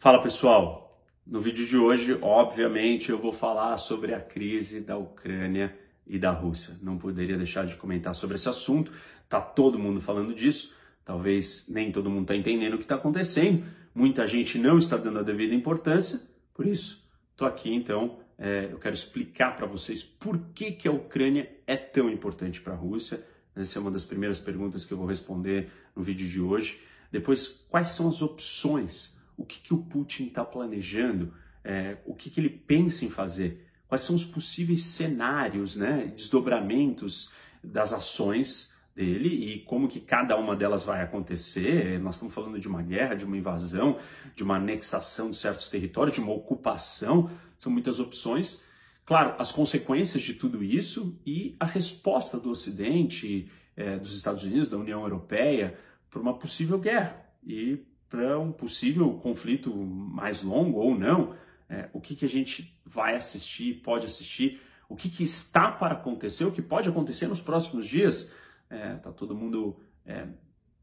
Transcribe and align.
Fala 0.00 0.22
pessoal, 0.22 1.02
no 1.26 1.40
vídeo 1.40 1.66
de 1.66 1.76
hoje, 1.76 2.16
obviamente, 2.22 3.10
eu 3.10 3.18
vou 3.18 3.32
falar 3.32 3.76
sobre 3.78 4.14
a 4.14 4.20
crise 4.20 4.80
da 4.80 4.96
Ucrânia 4.96 5.76
e 6.06 6.20
da 6.20 6.30
Rússia. 6.30 6.78
Não 6.80 6.96
poderia 6.96 7.36
deixar 7.36 7.66
de 7.66 7.74
comentar 7.74 8.14
sobre 8.14 8.36
esse 8.36 8.48
assunto, 8.48 8.92
tá 9.28 9.40
todo 9.40 9.76
mundo 9.76 10.00
falando 10.00 10.32
disso, 10.32 10.72
talvez 11.04 11.66
nem 11.68 11.90
todo 11.90 12.08
mundo 12.08 12.22
está 12.22 12.36
entendendo 12.36 12.74
o 12.74 12.78
que 12.78 12.84
está 12.84 12.94
acontecendo, 12.94 13.64
muita 13.92 14.24
gente 14.24 14.56
não 14.56 14.78
está 14.78 14.96
dando 14.96 15.18
a 15.18 15.22
devida 15.24 15.52
importância, 15.52 16.20
por 16.54 16.64
isso, 16.64 17.04
estou 17.32 17.48
aqui 17.48 17.74
então, 17.74 18.20
é, 18.38 18.68
eu 18.70 18.78
quero 18.78 18.94
explicar 18.94 19.56
para 19.56 19.66
vocês 19.66 20.04
por 20.04 20.38
que, 20.54 20.70
que 20.70 20.86
a 20.86 20.92
Ucrânia 20.92 21.50
é 21.66 21.76
tão 21.76 22.08
importante 22.08 22.60
para 22.60 22.72
a 22.72 22.76
Rússia. 22.76 23.20
Essa 23.56 23.80
é 23.80 23.82
uma 23.82 23.90
das 23.90 24.04
primeiras 24.04 24.38
perguntas 24.38 24.84
que 24.84 24.92
eu 24.92 24.98
vou 24.98 25.08
responder 25.08 25.72
no 25.96 26.04
vídeo 26.04 26.28
de 26.28 26.40
hoje. 26.40 26.78
Depois, 27.10 27.48
quais 27.68 27.88
são 27.88 28.08
as 28.08 28.22
opções? 28.22 29.17
O 29.38 29.46
que, 29.46 29.60
que 29.60 29.72
o 29.72 29.78
Putin 29.78 30.26
está 30.26 30.44
planejando? 30.44 31.32
É, 31.64 31.96
o 32.04 32.14
que, 32.14 32.28
que 32.28 32.40
ele 32.40 32.50
pensa 32.50 33.04
em 33.04 33.10
fazer? 33.10 33.66
Quais 33.86 34.02
são 34.02 34.14
os 34.14 34.24
possíveis 34.24 34.84
cenários, 34.84 35.76
né, 35.76 36.12
desdobramentos 36.14 37.32
das 37.62 37.92
ações 37.92 38.76
dele 38.98 39.28
e 39.28 39.60
como 39.60 39.86
que 39.86 40.00
cada 40.00 40.36
uma 40.36 40.56
delas 40.56 40.82
vai 40.82 41.02
acontecer. 41.02 42.00
Nós 42.00 42.16
estamos 42.16 42.34
falando 42.34 42.58
de 42.58 42.66
uma 42.66 42.82
guerra, 42.82 43.14
de 43.14 43.24
uma 43.24 43.36
invasão, 43.36 43.96
de 44.34 44.42
uma 44.42 44.56
anexação 44.56 45.30
de 45.30 45.36
certos 45.36 45.68
territórios, 45.68 46.16
de 46.16 46.20
uma 46.20 46.32
ocupação. 46.32 47.30
São 47.56 47.70
muitas 47.70 48.00
opções. 48.00 48.64
Claro, 49.06 49.36
as 49.38 49.52
consequências 49.52 50.22
de 50.22 50.34
tudo 50.34 50.64
isso 50.64 51.16
e 51.24 51.56
a 51.60 51.64
resposta 51.64 52.38
do 52.38 52.50
Ocidente, 52.50 53.48
é, 53.76 53.96
dos 53.96 54.16
Estados 54.16 54.42
Unidos, 54.42 54.68
da 54.68 54.76
União 54.76 55.00
Europeia, 55.02 55.78
para 56.10 56.20
uma 56.20 56.36
possível 56.36 56.78
guerra 56.78 57.24
e 57.46 57.78
para 58.08 58.38
um 58.38 58.52
possível 58.52 59.12
conflito 59.14 59.74
mais 59.74 60.42
longo 60.42 60.78
ou 60.78 60.98
não. 60.98 61.34
É, 61.68 61.88
o 61.92 62.00
que, 62.00 62.16
que 62.16 62.24
a 62.24 62.28
gente 62.28 62.78
vai 62.84 63.14
assistir, 63.14 63.82
pode 63.82 64.06
assistir, 64.06 64.60
o 64.88 64.96
que, 64.96 65.10
que 65.10 65.22
está 65.22 65.70
para 65.70 65.94
acontecer, 65.94 66.44
o 66.44 66.52
que 66.52 66.62
pode 66.62 66.88
acontecer 66.88 67.26
nos 67.26 67.40
próximos 67.40 67.86
dias. 67.86 68.32
É, 68.70 68.94
tá 68.94 69.12
todo 69.12 69.34
mundo 69.34 69.78
é, 70.04 70.26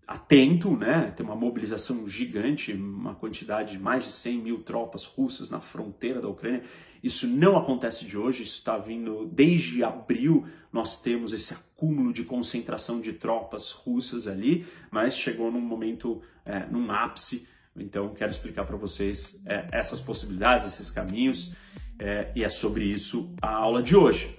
atento, 0.07 0.75
né? 0.77 1.13
Tem 1.15 1.25
uma 1.25 1.35
mobilização 1.35 2.07
gigante, 2.07 2.73
uma 2.73 3.15
quantidade 3.15 3.73
de 3.73 3.79
mais 3.79 4.03
de 4.03 4.11
100 4.11 4.37
mil 4.37 4.59
tropas 4.63 5.05
russas 5.05 5.49
na 5.49 5.59
fronteira 5.59 6.21
da 6.21 6.27
Ucrânia. 6.27 6.63
Isso 7.03 7.27
não 7.27 7.57
acontece 7.57 8.05
de 8.05 8.17
hoje, 8.17 8.43
isso 8.43 8.53
está 8.57 8.77
vindo 8.77 9.25
desde 9.25 9.83
abril. 9.83 10.45
Nós 10.71 11.01
temos 11.01 11.33
esse 11.33 11.53
acúmulo 11.53 12.13
de 12.13 12.23
concentração 12.23 12.99
de 12.99 13.13
tropas 13.13 13.71
russas 13.71 14.27
ali, 14.27 14.65
mas 14.91 15.17
chegou 15.17 15.51
num 15.51 15.61
momento, 15.61 16.21
é, 16.45 16.65
num 16.65 16.91
ápice. 16.91 17.47
Então, 17.75 18.13
quero 18.13 18.31
explicar 18.31 18.65
para 18.65 18.77
vocês 18.77 19.41
é, 19.45 19.67
essas 19.71 19.99
possibilidades, 19.99 20.65
esses 20.65 20.89
caminhos, 20.89 21.53
é, 21.99 22.31
e 22.35 22.43
é 22.43 22.49
sobre 22.49 22.85
isso 22.85 23.33
a 23.41 23.53
aula 23.53 23.81
de 23.81 23.95
hoje. 23.95 24.37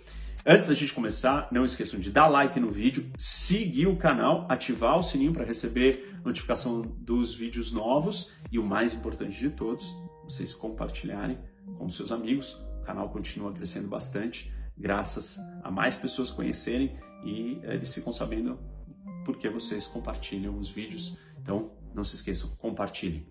Antes 0.49 0.69
da 0.69 0.75
gente 0.75 0.93
começar, 0.93 1.49
não 1.51 1.65
esqueçam 1.65 1.99
de 1.99 2.09
dar 2.09 2.29
like 2.29 2.61
no 2.61 2.71
vídeo, 2.71 3.11
seguir 3.19 3.89
o 3.89 3.97
canal, 3.97 4.47
ativar 4.49 4.97
o 4.97 5.03
sininho 5.03 5.33
para 5.33 5.45
receber 5.45 6.15
notificação 6.25 6.83
dos 6.83 7.35
vídeos 7.35 7.73
novos 7.73 8.31
e 8.53 8.57
o 8.57 8.63
mais 8.63 8.95
importante 8.95 9.37
de 9.37 9.51
todos, 9.51 9.93
vocês 10.23 10.55
compartilharem 10.55 11.37
com 11.77 11.91
seus 11.91 12.13
amigos. 12.13 12.65
O 12.81 12.85
canal 12.85 13.09
continua 13.09 13.53
crescendo 13.53 13.89
bastante, 13.89 14.53
graças 14.79 15.37
a 15.65 15.71
mais 15.73 15.97
pessoas 15.97 16.31
conhecerem 16.31 16.97
e 17.25 17.59
eles 17.65 17.93
ficam 17.93 18.13
sabendo 18.13 18.57
porque 19.25 19.49
vocês 19.49 19.85
compartilham 19.89 20.57
os 20.57 20.71
vídeos. 20.71 21.19
Então, 21.43 21.73
não 21.93 22.05
se 22.05 22.15
esqueçam, 22.15 22.51
compartilhem. 22.51 23.27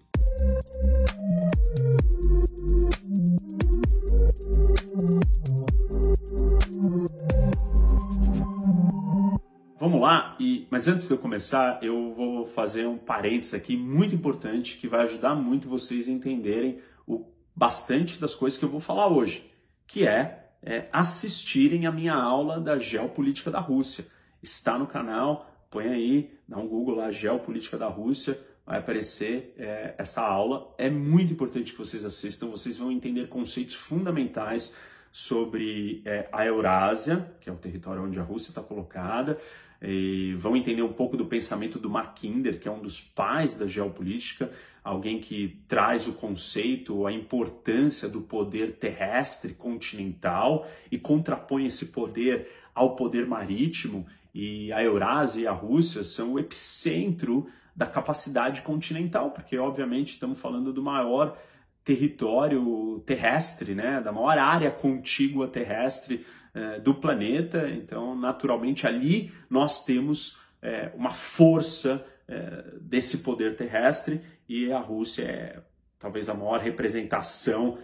Vamos 9.80 10.02
lá, 10.02 10.36
e, 10.40 10.68
mas 10.72 10.88
antes 10.88 11.08
de 11.08 11.14
eu 11.14 11.18
começar, 11.18 11.84
eu 11.84 12.14
vou 12.14 12.46
fazer 12.46 12.88
um 12.88 12.98
parênteses 12.98 13.54
aqui 13.54 13.78
muito 13.78 14.16
importante 14.16 14.78
que 14.78 14.88
vai 14.88 15.02
ajudar 15.02 15.36
muito 15.36 15.70
vocês 15.70 16.10
a 16.10 16.12
entenderem 16.12 16.80
o 17.06 17.26
bastante 17.56 18.20
das 18.20 18.34
coisas 18.34 18.58
que 18.58 18.66
eu 18.66 18.70
vou 18.70 18.80
falar 18.80 19.08
hoje, 19.08 19.52
que 19.86 20.08
é, 20.08 20.50
é 20.64 20.88
assistirem 20.92 21.86
a 21.86 21.92
minha 21.92 22.16
aula 22.16 22.60
da 22.60 22.80
geopolítica 22.80 23.52
da 23.52 23.60
Rússia. 23.60 24.08
Está 24.42 24.78
no 24.78 24.88
canal, 24.88 25.52
põe 25.70 25.88
aí, 25.88 26.34
dá 26.48 26.58
um 26.58 26.68
Google 26.68 26.96
lá, 26.96 27.12
geopolítica 27.12 27.78
da 27.78 27.88
Rússia, 27.88 28.40
vai 28.66 28.80
aparecer 28.80 29.54
é, 29.58 29.94
essa 29.98 30.22
aula. 30.22 30.74
É 30.78 30.90
muito 30.90 31.34
importante 31.34 31.74
que 31.74 31.78
vocês 31.78 32.04
assistam, 32.06 32.48
vocês 32.48 32.78
vão 32.78 32.92
entender 32.92 33.28
conceitos 33.28 33.76
fundamentais 33.76 34.76
sobre 35.16 36.02
é, 36.04 36.28
a 36.30 36.46
Eurásia, 36.46 37.34
que 37.40 37.50
é 37.50 37.54
o 37.54 37.56
território 37.56 38.04
onde 38.04 38.20
a 38.20 38.22
Rússia 38.22 38.50
está 38.50 38.62
colocada, 38.62 39.40
e 39.82 40.36
vão 40.38 40.58
entender 40.58 40.82
um 40.82 40.92
pouco 40.92 41.16
do 41.16 41.26
pensamento 41.26 41.80
do 41.80 41.90
Mackinder, 41.90 42.60
que 42.60 42.68
é 42.68 42.72
um 42.72 42.82
dos 42.82 43.00
pais 43.00 43.54
da 43.54 43.66
geopolítica, 43.66 44.52
alguém 44.84 45.22
que 45.22 45.62
traz 45.70 46.06
o 46.10 46.16
conceito, 46.16 47.08
a 47.08 47.14
importância 47.14 48.10
do 48.10 48.20
poder 48.20 48.74
terrestre 48.74 49.54
continental 49.54 50.68
e 50.92 50.98
contrapõe 50.98 51.66
esse 51.66 51.94
poder 51.94 52.52
ao 52.74 52.98
poder 52.98 53.26
marítimo. 53.26 54.06
E 54.34 54.70
a 54.74 54.84
Eurásia 54.84 55.40
e 55.40 55.48
a 55.48 55.54
Rússia 55.54 56.04
são 56.04 56.34
o 56.34 56.40
epicentro 56.40 57.48
da 57.74 57.86
capacidade 57.86 58.64
continental, 58.64 59.32
porque 59.32 59.58
obviamente 59.58 60.10
estamos 60.10 60.42
falando 60.42 60.74
do 60.74 60.84
maior 60.84 61.38
território 61.86 63.02
terrestre, 63.06 63.76
né, 63.76 64.02
da 64.02 64.12
maior 64.12 64.40
área 64.40 64.72
contígua 64.72 65.48
terrestre 65.48 66.26
eh, 66.56 66.80
do 66.80 66.96
planeta. 66.96 67.70
Então, 67.70 68.16
naturalmente, 68.16 68.88
ali 68.88 69.32
nós 69.48 69.86
temos 69.86 70.40
eh, 70.64 70.92
uma 70.96 71.12
força 71.12 72.04
eh, 72.28 72.64
desse 72.82 73.20
poder 73.20 73.56
terrestre 73.56 74.20
e 74.50 74.72
a 74.72 74.80
Rússia 74.80 75.24
é 75.24 75.62
talvez 76.00 76.28
a 76.28 76.34
maior 76.34 76.60
representação 76.60 77.78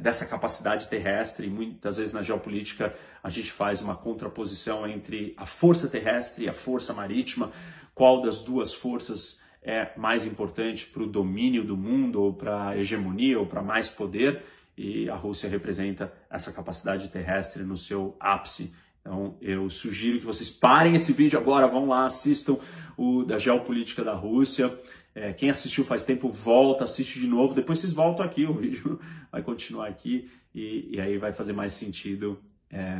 dessa 0.00 0.24
capacidade 0.24 0.86
terrestre. 0.86 1.48
Muitas 1.48 1.96
vezes 1.96 2.12
na 2.12 2.22
geopolítica 2.22 2.94
a 3.20 3.28
gente 3.28 3.50
faz 3.50 3.82
uma 3.82 3.96
contraposição 3.96 4.86
entre 4.86 5.34
a 5.36 5.44
força 5.44 5.88
terrestre 5.88 6.44
e 6.44 6.48
a 6.48 6.52
força 6.52 6.94
marítima. 6.94 7.50
Qual 7.92 8.22
das 8.22 8.40
duas 8.40 8.72
forças 8.72 9.42
é 9.64 9.90
mais 9.96 10.26
importante 10.26 10.86
para 10.86 11.02
o 11.02 11.06
domínio 11.06 11.64
do 11.64 11.76
mundo, 11.76 12.22
ou 12.22 12.34
para 12.34 12.68
a 12.68 12.78
hegemonia, 12.78 13.38
ou 13.40 13.46
para 13.46 13.62
mais 13.62 13.88
poder, 13.88 14.42
e 14.76 15.08
a 15.08 15.16
Rússia 15.16 15.48
representa 15.48 16.12
essa 16.28 16.52
capacidade 16.52 17.08
terrestre 17.08 17.62
no 17.62 17.76
seu 17.76 18.14
ápice. 18.20 18.74
Então, 19.00 19.36
eu 19.40 19.68
sugiro 19.70 20.18
que 20.18 20.26
vocês 20.26 20.50
parem 20.50 20.94
esse 20.94 21.12
vídeo 21.12 21.38
agora, 21.38 21.66
vão 21.66 21.86
lá, 21.88 22.04
assistam 22.04 22.58
o 22.96 23.24
da 23.24 23.38
geopolítica 23.38 24.04
da 24.04 24.14
Rússia. 24.14 24.78
É, 25.14 25.32
quem 25.32 25.48
assistiu 25.48 25.84
faz 25.84 26.04
tempo, 26.04 26.28
volta, 26.28 26.84
assiste 26.84 27.20
de 27.20 27.26
novo, 27.26 27.54
depois 27.54 27.78
vocês 27.78 27.92
voltam 27.92 28.24
aqui, 28.24 28.44
o 28.46 28.54
vídeo 28.54 29.00
vai 29.30 29.42
continuar 29.42 29.88
aqui 29.88 30.30
e, 30.54 30.88
e 30.96 31.00
aí 31.00 31.16
vai 31.16 31.32
fazer 31.32 31.52
mais 31.52 31.72
sentido 31.72 32.38
é, 32.70 32.98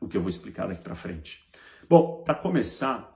o 0.00 0.08
que 0.08 0.16
eu 0.16 0.20
vou 0.20 0.30
explicar 0.30 0.66
daqui 0.66 0.82
para 0.82 0.94
frente. 0.94 1.44
Bom, 1.88 2.22
para 2.24 2.34
começar, 2.34 3.14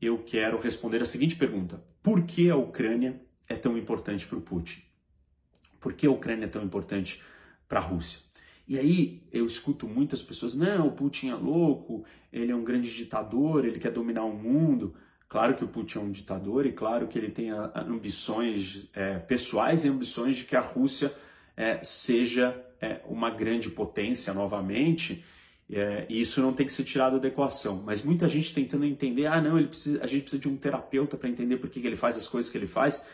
eu 0.00 0.18
quero 0.18 0.58
responder 0.58 1.02
a 1.02 1.06
seguinte 1.06 1.36
pergunta: 1.36 1.82
por 2.04 2.24
que 2.24 2.50
a 2.50 2.56
Ucrânia 2.56 3.18
é 3.48 3.56
tão 3.56 3.78
importante 3.78 4.26
para 4.26 4.36
o 4.36 4.42
Putin? 4.42 4.82
Por 5.80 5.94
que 5.94 6.06
a 6.06 6.10
Ucrânia 6.10 6.44
é 6.44 6.48
tão 6.48 6.62
importante 6.62 7.22
para 7.66 7.80
a 7.80 7.82
Rússia? 7.82 8.20
E 8.68 8.78
aí 8.78 9.22
eu 9.32 9.46
escuto 9.46 9.88
muitas 9.88 10.22
pessoas: 10.22 10.54
não, 10.54 10.88
o 10.88 10.92
Putin 10.92 11.30
é 11.30 11.34
louco, 11.34 12.04
ele 12.30 12.52
é 12.52 12.54
um 12.54 12.62
grande 12.62 12.94
ditador, 12.94 13.64
ele 13.64 13.78
quer 13.78 13.90
dominar 13.90 14.24
o 14.24 14.36
mundo. 14.36 14.94
Claro 15.26 15.54
que 15.54 15.64
o 15.64 15.68
Putin 15.68 15.98
é 15.98 16.00
um 16.02 16.10
ditador 16.10 16.66
e 16.66 16.72
claro 16.72 17.08
que 17.08 17.18
ele 17.18 17.30
tem 17.30 17.48
ambições 17.50 18.90
é, 18.94 19.18
pessoais 19.18 19.86
e 19.86 19.88
ambições 19.88 20.36
de 20.36 20.44
que 20.44 20.54
a 20.54 20.60
Rússia 20.60 21.10
é, 21.56 21.82
seja 21.82 22.54
é, 22.82 23.00
uma 23.06 23.30
grande 23.30 23.70
potência 23.70 24.34
novamente 24.34 25.24
é, 25.70 26.06
e 26.08 26.20
isso 26.20 26.42
não 26.42 26.52
tem 26.52 26.66
que 26.66 26.72
ser 26.72 26.84
tirado 26.84 27.18
da 27.18 27.28
equação. 27.28 27.82
Mas 27.84 28.02
muita 28.02 28.28
gente 28.28 28.54
tentando 28.54 28.84
entender, 28.84 29.26
ah, 29.26 29.40
não, 29.40 29.62
precisa, 29.66 30.02
a 30.02 30.06
gente 30.06 30.22
precisa 30.22 30.40
de 30.40 30.48
um 30.48 30.56
terapeuta 30.56 31.16
para 31.16 31.28
entender 31.28 31.56
por 31.56 31.70
que, 31.70 31.80
que 31.80 31.86
ele 31.86 31.96
faz 31.96 32.16
as 32.16 32.28
coisas 32.28 32.50
que 32.50 32.58
ele 32.58 32.66
faz. 32.66 33.08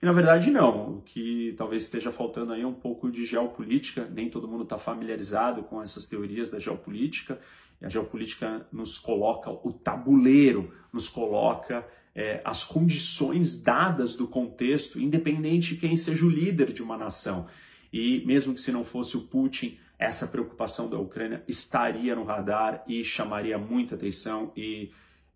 E 0.00 0.06
na 0.06 0.12
verdade 0.12 0.50
não. 0.50 0.98
O 0.98 1.02
que 1.02 1.54
talvez 1.56 1.82
esteja 1.82 2.12
faltando 2.12 2.52
aí 2.52 2.62
é 2.62 2.66
um 2.66 2.74
pouco 2.74 3.10
de 3.10 3.24
geopolítica. 3.24 4.08
Nem 4.12 4.30
todo 4.30 4.46
mundo 4.46 4.62
está 4.62 4.78
familiarizado 4.78 5.62
com 5.64 5.82
essas 5.82 6.06
teorias 6.06 6.48
da 6.48 6.58
geopolítica. 6.58 7.40
E 7.80 7.86
a 7.86 7.88
geopolítica 7.88 8.66
nos 8.72 8.98
coloca 8.98 9.50
o 9.50 9.72
tabuleiro, 9.72 10.72
nos 10.92 11.08
coloca 11.08 11.86
é, 12.14 12.40
as 12.44 12.64
condições 12.64 13.60
dadas 13.60 14.14
do 14.14 14.26
contexto, 14.28 15.00
independente 15.00 15.74
de 15.74 15.80
quem 15.80 15.96
seja 15.96 16.24
o 16.24 16.30
líder 16.30 16.72
de 16.72 16.82
uma 16.82 16.96
nação. 16.96 17.46
E 17.92 18.24
mesmo 18.26 18.54
que 18.54 18.60
se 18.60 18.72
não 18.72 18.84
fosse 18.84 19.16
o 19.16 19.22
Putin, 19.22 19.78
essa 19.98 20.26
preocupação 20.26 20.88
da 20.88 20.98
Ucrânia 20.98 21.42
estaria 21.48 22.14
no 22.14 22.24
radar 22.24 22.84
e 22.86 23.02
chamaria 23.04 23.56
muita 23.56 23.94
atenção 23.94 24.52
e 24.56 24.90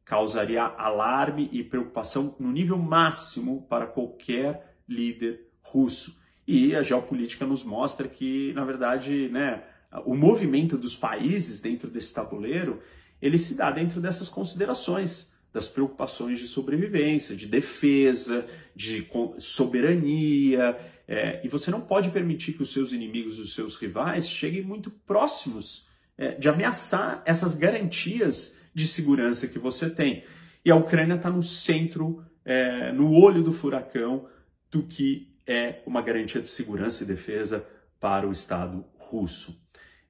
causaria 0.05 0.63
alarme 0.63 1.49
e 1.53 1.63
preocupação 1.63 2.35
no 2.39 2.51
nível 2.51 2.77
máximo 2.77 3.67
para 3.69 3.87
qualquer 3.87 4.77
líder 4.89 5.49
russo. 5.63 6.19
E 6.47 6.75
a 6.75 6.83
geopolítica 6.83 7.47
nos 7.47 7.63
mostra 7.65 8.09
que, 8.09 8.53
na 8.55 8.65
verdade, 8.65 9.29
né, 9.29 9.63
o 10.05 10.15
movimento 10.15 10.77
dos 10.77 10.97
países 10.97 11.61
dentro 11.61 11.89
desse 11.89 12.15
tabuleiro, 12.15 12.81
ele 13.23 13.39
se 13.39 13.55
dá 13.55 13.71
dentro 13.71 14.01
dessas 14.01 14.29
considerações, 14.29 15.30
das 15.53 15.69
preocupações 15.69 16.39
de 16.39 16.47
sobrevivência, 16.47 17.35
de 17.35 17.47
defesa, 17.47 18.47
de 18.75 19.07
soberania, 19.39 20.79
é, 21.09 21.41
e 21.45 21.49
você 21.49 21.71
não 21.71 21.81
pode 21.81 22.11
permitir 22.11 22.53
que 22.53 22.63
os 22.63 22.73
seus 22.73 22.93
inimigos, 22.93 23.39
os 23.39 23.55
seus 23.55 23.75
rivais, 23.77 24.29
cheguem 24.29 24.63
muito 24.63 24.91
próximos 24.91 25.89
é, 26.17 26.33
de 26.37 26.49
ameaçar 26.49 27.23
essas 27.27 27.57
garantias 27.57 28.59
de 28.73 28.87
segurança 28.87 29.49
que 29.49 29.59
você 29.59 29.91
tem. 29.91 30.25
E 30.65 30.71
a 30.71 30.77
Ucrânia 30.77 31.15
está 31.15 31.29
no 31.29 31.43
centro, 31.43 32.25
é, 32.45 32.93
no 32.93 33.13
olho 33.13 33.43
do 33.43 33.53
furacão 33.53 34.29
do 34.71 34.85
que 34.85 35.35
é 35.47 35.83
uma 35.85 36.01
garantia 36.01 36.41
de 36.41 36.49
segurança 36.49 37.03
e 37.03 37.07
defesa 37.07 37.67
para 37.99 38.29
o 38.29 38.33
Estado 38.33 38.85
russo. 38.97 39.61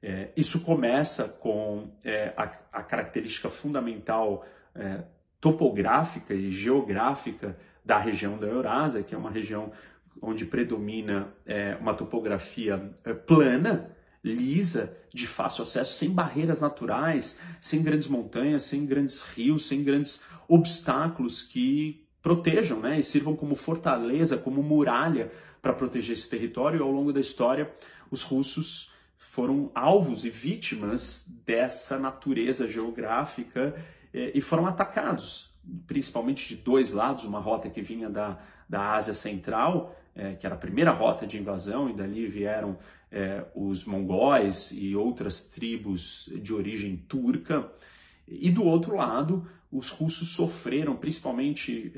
É, 0.03 0.31
isso 0.37 0.61
começa 0.65 1.29
com 1.29 1.91
é, 2.05 2.33
a, 2.37 2.45
a, 2.73 2.83
característica 2.83 3.49
fundamental 3.49 4.47
é, 4.75 5.03
topográfica 5.41 6.35
e 6.35 6.51
geográfica 6.51 7.57
da 7.85 7.99
região 7.99 8.37
da 8.37 8.47
Eurásia, 8.47 9.03
que 9.03 9.15
é 9.15 9.19
uma 9.19 9.31
região 9.31 9.73
onde 10.21 10.45
predomina 10.45 11.33
é, 11.47 11.77
uma 11.81 11.95
topografia 11.95 12.93
é, 13.05 13.15
plana, 13.15 13.91
lisa, 14.23 14.97
de 15.13 15.27
fácil 15.27 15.63
acesso, 15.63 15.99
sem 15.99 16.11
barreiras 16.11 16.61
naturais, 16.61 17.41
sem 17.61 17.83
grandes 17.83 18.07
montanhas, 18.07 18.65
sem 18.65 18.85
grandes 18.85 19.23
rios, 19.23 19.67
sem 19.67 19.83
grandes 19.83 20.23
obstáculos 20.47 21.43
que 21.43 22.07
protejam 22.23 22.81
né, 22.81 22.99
e 22.99 23.03
sirvam 23.03 23.35
como 23.35 23.55
fortaleza, 23.55 24.37
como 24.37 24.63
muralha 24.63 25.33
para 25.63 25.73
proteger 25.73 26.17
esse 26.17 26.29
território. 26.29 26.79
E 26.79 26.83
ao 26.83 26.91
longo 26.91 27.13
da 27.13 27.21
história, 27.21 27.73
os 28.11 28.23
russos 28.23 28.93
foram 29.17 29.71
alvos 29.75 30.25
e 30.25 30.31
vítimas 30.31 31.27
dessa 31.45 31.99
natureza 31.99 32.69
geográfica 32.69 33.75
e 34.13 34.41
foram 34.41 34.67
atacados, 34.67 35.53
principalmente 35.87 36.49
de 36.49 36.63
dois 36.63 36.93
lados, 36.93 37.25
uma 37.25 37.39
rota 37.39 37.69
que 37.69 37.83
vinha 37.83 38.09
da, 38.11 38.39
da 38.69 38.93
Ásia 38.93 39.15
Central, 39.15 39.97
eh, 40.15 40.35
que 40.35 40.47
era 40.47 40.55
a 40.55 40.59
primeira 40.59 40.91
rota 40.91 41.27
de 41.27 41.39
invasão, 41.39 41.89
e 41.89 41.93
dali 41.93 42.27
vieram 42.27 42.77
eh, 43.11 43.45
os 43.55 43.85
mongóis 43.85 44.73
e 44.73 44.97
outras 44.97 45.43
tribos 45.43 46.31
de 46.43 46.53
origem 46.53 46.97
turca, 46.97 47.71
e 48.27 48.51
do 48.51 48.65
outro 48.65 48.97
lado, 48.97 49.47
os 49.71 49.91
russos 49.91 50.29
sofreram, 50.29 50.97
principalmente 50.97 51.93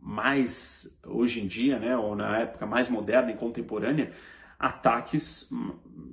mais 0.00 1.00
hoje 1.04 1.40
em 1.40 1.46
dia, 1.46 1.78
né, 1.78 1.96
ou 1.96 2.14
na 2.14 2.38
época 2.38 2.66
mais 2.66 2.88
moderna 2.88 3.30
e 3.30 3.36
contemporânea, 3.36 4.12
ataques 4.58 5.50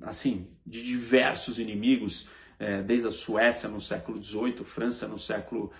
assim 0.02 0.48
de 0.66 0.84
diversos 0.84 1.60
inimigos, 1.60 2.30
é, 2.60 2.81
desde 2.81 3.07
a 3.07 3.12
Suécia 3.12 3.69
no 3.69 3.81
século 3.81 4.22
XVIII, 4.22 4.63
França 4.63 5.07
no 5.07 5.18
século 5.18 5.72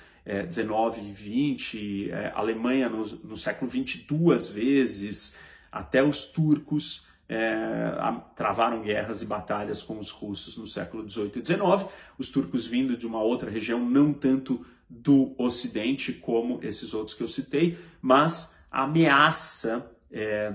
XIX 0.52 0.98
e 1.04 1.60
XX, 1.60 2.10
é, 2.12 2.32
Alemanha 2.34 2.90
no, 2.90 3.06
no, 3.06 3.38
século 3.38 3.70
XX 3.70 4.04
duas 4.08 4.50
vezes, 4.50 5.38
até 5.72 6.04
os 6.04 6.26
turcos 6.26 7.06
é, 7.30 7.92
travaram 8.36 8.82
guerras 8.82 9.22
e 9.22 9.26
batalhas 9.26 9.84
com 9.84 10.00
os 10.00 10.10
russos 10.10 10.58
no 10.58 10.66
século 10.66 11.08
XVIII 11.08 11.32
e 11.36 11.46
XIX, 11.46 11.86
os 12.18 12.30
turcos 12.30 12.66
vindo 12.66 12.98
de 12.98 13.06
uma 13.06 13.22
outra 13.22 13.50
região, 13.50 13.80
não 13.80 14.12
tanto 14.14 14.66
do 14.90 15.34
Ocidente 15.38 16.14
como 16.14 16.60
esses 16.64 16.94
outros 16.94 17.16
que 17.16 17.24
eu 17.24 17.28
citei, 17.28 17.78
mas 18.02 18.56
a 18.72 18.84
ameaça 18.84 19.92
é, 20.12 20.54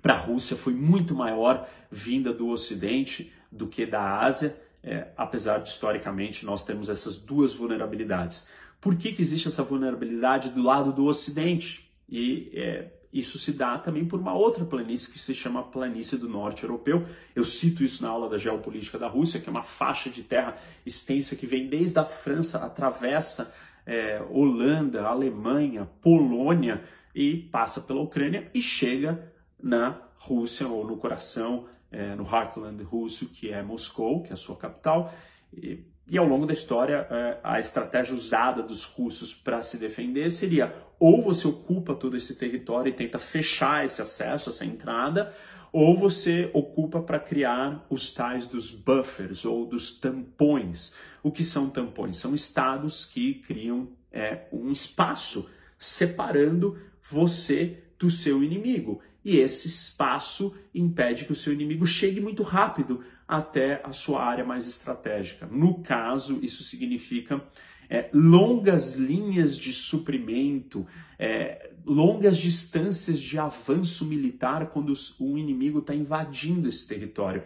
para 0.00 0.14
a 0.14 0.18
Rússia 0.18 0.56
foi 0.56 0.74
muito 0.74 1.14
maior 1.14 1.68
vinda 1.90 2.32
do 2.32 2.48
Ocidente 2.48 3.32
do 3.50 3.66
que 3.66 3.86
da 3.86 4.20
Ásia, 4.20 4.56
é, 4.86 5.08
apesar 5.16 5.58
de 5.58 5.68
historicamente 5.68 6.46
nós 6.46 6.64
temos 6.64 6.88
essas 6.88 7.18
duas 7.18 7.52
vulnerabilidades. 7.52 8.48
Por 8.80 8.96
que, 8.96 9.12
que 9.12 9.20
existe 9.20 9.48
essa 9.48 9.64
vulnerabilidade 9.64 10.50
do 10.50 10.62
lado 10.62 10.92
do 10.92 11.04
Ocidente? 11.06 11.90
E 12.08 12.52
é, 12.54 12.92
isso 13.12 13.36
se 13.36 13.52
dá 13.52 13.76
também 13.78 14.04
por 14.04 14.20
uma 14.20 14.32
outra 14.32 14.64
planície 14.64 15.12
que 15.12 15.18
se 15.18 15.34
chama 15.34 15.64
Planície 15.64 16.16
do 16.16 16.28
Norte 16.28 16.62
Europeu. 16.62 17.04
Eu 17.34 17.42
cito 17.42 17.82
isso 17.82 18.02
na 18.02 18.10
aula 18.10 18.28
da 18.28 18.38
Geopolítica 18.38 18.96
da 18.96 19.08
Rússia, 19.08 19.40
que 19.40 19.48
é 19.48 19.50
uma 19.50 19.62
faixa 19.62 20.08
de 20.08 20.22
terra 20.22 20.56
extensa 20.84 21.34
que 21.34 21.46
vem 21.46 21.66
desde 21.66 21.98
a 21.98 22.04
França, 22.04 22.58
atravessa 22.58 23.52
é, 23.84 24.22
Holanda, 24.30 25.04
Alemanha, 25.04 25.88
Polônia 26.00 26.84
e 27.12 27.36
passa 27.36 27.80
pela 27.80 28.02
Ucrânia 28.02 28.48
e 28.54 28.62
chega 28.62 29.32
na 29.60 30.00
Rússia 30.18 30.68
ou 30.68 30.86
no 30.86 30.96
coração, 30.96 31.66
é, 31.96 32.14
no 32.14 32.24
heartland 32.24 32.82
russo, 32.82 33.30
que 33.30 33.50
é 33.50 33.62
Moscou, 33.62 34.22
que 34.22 34.30
é 34.30 34.34
a 34.34 34.36
sua 34.36 34.56
capital. 34.56 35.12
E, 35.50 35.82
e 36.06 36.18
ao 36.18 36.26
longo 36.26 36.44
da 36.44 36.52
história, 36.52 37.06
é, 37.10 37.38
a 37.42 37.58
estratégia 37.58 38.14
usada 38.14 38.62
dos 38.62 38.84
russos 38.84 39.34
para 39.34 39.62
se 39.62 39.78
defender 39.78 40.30
seria 40.30 40.74
ou 41.00 41.22
você 41.22 41.48
ocupa 41.48 41.94
todo 41.94 42.16
esse 42.16 42.36
território 42.36 42.90
e 42.90 42.92
tenta 42.92 43.18
fechar 43.18 43.84
esse 43.84 44.00
acesso, 44.02 44.50
essa 44.50 44.64
entrada, 44.64 45.34
ou 45.72 45.96
você 45.96 46.50
ocupa 46.54 47.00
para 47.00 47.18
criar 47.18 47.84
os 47.90 48.10
tais 48.10 48.46
dos 48.46 48.70
buffers 48.70 49.44
ou 49.44 49.66
dos 49.66 49.92
tampões. 49.92 50.92
O 51.22 51.30
que 51.30 51.44
são 51.44 51.68
tampões? 51.68 52.18
São 52.18 52.34
estados 52.34 53.04
que 53.04 53.34
criam 53.34 53.88
é, 54.12 54.46
um 54.52 54.70
espaço 54.70 55.50
separando 55.78 56.78
você 57.02 57.82
do 57.98 58.10
seu 58.10 58.42
inimigo 58.42 59.00
e 59.26 59.38
esse 59.38 59.66
espaço 59.66 60.54
impede 60.72 61.24
que 61.24 61.32
o 61.32 61.34
seu 61.34 61.52
inimigo 61.52 61.84
chegue 61.84 62.20
muito 62.20 62.44
rápido 62.44 63.02
até 63.26 63.82
a 63.82 63.90
sua 63.90 64.24
área 64.24 64.44
mais 64.44 64.68
estratégica. 64.68 65.48
No 65.50 65.82
caso, 65.82 66.38
isso 66.42 66.62
significa 66.62 67.42
é, 67.90 68.08
longas 68.12 68.94
linhas 68.94 69.58
de 69.58 69.72
suprimento, 69.72 70.86
é, 71.18 71.72
longas 71.84 72.38
distâncias 72.38 73.18
de 73.18 73.36
avanço 73.36 74.04
militar 74.04 74.68
quando 74.68 74.92
o 75.18 75.36
inimigo 75.36 75.80
está 75.80 75.92
invadindo 75.92 76.68
esse 76.68 76.86
território. 76.86 77.42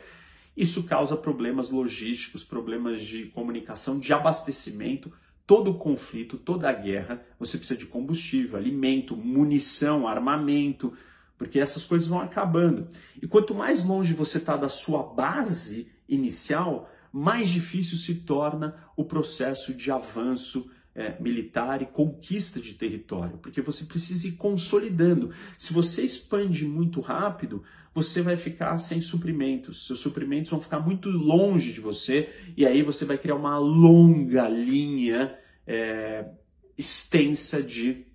Isso 0.54 0.82
causa 0.82 1.16
problemas 1.16 1.70
logísticos, 1.70 2.44
problemas 2.44 3.00
de 3.00 3.24
comunicação, 3.28 3.98
de 3.98 4.12
abastecimento. 4.12 5.10
Todo 5.46 5.72
conflito, 5.72 6.36
toda 6.36 6.70
guerra, 6.74 7.24
você 7.38 7.56
precisa 7.56 7.80
de 7.80 7.86
combustível, 7.86 8.58
alimento, 8.58 9.16
munição, 9.16 10.06
armamento, 10.06 10.92
porque 11.40 11.58
essas 11.58 11.86
coisas 11.86 12.06
vão 12.06 12.20
acabando. 12.20 12.86
E 13.22 13.26
quanto 13.26 13.54
mais 13.54 13.82
longe 13.82 14.12
você 14.12 14.36
está 14.36 14.58
da 14.58 14.68
sua 14.68 15.02
base 15.02 15.88
inicial, 16.06 16.92
mais 17.10 17.48
difícil 17.48 17.96
se 17.96 18.16
torna 18.16 18.76
o 18.94 19.06
processo 19.06 19.72
de 19.72 19.90
avanço 19.90 20.70
é, 20.94 21.16
militar 21.18 21.80
e 21.80 21.86
conquista 21.86 22.60
de 22.60 22.74
território, 22.74 23.38
porque 23.38 23.62
você 23.62 23.86
precisa 23.86 24.28
ir 24.28 24.32
consolidando. 24.32 25.30
Se 25.56 25.72
você 25.72 26.02
expande 26.02 26.66
muito 26.66 27.00
rápido, 27.00 27.62
você 27.94 28.20
vai 28.20 28.36
ficar 28.36 28.76
sem 28.76 29.00
suprimentos, 29.00 29.86
seus 29.86 30.00
suprimentos 30.00 30.50
vão 30.50 30.60
ficar 30.60 30.80
muito 30.80 31.08
longe 31.08 31.72
de 31.72 31.80
você, 31.80 32.28
e 32.54 32.66
aí 32.66 32.82
você 32.82 33.06
vai 33.06 33.16
criar 33.16 33.36
uma 33.36 33.56
longa 33.56 34.46
linha 34.46 35.34
é, 35.66 36.26
extensa 36.76 37.62
de 37.62 38.09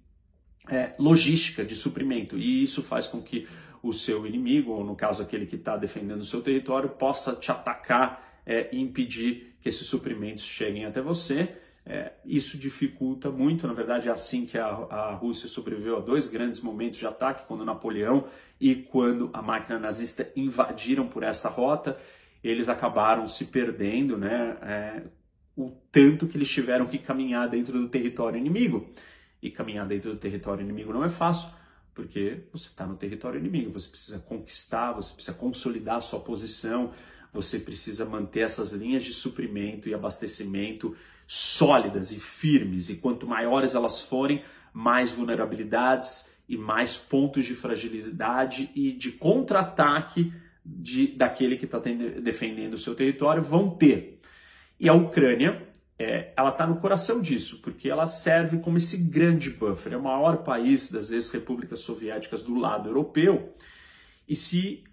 é, 0.70 0.94
logística 0.98 1.64
de 1.64 1.76
suprimento. 1.76 2.38
E 2.38 2.64
isso 2.64 2.82
faz 2.82 3.08
com 3.08 3.22
que 3.22 3.48
o 3.82 3.94
seu 3.94 4.26
inimigo, 4.26 4.72
ou 4.72 4.84
no 4.84 4.96
caso 4.96 5.22
aquele 5.22 5.46
que 5.46 5.56
está 5.56 5.78
defendendo 5.78 6.22
o 6.22 6.26
seu 6.26 6.42
território, 6.42 6.90
possa 6.90 7.36
te 7.36 7.52
atacar 7.52 8.42
é, 8.46 8.70
e 8.72 8.80
impedir 8.80 9.56
que 9.62 9.70
esses 9.70 9.88
suprimentos 9.88 10.44
cheguem 10.44 10.86
até 10.86 11.02
você. 11.02 11.56
É, 11.88 12.14
isso 12.26 12.58
dificulta 12.58 13.30
muito, 13.30 13.68
na 13.68 13.74
verdade 13.74 14.10
é 14.10 14.12
assim 14.12 14.48
que 14.48 14.58
a, 14.58 14.66
a 14.66 15.14
Rússia 15.14 15.48
sobreviveu 15.48 15.98
a 15.98 16.00
dois 16.00 16.26
grandes 16.26 16.60
momentos 16.60 16.98
de 16.98 17.06
ataque, 17.06 17.46
quando 17.48 17.64
Napoleão 17.64 18.26
e 18.60 18.74
quando 18.74 19.30
a 19.32 19.40
máquina 19.40 19.78
nazista 19.78 20.28
invadiram 20.36 21.08
por 21.08 21.22
essa 21.22 21.48
rota, 21.48 21.96
eles 22.44 22.70
acabaram 22.70 23.28
se 23.28 23.46
perdendo, 23.46 24.18
né, 24.18 24.58
é, 24.64 25.04
o 25.56 25.72
tanto 25.92 26.28
que 26.28 26.36
eles 26.36 26.50
tiveram 26.50 26.88
que 26.88 26.98
caminhar 26.98 27.48
dentro 27.48 27.74
do 27.74 27.88
território 27.88 28.40
inimigo 28.40 28.90
e 29.42 29.50
caminhar 29.50 29.88
dentro 29.88 30.12
do 30.12 30.18
território 30.18 30.64
inimigo 30.64 30.94
não 30.94 31.04
é 31.04 31.10
fácil, 31.10 31.50
porque 31.94 32.44
você 32.52 32.68
está 32.68 32.86
no 32.86 32.96
território 32.96 33.40
inimigo, 33.40 33.72
você 33.72 33.90
precisa 33.90 34.20
conquistar, 34.20 34.92
você 34.94 35.14
precisa 35.14 35.38
consolidar 35.38 35.98
a 35.98 36.02
sua 36.02 36.20
posição, 36.20 36.92
você 37.32 37.60
precisa 37.60 38.06
manter 38.06 38.42
essas 38.42 38.74
linhas 38.74 39.04
de 39.04 39.14
suprimento 39.14 39.88
e 39.90 39.94
abastecimento 39.94 40.96
sólidas 41.28 42.12
e 42.12 42.20
firmes, 42.20 42.90
e 42.90 42.96
quanto 42.98 43.28
maiores 43.28 43.76
elas 43.76 44.02
forem, 44.02 44.44
mais 44.74 45.12
vulnerabilidades 45.12 46.30
e 46.48 46.58
mais 46.58 46.98
pontos 46.98 47.46
de 47.46 47.56
fragilidade 47.56 48.70
e 48.76 48.92
de 48.92 49.12
contra-ataque 49.12 50.34
daquele 51.16 51.58
que 51.58 51.66
está 51.66 51.80
defendendo 51.80 52.74
o 52.74 52.78
seu 52.78 52.96
território 52.96 53.42
vão 53.42 53.70
ter. 53.70 54.20
E 54.80 54.90
a 54.90 54.94
Ucrânia 54.94 55.65
é, 55.98 56.34
ela 56.36 56.50
está 56.50 56.68
no 56.68 56.78
coração 56.78 57.22
disso, 57.22 57.62
porque 57.62 57.90
ela 57.90 58.06
serve 58.06 58.60
como 58.60 58.78
esse 58.78 58.98
grande 58.98 59.50
buffer, 59.50 59.94
é 59.94 59.98
o 59.98 60.04
maior 60.04 60.44
país 60.44 60.92
das 60.92 61.12
ex-repúblicas 61.12 61.80
soviéticas 61.80 62.42
do 62.42 62.56
lado 62.56 62.90
europeu, 62.90 63.56
E 64.28 64.36
se 64.36 64.84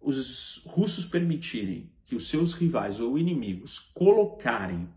os 0.00 0.62
russos 0.64 1.04
permitirem 1.04 1.90
que 2.04 2.14
os 2.14 2.28
seus 2.30 2.54
rivais 2.54 3.00
ou 3.00 3.18
inimigos 3.18 3.78
colocarem 3.78 4.88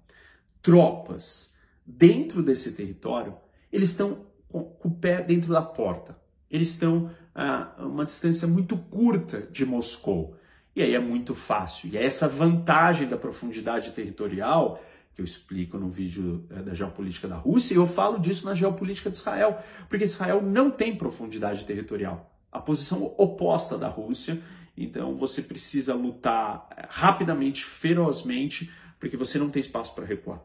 tropas 0.62 1.56
dentro 1.86 2.44
desse 2.44 2.74
território, 2.74 3.36
eles 3.72 3.90
estão 3.90 4.26
com 4.48 4.78
o 4.84 4.92
pé 4.92 5.22
dentro 5.22 5.52
da 5.52 5.62
porta. 5.62 6.18
Eles 6.50 6.70
estão 6.70 7.10
a 7.34 7.76
uma 7.80 8.06
distância 8.06 8.48
muito 8.48 8.78
curta 8.78 9.42
de 9.42 9.66
Moscou. 9.66 10.36
E 10.76 10.82
aí 10.82 10.94
é 10.94 11.00
muito 11.00 11.34
fácil. 11.34 11.90
E 11.90 11.98
é 11.98 12.06
essa 12.06 12.28
vantagem 12.28 13.08
da 13.08 13.18
profundidade 13.18 13.92
territorial 13.92 14.82
que 15.14 15.22
eu 15.22 15.26
explico 15.26 15.78
no 15.78 15.90
vídeo 15.90 16.46
é, 16.50 16.62
da 16.62 16.74
geopolítica 16.74 17.28
da 17.28 17.36
Rússia, 17.36 17.74
e 17.74 17.78
eu 17.78 17.88
falo 17.88 18.20
disso 18.20 18.46
na 18.46 18.54
geopolítica 18.54 19.10
de 19.10 19.18
Israel, 19.18 19.62
porque 19.90 20.06
Israel 20.06 20.42
não 20.42 20.72
tem 20.72 20.96
profundidade 20.96 21.66
territorial. 21.66 22.34
A 22.52 22.60
posição 22.60 23.14
oposta 23.18 23.78
da 23.78 23.88
Rússia 23.88 24.42
então 24.76 25.16
você 25.16 25.42
precisa 25.42 25.94
lutar 25.94 26.68
eh, 26.76 26.86
rapidamente, 26.90 27.64
ferozmente, 27.64 28.72
porque 29.00 29.18
você 29.18 29.38
não 29.38 29.50
tem 29.50 29.60
espaço 29.60 29.94
para 29.94 30.06
recuar. 30.06 30.42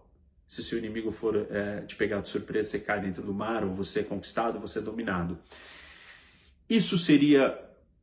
Se 0.47 0.63
seu 0.63 0.79
inimigo 0.79 1.11
for 1.11 1.37
é, 1.51 1.81
te 1.81 1.97
pegar 1.97 2.21
de 2.21 2.29
surpresa, 2.29 2.71
você 2.71 2.79
cai 2.79 3.01
dentro 3.01 3.23
do 3.23 3.35
mar, 3.35 3.65
ou 3.65 3.75
você 3.75 4.01
é 4.01 4.03
conquistado, 4.05 4.61
você 4.61 4.79
é 4.79 4.83
dominado. 4.83 5.39
Isso 6.71 6.97
seria, 6.97 7.59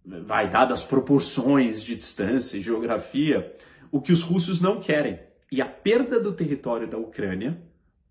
vai, 0.06 0.50
dadas 0.50 0.82
as 0.82 0.86
proporções 0.86 1.82
de 1.82 1.96
distância 1.96 2.58
e 2.58 2.62
geografia, 2.62 3.56
o 3.90 4.02
que 4.02 4.12
os 4.12 4.22
russos 4.22 4.60
não 4.60 4.82
querem. 4.82 5.20
E 5.54 5.62
a 5.62 5.68
perda 5.68 6.20
do 6.20 6.34
território 6.34 6.88
da 6.88 6.98
Ucrânia 6.98 7.62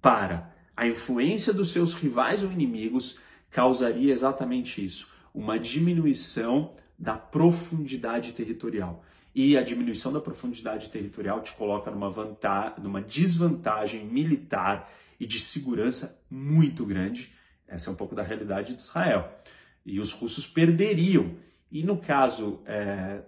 para 0.01 0.55
a 0.77 0.87
influência 0.87 1.53
dos 1.53 1.73
seus 1.73 1.93
rivais 1.93 2.45
ou 2.45 2.53
inimigos 2.53 3.19
causaria 3.51 4.13
exatamente 4.13 4.85
isso: 4.85 5.13
uma 5.35 5.59
diminuição 5.59 6.73
da 6.97 7.15
profundidade 7.17 8.31
territorial. 8.31 9.05
E 9.35 9.57
a 9.57 9.63
diminuição 9.65 10.13
da 10.13 10.21
profundidade 10.21 10.89
territorial 10.91 11.43
te 11.43 11.51
coloca 11.55 11.91
numa, 11.91 12.09
vantagem, 12.09 12.75
numa 12.81 13.03
desvantagem 13.03 14.07
militar 14.07 14.89
e 15.19 15.27
de 15.27 15.41
segurança 15.41 16.23
muito 16.31 16.87
grande. 16.87 17.33
Essa 17.67 17.91
é 17.91 17.93
um 17.93 17.97
pouco 17.97 18.15
da 18.15 18.23
realidade 18.23 18.73
de 18.73 18.83
Israel. 18.83 19.37
E 19.85 19.99
os 19.99 20.13
russos 20.13 20.47
perderiam. 20.47 21.35
E 21.73 21.83
no 21.83 21.97
caso 21.97 22.61
é, 22.67 23.23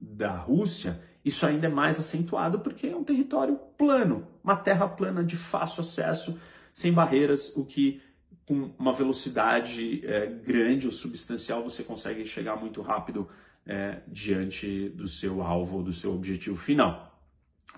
da 0.00 0.36
Rússia, 0.36 1.07
isso 1.24 1.44
ainda 1.46 1.66
é 1.66 1.70
mais 1.70 1.98
acentuado 1.98 2.60
porque 2.60 2.86
é 2.86 2.96
um 2.96 3.04
território 3.04 3.56
plano, 3.76 4.26
uma 4.42 4.56
terra 4.56 4.88
plana 4.88 5.22
de 5.24 5.36
fácil 5.36 5.82
acesso, 5.82 6.38
sem 6.72 6.92
barreiras, 6.92 7.56
o 7.56 7.64
que 7.64 8.00
com 8.46 8.72
uma 8.78 8.94
velocidade 8.94 10.06
é, 10.06 10.26
grande 10.26 10.86
ou 10.86 10.92
substancial, 10.92 11.62
você 11.62 11.82
consegue 11.82 12.26
chegar 12.26 12.56
muito 12.56 12.80
rápido 12.80 13.28
é, 13.66 13.98
diante 14.08 14.88
do 14.88 15.06
seu 15.06 15.42
alvo, 15.42 15.82
do 15.82 15.92
seu 15.92 16.14
objetivo 16.14 16.56
final. 16.56 17.20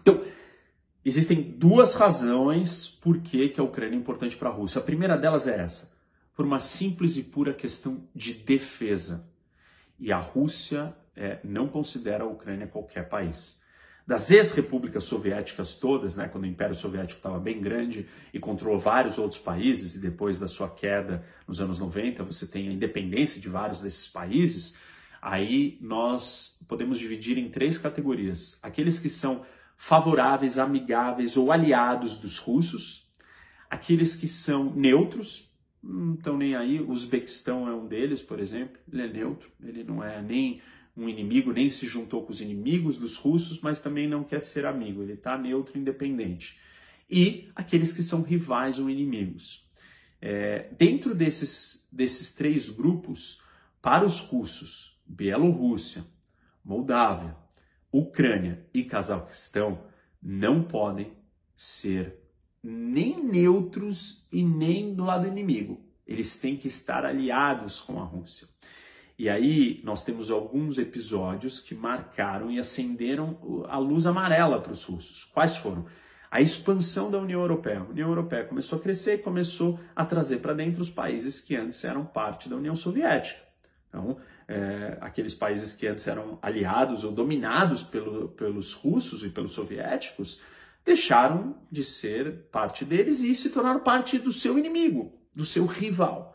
Então, 0.01 0.23
existem 1.05 1.43
duas 1.43 1.95
razões 1.95 2.89
por 2.89 3.19
que, 3.19 3.49
que 3.49 3.59
a 3.59 3.65
Ucrânia 3.65 3.97
é 3.97 3.99
importante 3.99 4.37
para 4.37 4.49
a 4.49 4.53
Rússia. 4.53 4.79
A 4.79 4.85
primeira 4.85 5.19
delas 5.19 5.49
é 5.49 5.61
essa, 5.61 5.93
por 6.37 6.47
uma 6.47 6.61
simples 6.61 7.17
e 7.17 7.25
pura 7.25 7.53
questão 7.53 8.09
de 8.15 8.33
defesa. 8.33 9.29
E 9.99 10.13
a 10.13 10.19
Rússia 10.19 10.95
é, 11.21 11.39
não 11.45 11.69
considera 11.69 12.25
a 12.25 12.27
Ucrânia 12.27 12.67
qualquer 12.67 13.07
país. 13.09 13.61
Das 14.07 14.31
ex-repúblicas 14.31 15.05
soviéticas 15.05 15.75
todas, 15.75 16.17
né, 16.17 16.27
quando 16.27 16.45
o 16.45 16.47
Império 16.47 16.75
Soviético 16.75 17.19
estava 17.19 17.39
bem 17.39 17.61
grande 17.61 18.09
e 18.33 18.39
controlou 18.41 18.79
vários 18.79 19.19
outros 19.19 19.39
países, 19.39 19.95
e 19.95 20.01
depois 20.01 20.39
da 20.39 20.49
sua 20.49 20.69
queda 20.69 21.23
nos 21.47 21.61
anos 21.61 21.79
90, 21.79 22.25
você 22.25 22.47
tem 22.47 22.69
a 22.69 22.73
independência 22.73 23.39
de 23.39 23.49
vários 23.49 23.83
desses 23.83 24.09
países, 24.09 24.77
aí 25.21 25.79
nós 25.83 26.59
podemos 26.67 26.99
dividir 26.99 27.37
em 27.37 27.51
três 27.51 27.77
categorias. 27.77 28.59
Aqueles 28.63 28.99
que 28.99 29.11
são 29.11 29.45
favoráveis, 29.77 30.59
amigáveis 30.59 31.37
ou 31.37 31.53
aliados 31.53 32.19
dos 32.19 32.39
russos, 32.39 33.13
aqueles 33.69 34.17
que 34.17 34.27
são 34.27 34.75
neutros, 34.75 35.51
não 35.83 36.15
estão 36.15 36.37
nem 36.37 36.57
aí, 36.57 36.81
o 36.81 36.91
Uzbequistão 36.91 37.69
é 37.69 37.75
um 37.75 37.87
deles, 37.87 38.23
por 38.23 38.41
exemplo, 38.41 38.79
ele 38.91 39.03
é 39.03 39.09
neutro, 39.09 39.51
ele 39.63 39.85
não 39.85 40.03
é 40.03 40.21
nem 40.21 40.61
um 41.01 41.09
inimigo, 41.09 41.53
nem 41.53 41.69
se 41.69 41.87
juntou 41.87 42.25
com 42.25 42.31
os 42.31 42.41
inimigos 42.41 42.99
dos 42.99 43.17
russos, 43.17 43.61
mas 43.61 43.81
também 43.81 44.07
não 44.07 44.23
quer 44.23 44.41
ser 44.43 44.67
amigo, 44.67 45.03
ele 45.03 45.15
está 45.15 45.39
neutro 45.39 45.79
independente. 45.79 46.61
E 47.09 47.49
aqueles 47.55 47.93
que 47.93 48.03
são 48.03 48.23
rivais 48.23 48.79
ou 48.79 48.89
inimigos. 48.91 49.67
É, 50.21 50.69
dentro 50.77 51.15
desses, 51.15 51.89
desses 51.91 52.33
três 52.33 52.69
grupos, 52.69 53.41
para 53.81 54.05
os 54.05 54.21
russos, 54.21 55.01
Bielorrússia, 55.07 56.05
Moldávia, 56.63 57.35
Ucrânia 57.91 58.65
e 58.73 58.85
Cazaquistão 58.85 59.83
não 60.23 60.63
podem 60.63 61.13
ser 61.57 62.21
nem 62.63 63.25
neutros 63.25 64.29
e 64.31 64.45
nem 64.45 64.95
do 64.95 65.05
lado 65.05 65.27
inimigo. 65.27 65.81
Eles 66.07 66.39
têm 66.39 66.57
que 66.57 66.69
estar 66.69 67.07
aliados 67.07 67.81
com 67.81 68.01
a 68.01 68.05
Rússia. 68.05 68.49
E 69.21 69.29
aí 69.29 69.83
nós 69.85 70.03
temos 70.03 70.31
alguns 70.31 70.79
episódios 70.79 71.61
que 71.61 71.75
marcaram 71.75 72.51
e 72.51 72.59
acenderam 72.59 73.67
a 73.69 73.77
luz 73.77 74.07
amarela 74.07 74.59
para 74.63 74.73
os 74.73 74.83
russos. 74.83 75.25
Quais 75.25 75.59
foram? 75.59 75.85
A 76.31 76.41
expansão 76.41 77.11
da 77.11 77.19
União 77.19 77.39
Europeia. 77.39 77.81
A 77.81 77.91
União 77.91 78.09
Europeia 78.09 78.45
começou 78.47 78.79
a 78.79 78.83
crescer 78.83 79.17
e 79.17 79.19
começou 79.19 79.79
a 79.95 80.07
trazer 80.07 80.39
para 80.39 80.55
dentro 80.55 80.81
os 80.81 80.89
países 80.89 81.39
que 81.39 81.55
antes 81.55 81.85
eram 81.85 82.03
parte 82.03 82.49
da 82.49 82.57
União 82.57 82.75
Soviética. 82.75 83.43
Então, 83.91 84.17
é, 84.49 84.97
aqueles 85.03 85.35
países 85.35 85.75
que 85.75 85.87
antes 85.87 86.09
eram 86.09 86.39
aliados 86.41 87.05
ou 87.05 87.13
dominados 87.13 87.83
pelo, 87.83 88.31
pelos 88.31 88.73
russos 88.73 89.23
e 89.23 89.29
pelos 89.29 89.53
soviéticos 89.53 90.41
deixaram 90.83 91.57
de 91.71 91.85
ser 91.85 92.47
parte 92.51 92.87
deles 92.87 93.21
e 93.21 93.35
se 93.35 93.51
tornaram 93.51 93.81
parte 93.81 94.19
do 94.19 94.33
seu 94.33 94.59
inimigo, 94.59 95.13
do 95.35 95.45
seu 95.45 95.67
rival. 95.67 96.30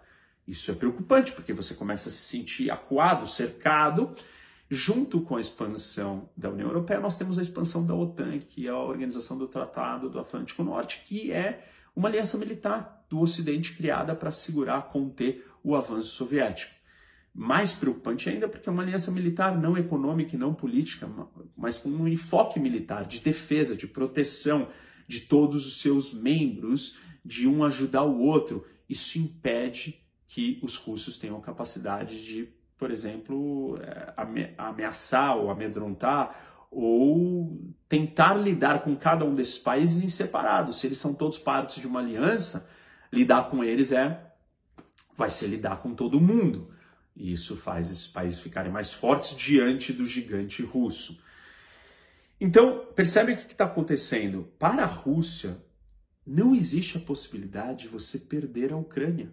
Isso 0.48 0.70
é 0.70 0.76
preocupante, 0.76 1.32
porque 1.32 1.54
você 1.54 1.74
começa 1.74 2.10
a 2.10 2.12
se 2.12 2.20
sentir 2.20 2.70
acuado, 2.70 3.28
cercado. 3.28 4.16
Junto 4.70 5.22
com 5.22 5.36
a 5.36 5.42
expansão 5.42 6.30
da 6.36 6.50
União 6.50 6.68
Europeia, 6.68 7.00
nós 7.00 7.16
temos 7.16 7.38
a 7.38 7.42
expansão 7.42 7.86
da 7.86 7.94
OTAN, 7.94 8.40
que 8.40 8.68
é 8.68 8.72
a 8.72 8.78
Organização 8.78 9.38
do 9.38 9.48
Tratado 9.48 10.10
do 10.10 10.20
Atlântico 10.20 10.64
Norte, 10.64 11.04
que 11.06 11.32
é 11.32 11.68
uma 11.96 12.10
aliança 12.10 12.38
militar 12.38 13.06
do 13.10 13.20
Ocidente 13.20 13.74
criada 13.74 14.16
para 14.16 14.32
segurar, 14.32 14.88
conter 14.88 15.48
o 15.64 15.76
avanço 15.76 16.10
soviético. 16.10 16.74
Mais 17.34 17.74
preocupante 17.74 18.30
ainda 18.30 18.48
porque 18.48 18.70
é 18.70 18.72
uma 18.72 18.82
aliança 18.82 19.12
militar 19.12 19.58
não 19.60 19.78
econômica 19.78 20.36
e 20.36 20.40
não 20.40 20.54
política, 20.54 21.10
mas 21.56 21.78
com 21.78 21.90
um 21.90 22.08
enfoque 22.08 22.60
militar 22.60 23.06
de 23.06 23.20
defesa, 23.20 23.76
de 23.76 23.88
proteção 23.88 24.70
de 25.08 25.22
todos 25.22 25.68
os 25.68 25.82
seus 25.82 26.14
membros, 26.14 26.98
de 27.24 27.48
um 27.48 27.64
ajudar 27.64 28.04
o 28.04 28.20
outro. 28.20 28.66
Isso 28.88 29.20
impede 29.20 30.05
que 30.36 30.60
os 30.62 30.76
russos 30.76 31.18
tenham 31.18 31.40
capacidade 31.40 32.26
de, 32.26 32.50
por 32.78 32.92
exemplo, 32.92 33.80
é, 33.82 34.14
ameaçar 34.58 35.38
ou 35.38 35.50
amedrontar 35.50 36.68
ou 36.70 37.58
tentar 37.88 38.34
lidar 38.34 38.82
com 38.82 38.98
cada 38.98 39.24
um 39.24 39.34
desses 39.34 39.58
países 39.58 40.04
em 40.04 40.10
separado. 40.10 40.74
Se 40.74 40.88
eles 40.88 40.98
são 40.98 41.14
todos 41.14 41.38
partes 41.38 41.80
de 41.80 41.88
uma 41.88 42.02
aliança, 42.02 42.70
lidar 43.14 43.50
com 43.50 43.64
eles 43.64 43.94
é 43.94 44.30
vai 45.16 45.30
ser 45.30 45.48
lidar 45.48 45.78
com 45.78 45.96
todo 45.96 46.20
mundo. 46.20 46.70
E 47.16 47.32
isso 47.32 47.56
faz 47.56 47.90
esses 47.90 48.08
países 48.10 48.42
ficarem 48.42 48.70
mais 48.70 48.92
fortes 48.92 49.38
diante 49.38 49.94
do 49.94 50.04
gigante 50.04 50.62
russo. 50.62 51.18
Então, 52.42 52.88
percebe 52.94 53.32
o 53.32 53.38
que 53.38 53.54
está 53.54 53.64
acontecendo? 53.64 54.52
Para 54.60 54.84
a 54.84 54.86
Rússia, 54.86 55.64
não 56.28 56.54
existe 56.54 56.98
a 56.98 57.00
possibilidade 57.00 57.84
de 57.84 57.88
você 57.88 58.20
perder 58.20 58.74
a 58.74 58.76
Ucrânia. 58.76 59.32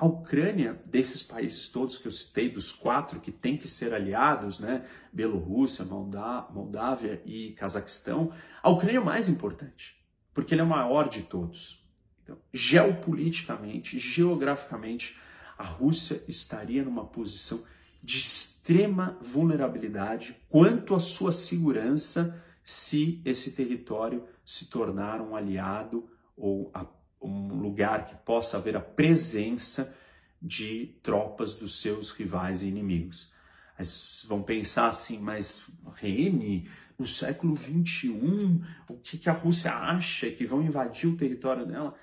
A 0.00 0.06
Ucrânia, 0.06 0.80
desses 0.88 1.22
países 1.22 1.68
todos 1.68 1.98
que 1.98 2.08
eu 2.08 2.10
citei, 2.10 2.48
dos 2.48 2.72
quatro 2.72 3.20
que 3.20 3.30
têm 3.30 3.58
que 3.58 3.68
ser 3.68 3.92
aliados, 3.92 4.58
né, 4.58 4.86
Bielorrússia, 5.12 5.84
Moldávia 5.84 7.20
e 7.26 7.52
Cazaquistão, 7.52 8.32
a 8.62 8.70
Ucrânia 8.70 8.96
é 8.96 9.00
o 9.00 9.04
mais 9.04 9.28
importante, 9.28 10.02
porque 10.32 10.54
ele 10.54 10.62
é 10.62 10.64
o 10.64 10.66
maior 10.66 11.06
de 11.10 11.24
todos. 11.24 11.86
Então, 12.22 12.38
geopoliticamente, 12.50 13.98
geograficamente, 13.98 15.18
a 15.58 15.64
Rússia 15.64 16.24
estaria 16.26 16.82
numa 16.82 17.04
posição 17.04 17.62
de 18.02 18.16
extrema 18.16 19.18
vulnerabilidade 19.20 20.34
quanto 20.48 20.94
à 20.94 20.98
sua 20.98 21.30
segurança 21.30 22.42
se 22.64 23.20
esse 23.22 23.52
território 23.52 24.26
se 24.46 24.70
tornar 24.70 25.20
um 25.20 25.36
aliado 25.36 26.08
ou 26.34 26.70
a 26.72 26.86
um 27.20 27.54
lugar 27.54 28.06
que 28.06 28.14
possa 28.16 28.56
haver 28.56 28.76
a 28.76 28.80
presença 28.80 29.94
de 30.40 30.98
tropas 31.02 31.54
dos 31.54 31.80
seus 31.80 32.10
rivais 32.10 32.62
e 32.62 32.68
inimigos. 32.68 33.30
Mas 33.78 34.24
vão 34.28 34.42
pensar 34.42 34.88
assim, 34.88 35.18
mas 35.18 35.66
Rene, 35.94 36.68
no 36.98 37.06
século 37.06 37.56
XXI, 37.56 38.62
o 38.88 38.96
que, 38.98 39.16
que 39.16 39.30
a 39.30 39.32
Rússia 39.32 39.72
acha 39.72 40.30
que 40.30 40.44
vão 40.44 40.62
invadir 40.62 41.08
o 41.08 41.16
território 41.16 41.66
dela? 41.66 41.94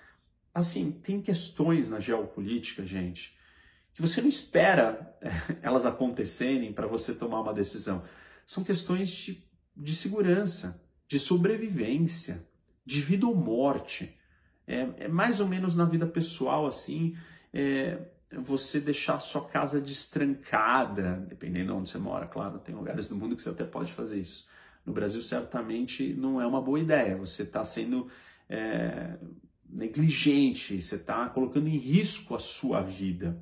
Assim, 0.53 0.91
tem 0.91 1.21
questões 1.21 1.89
na 1.89 1.99
geopolítica, 1.99 2.83
gente, 2.83 3.37
que 3.93 4.01
você 4.01 4.21
não 4.21 4.27
espera 4.27 5.15
elas 5.61 5.85
acontecerem 5.85 6.73
para 6.73 6.87
você 6.87 7.13
tomar 7.13 7.41
uma 7.41 7.53
decisão. 7.53 8.03
São 8.43 8.63
questões 8.63 9.09
de, 9.09 9.43
de 9.75 9.95
segurança, 9.95 10.83
de 11.07 11.19
sobrevivência, 11.19 12.47
de 12.83 13.01
vida 13.01 13.27
ou 13.27 13.35
morte. 13.35 14.16
É, 14.67 14.87
é 14.97 15.07
mais 15.07 15.39
ou 15.39 15.47
menos 15.47 15.75
na 15.75 15.85
vida 15.85 16.05
pessoal 16.05 16.67
assim. 16.67 17.15
É, 17.53 17.97
você 18.31 18.79
deixar 18.79 19.15
a 19.15 19.19
sua 19.19 19.47
casa 19.47 19.79
destrancada, 19.79 21.25
dependendo 21.29 21.67
de 21.67 21.71
onde 21.71 21.89
você 21.89 21.97
mora, 21.97 22.27
claro, 22.27 22.59
tem 22.59 22.75
lugares 22.75 23.07
do 23.07 23.15
mundo 23.15 23.35
que 23.35 23.41
você 23.41 23.49
até 23.49 23.63
pode 23.63 23.93
fazer 23.93 24.19
isso. 24.19 24.47
No 24.85 24.93
Brasil, 24.93 25.21
certamente, 25.21 26.13
não 26.13 26.41
é 26.41 26.45
uma 26.45 26.61
boa 26.61 26.79
ideia. 26.79 27.17
Você 27.17 27.43
está 27.43 27.63
sendo 27.63 28.07
é, 28.49 29.17
negligente, 29.69 30.81
você 30.81 30.95
está 30.95 31.27
colocando 31.29 31.67
em 31.67 31.77
risco 31.77 32.35
a 32.35 32.39
sua 32.39 32.81
vida. 32.81 33.41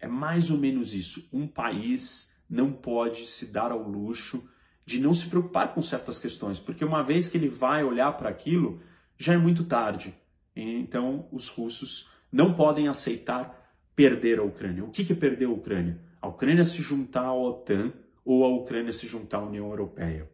É 0.00 0.06
mais 0.06 0.50
ou 0.50 0.58
menos 0.58 0.94
isso. 0.94 1.28
Um 1.32 1.46
país 1.46 2.34
não 2.48 2.72
pode 2.72 3.26
se 3.26 3.46
dar 3.46 3.70
ao 3.70 3.82
luxo 3.82 4.48
de 4.84 4.98
não 4.98 5.14
se 5.14 5.26
preocupar 5.28 5.72
com 5.72 5.82
certas 5.82 6.18
questões, 6.18 6.58
porque 6.58 6.84
uma 6.84 7.02
vez 7.02 7.28
que 7.28 7.38
ele 7.38 7.48
vai 7.48 7.84
olhar 7.84 8.12
para 8.16 8.28
aquilo, 8.28 8.80
já 9.16 9.34
é 9.34 9.38
muito 9.38 9.64
tarde. 9.64 10.12
Então, 10.54 11.28
os 11.30 11.48
russos 11.48 12.10
não 12.30 12.54
podem 12.54 12.88
aceitar 12.88 13.74
perder 13.94 14.38
a 14.38 14.42
Ucrânia. 14.42 14.84
O 14.84 14.90
que 14.90 15.12
é 15.12 15.16
perder 15.16 15.46
a 15.46 15.50
Ucrânia? 15.50 16.00
A 16.20 16.28
Ucrânia 16.28 16.64
se 16.64 16.82
juntar 16.82 17.24
à 17.24 17.34
OTAN 17.34 17.92
ou 18.24 18.44
a 18.44 18.48
Ucrânia 18.48 18.92
se 18.92 19.06
juntar 19.06 19.38
à 19.38 19.44
União 19.44 19.68
Europeia. 19.68 20.30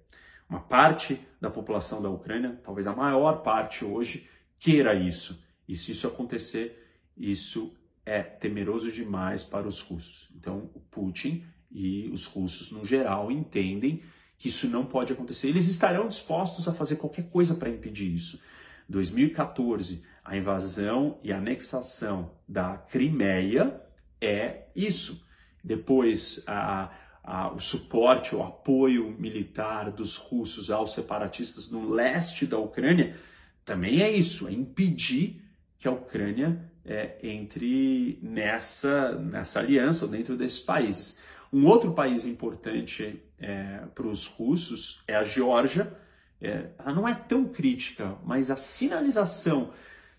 Uma 0.49 0.61
parte 0.61 1.20
da 1.40 1.50
população 1.50 2.00
da 2.00 2.08
Ucrânia, 2.08 2.58
talvez 2.62 2.87
a 2.87 2.94
maior 2.94 3.42
parte 3.42 3.85
hoje, 3.85 4.28
queira 4.58 4.94
isso. 4.94 5.42
E 5.68 5.75
se 5.75 5.92
isso 5.92 6.06
acontecer, 6.06 7.00
isso 7.16 7.75
é 8.04 8.23
temeroso 8.23 8.90
demais 8.92 9.42
para 9.42 9.66
os 9.66 9.80
russos. 9.80 10.28
Então, 10.37 10.70
o 10.75 10.80
Putin 10.80 11.44
e 11.70 12.08
os 12.12 12.26
russos, 12.26 12.70
no 12.70 12.85
geral, 12.85 13.32
entendem 13.32 14.02
que 14.38 14.49
isso 14.49 14.68
não 14.68 14.85
pode 14.85 15.12
acontecer. 15.12 15.49
Eles 15.49 15.68
estarão 15.68 16.06
dispostos 16.06 16.68
a 16.68 16.73
fazer 16.73 16.96
qualquer 16.96 17.28
coisa 17.28 17.54
para 17.54 17.68
impedir 17.68 18.14
isso. 18.14 18.40
2014, 18.88 20.05
a 20.25 20.37
invasão 20.37 21.19
e 21.23 21.33
anexação 21.33 22.33
da 22.49 22.76
Crimeia 22.76 23.81
é 24.21 24.64
isso. 24.75 25.25
Depois, 25.62 26.43
a, 26.47 26.90
a, 27.23 27.52
o 27.52 27.59
suporte, 27.59 28.35
o 28.35 28.43
apoio 28.43 29.14
militar 29.19 29.90
dos 29.90 30.16
russos 30.16 30.71
aos 30.71 30.95
separatistas 30.95 31.71
no 31.71 31.88
leste 31.88 32.47
da 32.47 32.59
Ucrânia 32.59 33.16
também 33.64 34.00
é 34.00 34.11
isso, 34.11 34.47
é 34.47 34.52
impedir 34.52 35.43
que 35.76 35.88
a 35.88 35.90
Ucrânia 35.90 36.71
é, 36.85 37.19
entre 37.23 38.19
nessa, 38.23 39.12
nessa 39.19 39.59
aliança 39.59 40.05
ou 40.05 40.11
dentro 40.11 40.37
desses 40.37 40.61
países. 40.61 41.19
Um 41.52 41.66
outro 41.66 41.93
país 41.93 42.26
importante 42.26 43.21
é, 43.38 43.83
para 43.95 44.07
os 44.07 44.26
russos 44.26 45.02
é 45.07 45.16
a 45.16 45.25
Geórgia. 45.25 45.93
É, 46.40 46.66
ela 46.78 46.93
não 46.93 47.09
é 47.09 47.14
tão 47.14 47.47
crítica, 47.47 48.16
mas 48.25 48.50
a 48.50 48.57
sinalização 48.57 49.71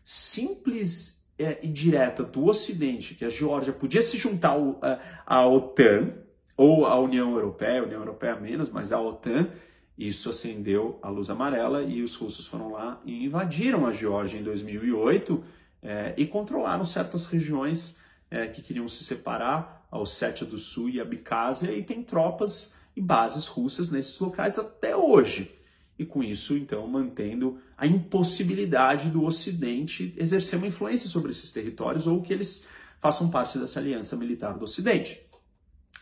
simples 0.03 1.23
é, 1.37 1.59
e 1.61 1.67
direta 1.67 2.23
do 2.23 2.45
Ocidente, 2.45 3.13
que 3.13 3.25
a 3.25 3.29
Geórgia 3.29 3.71
podia 3.71 4.01
se 4.01 4.17
juntar 4.17 4.49
ao, 4.49 4.79
a, 4.81 4.99
à 5.25 5.47
OTAN, 5.47 6.13
ou 6.55 6.87
à 6.87 6.99
União 6.99 7.33
Europeia, 7.33 7.83
União 7.83 7.99
Europeia 7.99 8.35
menos, 8.35 8.69
mas 8.69 8.91
à 8.91 8.99
OTAN, 8.99 9.47
isso 9.95 10.29
acendeu 10.29 10.99
a 11.01 11.09
luz 11.09 11.29
amarela 11.29 11.83
e 11.83 12.01
os 12.01 12.15
russos 12.15 12.47
foram 12.47 12.71
lá 12.71 13.01
e 13.05 13.25
invadiram 13.25 13.85
a 13.85 13.91
Geórgia 13.91 14.39
em 14.39 14.43
2008 14.43 15.43
é, 15.83 16.13
e 16.17 16.25
controlaram 16.25 16.83
certas 16.83 17.27
regiões 17.27 17.99
é, 18.29 18.47
que 18.47 18.61
queriam 18.61 18.87
se 18.87 19.03
separar, 19.03 19.87
a 19.89 19.97
Ossétia 19.97 20.45
do 20.45 20.57
Sul 20.57 20.89
e 20.89 20.99
a 20.99 21.03
Abkhazia, 21.03 21.71
e 21.71 21.81
tem 21.81 22.03
tropas 22.03 22.75
e 22.95 23.01
bases 23.01 23.47
russas 23.47 23.89
nesses 23.89 24.19
locais 24.19 24.59
até 24.59 24.95
hoje 24.95 25.56
e 25.97 26.05
com 26.05 26.23
isso, 26.23 26.55
então, 26.55 26.87
mantendo 26.87 27.59
a 27.75 27.87
impossibilidade 27.87 29.09
do 29.09 29.23
Ocidente 29.23 30.13
exercer 30.17 30.57
uma 30.57 30.67
influência 30.67 31.09
sobre 31.09 31.31
esses 31.31 31.51
territórios 31.51 32.05
ou 32.05 32.21
que 32.21 32.31
eles 32.31 32.67
façam 32.99 33.29
parte 33.29 33.57
dessa 33.57 33.79
aliança 33.79 34.15
militar 34.15 34.57
do 34.57 34.65
Ocidente. 34.65 35.25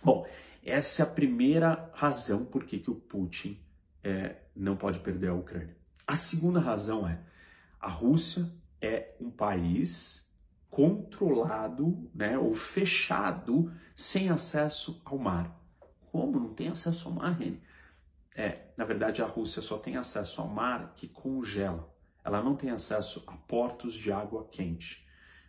Bom, 0.03 0.27
essa 0.63 1.01
é 1.01 1.05
a 1.05 1.09
primeira 1.09 1.89
razão 1.93 2.43
por 2.43 2.65
que, 2.65 2.79
que 2.79 2.91
o 2.91 2.95
Putin 2.95 3.59
é, 4.03 4.35
não 4.55 4.75
pode 4.75 4.99
perder 4.99 5.29
a 5.29 5.33
Ucrânia. 5.33 5.75
A 6.05 6.15
segunda 6.15 6.59
razão 6.59 7.07
é 7.07 7.19
a 7.79 7.89
Rússia 7.89 8.51
é 8.81 9.15
um 9.19 9.29
país 9.29 10.25
controlado, 10.69 12.09
né, 12.13 12.37
ou 12.37 12.53
fechado, 12.53 13.71
sem 13.95 14.29
acesso 14.29 15.01
ao 15.05 15.17
mar. 15.17 15.57
Como 16.11 16.39
não 16.39 16.53
tem 16.53 16.67
acesso 16.67 17.07
ao 17.07 17.13
mar, 17.13 17.31
Reni? 17.37 17.61
É, 18.35 18.65
na 18.75 18.83
verdade, 18.83 19.21
a 19.21 19.25
Rússia 19.25 19.61
só 19.61 19.77
tem 19.77 19.95
acesso 19.95 20.41
ao 20.41 20.47
mar 20.49 20.93
que 20.95 21.07
congela. 21.07 21.89
Ela 22.23 22.43
não 22.43 22.55
tem 22.55 22.69
acesso 22.69 23.23
a 23.27 23.31
portos 23.31 23.93
de 23.93 24.11
água 24.11 24.45
quente. 24.51 25.07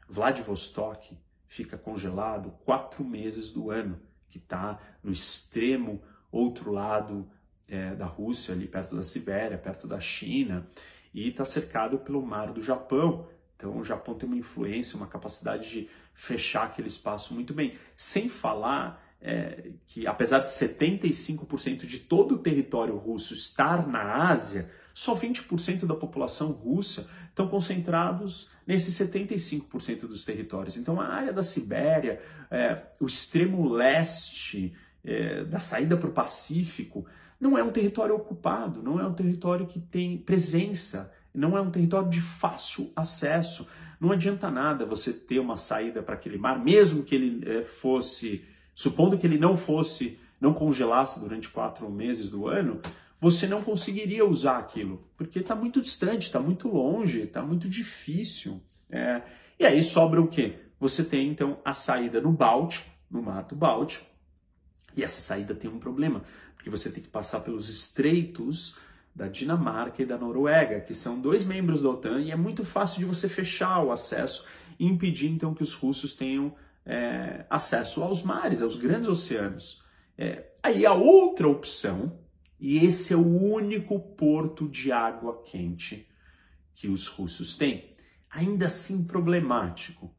Vladivostok 0.08 1.18
fica 1.48 1.76
congelado 1.76 2.52
quatro 2.64 3.04
meses 3.04 3.50
do 3.50 3.70
ano, 3.70 4.00
que 4.28 4.38
está 4.38 4.78
no 5.02 5.10
extremo 5.10 6.00
outro 6.30 6.70
lado 6.70 7.28
é, 7.66 7.94
da 7.94 8.06
Rússia, 8.06 8.54
ali 8.54 8.68
perto 8.68 8.94
da 8.94 9.02
Sibéria, 9.02 9.58
perto 9.58 9.88
da 9.88 9.98
China, 9.98 10.68
e 11.12 11.28
está 11.28 11.44
cercado 11.44 11.98
pelo 11.98 12.24
mar 12.24 12.52
do 12.52 12.60
Japão. 12.60 13.28
Então, 13.56 13.76
o 13.78 13.84
Japão 13.84 14.14
tem 14.14 14.28
uma 14.28 14.38
influência, 14.38 14.96
uma 14.96 15.06
capacidade 15.06 15.68
de 15.70 15.90
fechar 16.14 16.66
aquele 16.66 16.88
espaço 16.88 17.34
muito 17.34 17.52
bem. 17.54 17.76
Sem 17.96 18.28
falar 18.28 19.02
é, 19.20 19.70
que 19.86 20.06
apesar 20.06 20.40
de 20.40 20.50
75% 20.50 21.86
de 21.86 21.98
todo 22.00 22.36
o 22.36 22.38
território 22.38 22.96
russo 22.96 23.34
estar 23.34 23.86
na 23.86 24.28
Ásia, 24.28 24.70
só 24.94 25.14
20% 25.14 25.84
da 25.84 25.94
população 25.94 26.52
russa 26.52 27.08
estão 27.28 27.48
concentrados 27.48 28.50
nesses 28.66 28.94
75% 28.98 30.06
dos 30.06 30.24
territórios. 30.24 30.76
Então, 30.76 31.00
a 31.00 31.06
área 31.06 31.32
da 31.32 31.42
Sibéria, 31.42 32.20
é, 32.50 32.82
o 32.98 33.06
extremo 33.06 33.68
leste, 33.68 34.74
é, 35.04 35.44
da 35.44 35.58
saída 35.58 35.96
para 35.96 36.08
o 36.08 36.12
Pacífico, 36.12 37.06
não 37.38 37.58
é 37.58 37.62
um 37.62 37.70
território 37.70 38.14
ocupado, 38.14 38.82
não 38.82 38.98
é 38.98 39.06
um 39.06 39.12
território 39.12 39.66
que 39.66 39.78
tem 39.78 40.16
presença, 40.16 41.12
não 41.34 41.56
é 41.56 41.60
um 41.60 41.70
território 41.70 42.08
de 42.08 42.20
fácil 42.20 42.90
acesso. 42.96 43.68
Não 44.00 44.12
adianta 44.12 44.50
nada 44.50 44.86
você 44.86 45.12
ter 45.12 45.38
uma 45.38 45.56
saída 45.56 46.02
para 46.02 46.14
aquele 46.14 46.38
mar, 46.38 46.58
mesmo 46.58 47.02
que 47.02 47.14
ele 47.14 47.50
é, 47.50 47.62
fosse 47.62 48.42
Supondo 48.76 49.16
que 49.16 49.26
ele 49.26 49.38
não 49.38 49.56
fosse, 49.56 50.18
não 50.38 50.52
congelasse 50.52 51.18
durante 51.18 51.48
quatro 51.48 51.90
meses 51.90 52.28
do 52.28 52.46
ano, 52.46 52.78
você 53.18 53.46
não 53.46 53.62
conseguiria 53.62 54.22
usar 54.22 54.58
aquilo, 54.58 55.02
porque 55.16 55.38
está 55.38 55.56
muito 55.56 55.80
distante, 55.80 56.24
está 56.24 56.38
muito 56.38 56.68
longe, 56.68 57.22
está 57.22 57.40
muito 57.40 57.70
difícil. 57.70 58.60
É. 58.90 59.22
E 59.58 59.64
aí 59.64 59.82
sobra 59.82 60.20
o 60.20 60.28
quê? 60.28 60.58
Você 60.78 61.02
tem 61.02 61.30
então 61.30 61.58
a 61.64 61.72
saída 61.72 62.20
no 62.20 62.30
Báltico, 62.30 62.86
no 63.10 63.22
Mato 63.22 63.56
Báltico, 63.56 64.04
e 64.94 65.02
essa 65.02 65.22
saída 65.22 65.54
tem 65.54 65.70
um 65.70 65.78
problema, 65.78 66.22
porque 66.54 66.68
você 66.68 66.90
tem 66.90 67.02
que 67.02 67.08
passar 67.08 67.40
pelos 67.40 67.70
estreitos 67.70 68.76
da 69.14 69.26
Dinamarca 69.26 70.02
e 70.02 70.06
da 70.06 70.18
Noruega, 70.18 70.80
que 70.80 70.92
são 70.92 71.18
dois 71.18 71.46
membros 71.46 71.80
da 71.80 71.88
OTAN, 71.88 72.20
e 72.20 72.30
é 72.30 72.36
muito 72.36 72.62
fácil 72.62 72.98
de 72.98 73.06
você 73.06 73.26
fechar 73.26 73.82
o 73.82 73.90
acesso 73.90 74.44
e 74.78 74.84
impedir 74.84 75.30
então 75.30 75.54
que 75.54 75.62
os 75.62 75.72
russos 75.72 76.12
tenham 76.12 76.54
é, 76.86 77.44
acesso 77.50 78.02
aos 78.02 78.22
mares, 78.22 78.62
aos 78.62 78.76
grandes 78.76 79.08
oceanos. 79.08 79.84
É, 80.16 80.52
aí 80.62 80.86
a 80.86 80.94
outra 80.94 81.48
opção, 81.48 82.18
e 82.58 82.78
esse 82.78 83.12
é 83.12 83.16
o 83.16 83.26
único 83.26 83.98
porto 83.98 84.68
de 84.68 84.92
água 84.92 85.42
quente 85.42 86.08
que 86.74 86.88
os 86.88 87.08
russos 87.08 87.56
têm, 87.56 87.92
ainda 88.30 88.66
assim 88.66 89.04
problemático, 89.04 90.14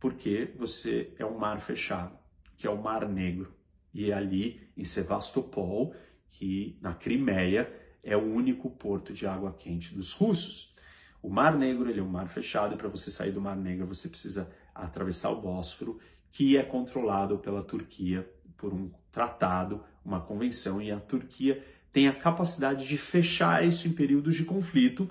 porque 0.00 0.54
você 0.56 1.12
é 1.18 1.26
um 1.26 1.38
mar 1.38 1.60
fechado, 1.60 2.16
que 2.56 2.66
é 2.66 2.70
o 2.70 2.80
Mar 2.80 3.08
Negro. 3.08 3.54
E 3.92 4.10
é 4.10 4.14
ali 4.14 4.68
em 4.76 4.84
Sevastopol, 4.84 5.94
que 6.30 6.78
na 6.80 6.94
Crimeia 6.94 7.72
é 8.02 8.16
o 8.16 8.32
único 8.32 8.70
porto 8.70 9.12
de 9.12 9.26
água 9.26 9.52
quente 9.52 9.94
dos 9.94 10.12
russos. 10.12 10.74
O 11.20 11.28
Mar 11.28 11.56
Negro 11.56 11.90
ele 11.90 11.98
é 11.98 12.02
um 12.02 12.08
mar 12.08 12.28
fechado 12.28 12.74
e 12.74 12.78
para 12.78 12.88
você 12.88 13.10
sair 13.10 13.32
do 13.32 13.40
Mar 13.40 13.56
Negro 13.56 13.86
você 13.86 14.08
precisa 14.08 14.50
atravessar 14.84 15.30
o 15.30 15.40
Bósforo, 15.40 15.98
que 16.30 16.56
é 16.56 16.62
controlado 16.62 17.38
pela 17.38 17.62
Turquia 17.62 18.28
por 18.56 18.72
um 18.72 18.90
tratado, 19.10 19.84
uma 20.04 20.20
convenção, 20.20 20.80
e 20.80 20.90
a 20.90 20.98
Turquia 20.98 21.64
tem 21.92 22.08
a 22.08 22.14
capacidade 22.14 22.86
de 22.86 22.98
fechar 22.98 23.64
isso 23.64 23.88
em 23.88 23.92
períodos 23.92 24.34
de 24.34 24.44
conflito 24.44 25.10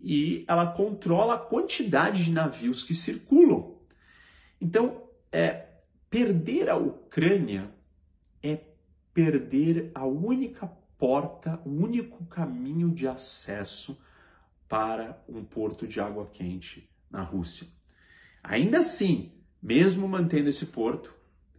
e 0.00 0.44
ela 0.46 0.66
controla 0.66 1.34
a 1.34 1.38
quantidade 1.38 2.24
de 2.24 2.30
navios 2.32 2.82
que 2.82 2.94
circulam. 2.94 3.74
Então, 4.60 5.02
é, 5.32 5.66
perder 6.10 6.68
a 6.68 6.76
Ucrânia 6.76 7.70
é 8.42 8.60
perder 9.12 9.90
a 9.94 10.04
única 10.04 10.66
porta, 10.98 11.60
o 11.64 11.70
único 11.70 12.24
caminho 12.26 12.90
de 12.90 13.06
acesso 13.08 13.98
para 14.68 15.22
um 15.28 15.44
porto 15.44 15.86
de 15.86 16.00
água 16.00 16.26
quente 16.26 16.88
na 17.10 17.22
Rússia. 17.22 17.66
Ainda 18.44 18.80
assim, 18.80 19.32
mesmo 19.62 20.06
mantendo 20.06 20.50
esse 20.50 20.66
porto, 20.66 21.14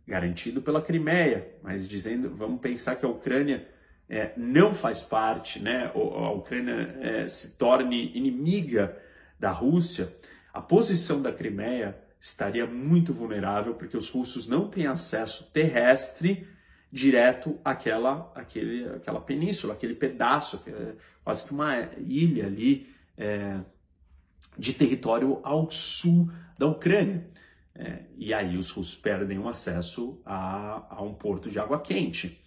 garantido 0.08 0.62
pela 0.62 0.82
Crimeia, 0.82 1.52
mas 1.64 1.90
dizendo, 1.90 2.30
vamos 2.30 2.62
pensar 2.62 2.96
que 2.96 3.06
a 3.06 3.10
Ucrânia 3.10 3.68
é, 4.08 4.32
não 4.38 4.72
faz 4.72 5.02
parte, 5.02 5.60
né, 5.60 5.92
a 5.96 6.30
Ucrânia 6.30 6.96
é, 7.02 7.28
se 7.28 7.58
torne 7.58 8.16
inimiga 8.16 8.96
da 9.40 9.50
Rússia, 9.50 10.14
a 10.54 10.62
posição 10.62 11.24
da 11.24 11.32
Crimeia 11.32 11.98
estaria 12.22 12.68
muito 12.68 13.12
vulnerável 13.12 13.74
porque 13.74 13.98
os 13.98 14.08
russos 14.10 14.48
não 14.48 14.70
têm 14.70 14.86
acesso 14.86 15.52
terrestre 15.52 16.48
direto 16.92 17.60
àquela, 17.66 18.32
àquele, 18.36 18.88
àquela 18.90 19.20
península, 19.20 19.74
aquele 19.74 19.96
pedaço, 19.96 20.62
é 20.68 20.94
quase 21.24 21.46
que 21.46 21.52
uma 21.52 21.90
ilha 21.98 22.46
ali 22.46 22.88
é, 23.18 23.60
de 24.58 24.74
território 24.74 25.40
ao 25.44 25.70
sul 25.70 26.30
da 26.58 26.68
Ucrânia. 26.68 27.28
É, 27.74 28.04
e 28.18 28.34
aí 28.34 28.58
os 28.58 28.70
russos 28.70 28.96
perdem 28.96 29.38
o 29.38 29.50
acesso 29.50 30.22
a, 30.26 30.86
a 30.90 31.02
um 31.02 31.14
porto 31.14 31.50
de 31.50 31.60
água 31.60 31.80
quente. 31.82 32.42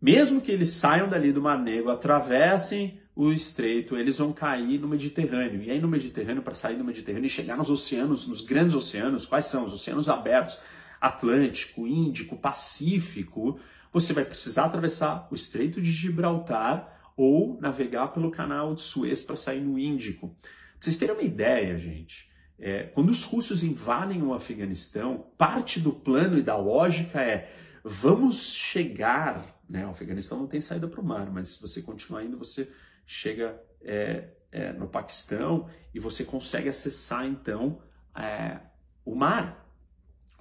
Mesmo 0.00 0.40
que 0.40 0.50
eles 0.50 0.70
saiam 0.70 1.08
dali 1.08 1.32
do 1.32 1.42
Mar 1.42 1.58
Negro, 1.58 1.90
atravessem 1.90 3.00
o 3.14 3.32
estreito, 3.32 3.96
eles 3.96 4.18
vão 4.18 4.32
cair 4.32 4.78
no 4.78 4.86
Mediterrâneo. 4.86 5.62
E 5.62 5.70
aí 5.70 5.80
no 5.80 5.88
Mediterrâneo, 5.88 6.42
para 6.42 6.54
sair 6.54 6.76
do 6.76 6.84
Mediterrâneo 6.84 7.26
e 7.26 7.30
chegar 7.30 7.56
nos 7.56 7.68
oceanos, 7.68 8.26
nos 8.28 8.40
grandes 8.40 8.76
oceanos, 8.76 9.26
quais 9.26 9.46
são? 9.46 9.64
Os 9.64 9.72
oceanos 9.72 10.08
abertos, 10.08 10.58
Atlântico, 11.00 11.86
Índico, 11.86 12.36
Pacífico, 12.36 13.58
você 13.92 14.12
vai 14.12 14.24
precisar 14.24 14.66
atravessar 14.66 15.26
o 15.30 15.34
Estreito 15.34 15.80
de 15.80 15.90
Gibraltar 15.90 17.12
ou 17.16 17.58
navegar 17.60 18.08
pelo 18.08 18.30
canal 18.30 18.74
de 18.74 18.82
Suez 18.82 19.20
para 19.20 19.34
sair 19.34 19.60
no 19.60 19.76
Índico. 19.76 20.32
Vocês 20.80 20.98
terem 20.98 21.14
uma 21.14 21.22
ideia, 21.22 21.76
gente, 21.76 22.30
é, 22.58 22.84
quando 22.84 23.10
os 23.10 23.22
russos 23.24 23.62
invadem 23.62 24.22
o 24.22 24.34
Afeganistão, 24.34 25.26
parte 25.36 25.78
do 25.78 25.92
plano 25.92 26.38
e 26.38 26.42
da 26.42 26.56
lógica 26.56 27.20
é 27.20 27.52
vamos 27.84 28.52
chegar, 28.54 29.62
né? 29.68 29.86
O 29.86 29.90
Afeganistão 29.90 30.38
não 30.38 30.46
tem 30.46 30.60
saída 30.60 30.88
para 30.88 31.00
o 31.00 31.04
mar, 31.04 31.30
mas 31.30 31.48
se 31.48 31.60
você 31.60 31.80
continuar 31.80 32.24
indo, 32.24 32.36
você 32.36 32.68
chega 33.06 33.60
é, 33.80 34.28
é, 34.50 34.72
no 34.72 34.88
Paquistão 34.88 35.68
e 35.94 36.00
você 36.00 36.24
consegue 36.24 36.68
acessar 36.68 37.24
então 37.26 37.80
é, 38.14 38.58
o 39.04 39.14
mar. 39.14 39.66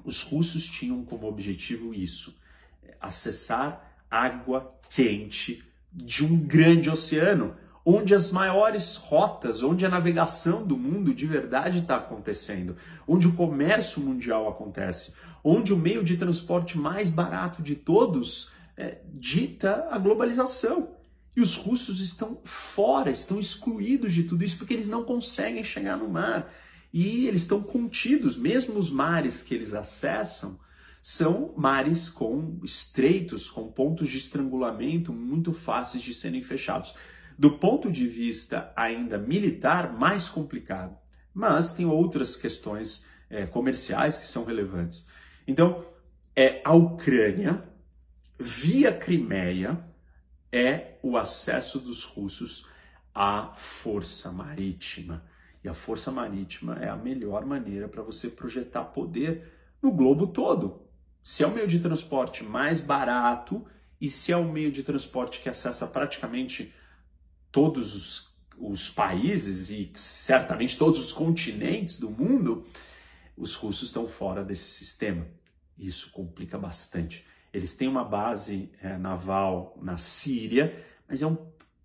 Os 0.04 0.23
russos 0.23 0.67
tinham 0.67 1.04
como 1.04 1.28
objetivo 1.28 1.93
isso, 1.93 2.38
é, 2.84 2.95
acessar 3.00 4.02
água 4.10 4.76
quente 4.89 5.63
de 5.91 6.26
um 6.26 6.39
grande 6.39 6.89
oceano 6.89 7.56
onde 7.89 8.13
as 8.13 8.32
maiores 8.32 8.97
rotas, 8.97 9.63
onde 9.63 9.86
a 9.86 9.89
navegação 9.89 10.62
do 10.62 10.76
mundo 10.76 11.13
de 11.13 11.26
verdade 11.26 11.80
está 11.80 11.95
acontecendo, 11.95 12.76
onde 13.08 13.30
o 13.30 13.34
comércio 13.34 14.02
mundial 14.02 14.50
acontece, 14.50 15.13
onde 15.41 15.71
o 15.71 15.78
meio 15.78 16.04
de 16.04 16.17
transporte 16.17 16.78
mais 16.78 17.10
barato 17.10 17.63
de 17.63 17.76
todos 17.76 18.52
é, 18.76 18.97
dita 19.06 19.88
a 19.89 19.97
globalização. 19.97 20.97
E 21.34 21.39
os 21.39 21.56
russos 21.56 22.02
estão 22.02 22.41
fora, 22.43 23.10
estão 23.10 23.39
excluídos 23.39 24.13
de 24.13 24.23
tudo 24.23 24.43
isso 24.43 24.58
porque 24.58 24.73
eles 24.73 24.89
não 24.89 25.06
conseguem 25.06 25.63
chegar 25.63 25.95
no 25.95 26.10
mar. 26.10 26.54
E 26.91 27.26
eles 27.26 27.43
estão 27.43 27.63
contidos, 27.63 28.36
mesmo 28.36 28.78
os 28.78 28.91
mares 28.91 29.41
que 29.41 29.56
eles 29.56 29.73
acessam, 29.73 30.60
são 31.02 31.54
mares 31.56 32.10
com 32.10 32.60
estreitos, 32.65 33.50
com 33.50 33.71
pontos 33.71 34.10
de 34.10 34.17
estrangulamento 34.17 35.13
muito 35.13 35.54
fáceis 35.54 36.04
de 36.04 36.13
serem 36.13 36.43
fechados 36.43 36.93
do 37.38 37.58
ponto 37.58 37.91
de 37.91 38.08
vista 38.08 38.73
ainda 38.76 39.17
militar, 39.17 39.93
mais 39.93 40.28
complicado. 40.28 40.97
Mas 41.34 41.71
tem 41.71 41.86
outras 41.86 42.36
questões 42.36 43.06
é, 43.30 43.45
comerciais 43.45 44.17
que 44.17 44.28
são 44.28 44.43
relevantes. 44.43 45.08
Então, 45.47 45.86
é, 46.36 46.62
a 46.65 46.73
Ucrânia, 46.73 47.63
via 48.39 48.91
Crimeia, 48.91 49.84
é 50.52 50.97
o 51.04 51.15
acesso 51.15 51.80
dos 51.80 52.04
russos 52.04 52.65
à 53.13 53.52
força 53.54 54.32
marítima. 54.32 55.23
E 55.63 55.69
a 55.69 55.73
força 55.73 56.12
marítima 56.12 56.78
é 56.80 56.89
a 56.89 56.95
melhor 56.95 57.45
maneira 57.45 57.88
para 57.88 58.02
você 58.02 58.30
projetar 58.30 58.86
poder 58.86 59.52
no 59.82 59.91
globo 59.91 60.28
todo. 60.28 60.88
Se 61.21 61.43
é 61.43 61.47
o 61.47 61.52
meio 61.52 61.67
de 61.67 61.80
transporte 61.80 62.43
mais 62.43 62.80
barato 62.80 63.65
e 64.00 64.10
se 64.10 64.32
é 64.32 64.38
o 64.38 64.50
meio 64.50 64.71
de 64.71 64.84
transporte 64.84 65.41
que 65.41 65.50
acessa 65.50 65.86
praticamente 65.86 66.73
todos 67.52 67.96
os, 67.96 68.36
os 68.58 68.90
países 68.90 69.70
e 69.70 69.92
certamente 69.96 70.78
todos 70.78 71.00
os 71.00 71.14
continentes 71.14 72.00
do 72.00 72.10
mundo, 72.10 72.66
os 73.36 73.56
russos 73.56 73.90
estão 73.90 74.08
fora 74.08 74.44
desse 74.44 74.70
sistema. 74.70 75.28
Isso 75.78 76.12
complica 76.12 76.58
bastante. 76.58 77.26
Eles 77.54 77.76
têm 77.76 77.88
uma 77.88 78.04
base 78.04 78.70
é, 78.82 78.98
naval 78.98 79.78
na 79.82 79.98
Síria, 79.98 80.84
mas 81.08 81.22
é 81.22 81.28
um 81.28 81.38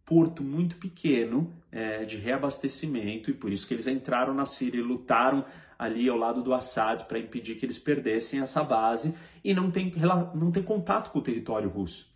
porto 0.05 0.43
muito 0.43 0.77
pequeno 0.77 1.53
é, 1.71 2.05
de 2.05 2.17
reabastecimento 2.17 3.31
e 3.31 3.35
por 3.35 3.53
isso 3.53 3.67
que 3.67 3.75
eles 3.75 3.87
entraram 3.87 4.35
na 4.35 4.45
Síria 4.45 4.79
e 4.79 4.83
lutaram 4.83 5.45
ali 5.79 6.09
ao 6.09 6.17
lado 6.17 6.43
do 6.43 6.55
Assad 6.55 7.05
para 7.05 7.19
impedir 7.19 7.57
que 7.57 7.67
eles 7.67 7.79
perdessem 7.79 8.41
essa 8.41 8.63
base 8.63 9.15
e 9.43 9.55
não 9.55 9.71
tem, 9.71 9.93
não 10.35 10.51
tem 10.51 10.63
contato 10.63 11.11
com 11.11 11.19
o 11.19 11.23
território 11.23 11.69
russo 11.69 12.12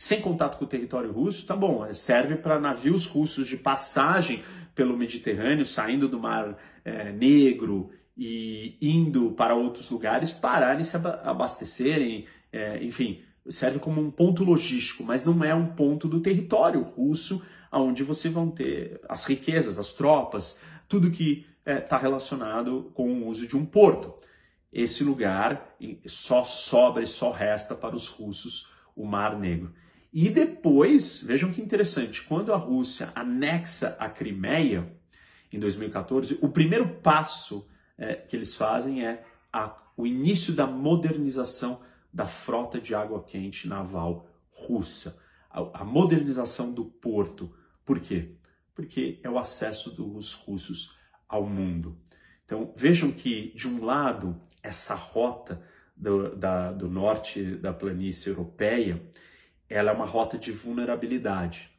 sem 0.00 0.18
contato 0.18 0.56
com 0.56 0.64
o 0.64 0.66
território 0.66 1.12
russo, 1.12 1.44
tá 1.44 1.54
bom, 1.54 1.84
é, 1.84 1.92
serve 1.92 2.36
para 2.36 2.58
navios 2.58 3.04
russos 3.04 3.46
de 3.46 3.58
passagem 3.58 4.42
pelo 4.74 4.96
Mediterrâneo, 4.96 5.66
saindo 5.66 6.08
do 6.08 6.18
Mar 6.18 6.56
é, 6.82 7.12
Negro 7.12 7.90
e 8.16 8.78
indo 8.80 9.32
para 9.32 9.54
outros 9.54 9.90
lugares, 9.90 10.32
pararem, 10.32 10.82
se 10.82 10.96
abastecerem, 10.96 12.24
é, 12.50 12.82
enfim, 12.82 13.20
serve 13.46 13.78
como 13.78 14.00
um 14.00 14.10
ponto 14.10 14.42
logístico, 14.42 15.04
mas 15.04 15.22
não 15.22 15.44
é 15.44 15.54
um 15.54 15.66
ponto 15.66 16.08
do 16.08 16.20
território 16.20 16.80
russo, 16.80 17.44
onde 17.70 18.02
você 18.02 18.30
vão 18.30 18.50
ter 18.50 19.02
as 19.06 19.26
riquezas, 19.26 19.78
as 19.78 19.92
tropas, 19.92 20.58
tudo 20.88 21.10
que 21.10 21.46
está 21.66 21.98
é, 21.98 22.00
relacionado 22.00 22.90
com 22.94 23.12
o 23.12 23.26
uso 23.26 23.46
de 23.46 23.54
um 23.54 23.66
porto. 23.66 24.14
Esse 24.72 25.04
lugar 25.04 25.76
só 26.06 26.42
sobra 26.42 27.02
e 27.02 27.06
só 27.06 27.30
resta 27.30 27.74
para 27.74 27.94
os 27.94 28.08
russos 28.08 28.66
o 28.96 29.04
Mar 29.04 29.38
Negro. 29.38 29.74
E 30.12 30.28
depois, 30.28 31.22
vejam 31.22 31.52
que 31.52 31.62
interessante, 31.62 32.22
quando 32.22 32.52
a 32.52 32.56
Rússia 32.56 33.12
anexa 33.14 33.96
a 33.98 34.08
Crimeia, 34.08 34.92
em 35.52 35.58
2014, 35.58 36.38
o 36.40 36.48
primeiro 36.48 36.96
passo 36.96 37.68
é, 37.96 38.14
que 38.14 38.34
eles 38.34 38.56
fazem 38.56 39.04
é 39.04 39.24
a, 39.52 39.76
o 39.96 40.06
início 40.06 40.52
da 40.52 40.66
modernização 40.66 41.80
da 42.12 42.26
frota 42.26 42.80
de 42.80 42.94
água 42.94 43.22
quente 43.22 43.68
naval 43.68 44.26
russa, 44.50 45.16
a, 45.48 45.82
a 45.82 45.84
modernização 45.84 46.72
do 46.72 46.84
porto. 46.84 47.54
Por 47.84 48.00
quê? 48.00 48.34
Porque 48.74 49.20
é 49.22 49.30
o 49.30 49.38
acesso 49.38 49.90
dos 49.90 50.32
russos 50.34 50.96
ao 51.28 51.46
mundo. 51.46 51.96
Então 52.44 52.72
vejam 52.76 53.12
que, 53.12 53.52
de 53.54 53.68
um 53.68 53.84
lado, 53.84 54.40
essa 54.60 54.94
rota 54.94 55.62
do, 55.96 56.34
da, 56.34 56.72
do 56.72 56.88
norte 56.88 57.56
da 57.56 57.72
planície 57.72 58.30
europeia 58.30 59.00
ela 59.70 59.92
é 59.92 59.94
uma 59.94 60.04
rota 60.04 60.36
de 60.36 60.50
vulnerabilidade. 60.50 61.70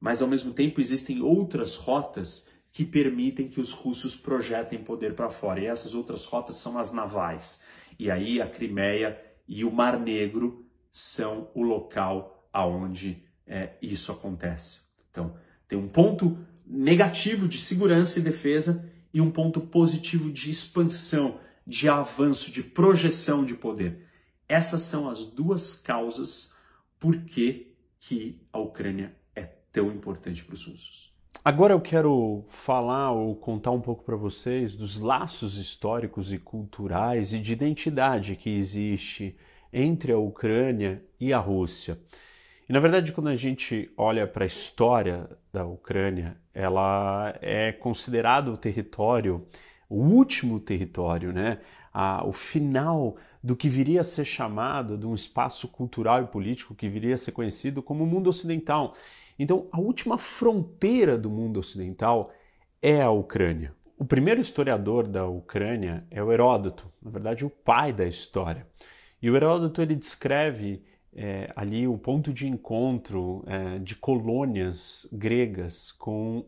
Mas 0.00 0.22
ao 0.22 0.28
mesmo 0.28 0.54
tempo 0.54 0.80
existem 0.80 1.20
outras 1.20 1.76
rotas 1.76 2.48
que 2.72 2.84
permitem 2.84 3.48
que 3.48 3.60
os 3.60 3.70
russos 3.70 4.16
projetem 4.16 4.82
poder 4.82 5.14
para 5.14 5.28
fora. 5.28 5.60
E 5.60 5.66
essas 5.66 5.94
outras 5.94 6.24
rotas 6.24 6.56
são 6.56 6.78
as 6.78 6.90
navais. 6.90 7.62
E 7.98 8.10
aí 8.10 8.40
a 8.40 8.48
Crimeia 8.48 9.20
e 9.46 9.64
o 9.64 9.70
Mar 9.70 10.00
Negro 10.00 10.66
são 10.90 11.50
o 11.54 11.62
local 11.62 12.48
aonde 12.52 13.22
é, 13.46 13.74
isso 13.82 14.10
acontece. 14.10 14.80
Então, 15.10 15.36
tem 15.66 15.78
um 15.78 15.88
ponto 15.88 16.38
negativo 16.66 17.48
de 17.48 17.58
segurança 17.58 18.18
e 18.18 18.22
defesa 18.22 18.90
e 19.12 19.20
um 19.20 19.30
ponto 19.30 19.60
positivo 19.60 20.30
de 20.30 20.50
expansão, 20.50 21.40
de 21.66 21.88
avanço, 21.88 22.50
de 22.50 22.62
projeção 22.62 23.44
de 23.44 23.54
poder. 23.54 24.06
Essas 24.48 24.82
são 24.82 25.08
as 25.08 25.26
duas 25.26 25.74
causas 25.74 26.54
por 26.98 27.16
que, 27.24 27.74
que 28.00 28.40
a 28.52 28.58
Ucrânia 28.58 29.14
é 29.34 29.42
tão 29.72 29.88
importante 29.88 30.44
para 30.44 30.54
os 30.54 30.66
russos. 30.66 31.12
Agora 31.44 31.72
eu 31.72 31.80
quero 31.80 32.44
falar 32.48 33.12
ou 33.12 33.34
contar 33.36 33.70
um 33.70 33.80
pouco 33.80 34.04
para 34.04 34.16
vocês 34.16 34.74
dos 34.74 35.00
laços 35.00 35.56
históricos 35.56 36.32
e 36.32 36.38
culturais 36.38 37.32
e 37.32 37.38
de 37.38 37.52
identidade 37.52 38.36
que 38.36 38.50
existe 38.50 39.36
entre 39.72 40.12
a 40.12 40.18
Ucrânia 40.18 41.02
e 41.18 41.32
a 41.32 41.38
Rússia. 41.38 41.98
E 42.68 42.72
na 42.72 42.80
verdade, 42.80 43.12
quando 43.12 43.28
a 43.28 43.34
gente 43.34 43.90
olha 43.96 44.26
para 44.26 44.44
a 44.44 44.46
história 44.46 45.28
da 45.52 45.64
Ucrânia, 45.64 46.36
ela 46.52 47.34
é 47.40 47.72
considerado 47.72 48.52
o 48.52 48.58
território, 48.58 49.46
o 49.88 49.96
último 50.02 50.60
território, 50.60 51.32
né? 51.32 51.60
A, 52.00 52.24
o 52.24 52.32
final 52.32 53.16
do 53.42 53.56
que 53.56 53.68
viria 53.68 54.02
a 54.02 54.04
ser 54.04 54.24
chamado 54.24 54.96
de 54.96 55.04
um 55.04 55.16
espaço 55.16 55.66
cultural 55.66 56.22
e 56.22 56.26
político 56.26 56.72
que 56.72 56.88
viria 56.88 57.14
a 57.14 57.18
ser 57.18 57.32
conhecido 57.32 57.82
como 57.82 58.04
o 58.04 58.06
mundo 58.06 58.28
ocidental. 58.28 58.94
Então, 59.36 59.66
a 59.72 59.80
última 59.80 60.16
fronteira 60.16 61.18
do 61.18 61.28
mundo 61.28 61.58
ocidental 61.58 62.32
é 62.80 63.02
a 63.02 63.10
Ucrânia. 63.10 63.74
O 63.98 64.04
primeiro 64.04 64.40
historiador 64.40 65.08
da 65.08 65.26
Ucrânia 65.26 66.06
é 66.08 66.22
o 66.22 66.30
Heródoto, 66.30 66.86
na 67.02 67.10
verdade, 67.10 67.44
o 67.44 67.50
pai 67.50 67.92
da 67.92 68.06
história. 68.06 68.64
E 69.20 69.28
o 69.28 69.34
Heródoto 69.34 69.82
ele 69.82 69.96
descreve 69.96 70.84
é, 71.12 71.52
ali 71.56 71.88
o 71.88 71.98
ponto 71.98 72.32
de 72.32 72.46
encontro 72.46 73.42
é, 73.44 73.80
de 73.80 73.96
colônias 73.96 75.08
gregas 75.12 75.90
com 75.90 76.44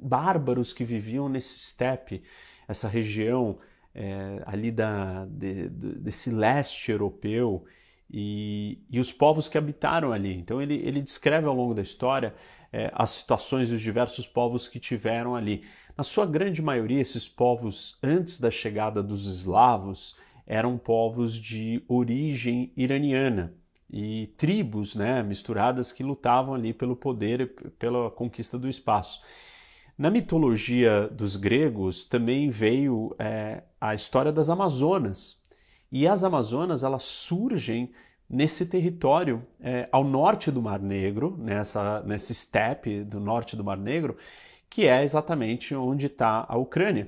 bárbaros 0.00 0.72
que 0.72 0.82
viviam 0.82 1.28
nesse 1.28 1.58
steppe, 1.58 2.22
essa 2.66 2.88
região 2.88 3.58
é, 3.94 4.42
ali 4.44 4.70
da, 4.70 5.24
de, 5.26 5.68
de, 5.68 5.94
desse 5.98 6.30
leste 6.30 6.90
europeu 6.90 7.64
e, 8.10 8.78
e, 8.90 8.98
os 8.98 9.12
povos 9.12 9.48
que 9.48 9.56
habitaram 9.56 10.12
ali. 10.12 10.34
Então 10.34 10.60
ele, 10.60 10.74
ele 10.84 11.00
descreve 11.00 11.46
ao 11.46 11.54
longo 11.54 11.74
da 11.74 11.82
história 11.82 12.34
é, 12.72 12.90
as 12.94 13.10
situações 13.10 13.70
dos 13.70 13.80
diversos 13.80 14.26
povos 14.26 14.66
que 14.66 14.80
tiveram 14.80 15.36
ali. 15.36 15.62
Na 15.96 16.02
sua 16.02 16.26
grande 16.26 16.60
maioria, 16.60 17.00
esses 17.00 17.28
povos, 17.28 17.96
antes 18.02 18.40
da 18.40 18.50
chegada 18.50 19.02
dos 19.02 19.26
eslavos, 19.26 20.16
eram 20.46 20.76
povos 20.76 21.34
de 21.34 21.82
origem 21.88 22.72
iraniana 22.76 23.54
e 23.88 24.26
tribos 24.36 24.96
né, 24.96 25.22
misturadas 25.22 25.92
que 25.92 26.02
lutavam 26.02 26.54
ali 26.54 26.72
pelo 26.72 26.96
poder 26.96 27.40
e 27.42 27.46
pela 27.46 28.10
conquista 28.10 28.58
do 28.58 28.68
espaço. 28.68 29.22
Na 29.96 30.10
mitologia 30.10 31.08
dos 31.08 31.36
gregos 31.36 32.04
também 32.04 32.48
veio 32.48 33.14
é, 33.16 33.62
a 33.80 33.94
história 33.94 34.32
das 34.32 34.48
Amazonas. 34.50 35.44
E 35.90 36.08
as 36.08 36.24
Amazonas 36.24 36.82
elas 36.82 37.04
surgem 37.04 37.92
nesse 38.28 38.66
território 38.66 39.46
é, 39.60 39.88
ao 39.92 40.02
norte 40.02 40.50
do 40.50 40.60
Mar 40.60 40.80
Negro, 40.80 41.36
nessa, 41.38 42.02
nesse 42.02 42.34
steppe 42.34 43.04
do 43.04 43.20
norte 43.20 43.54
do 43.54 43.62
Mar 43.62 43.76
Negro, 43.78 44.16
que 44.68 44.88
é 44.88 45.04
exatamente 45.04 45.72
onde 45.76 46.06
está 46.06 46.44
a 46.48 46.56
Ucrânia. 46.56 47.06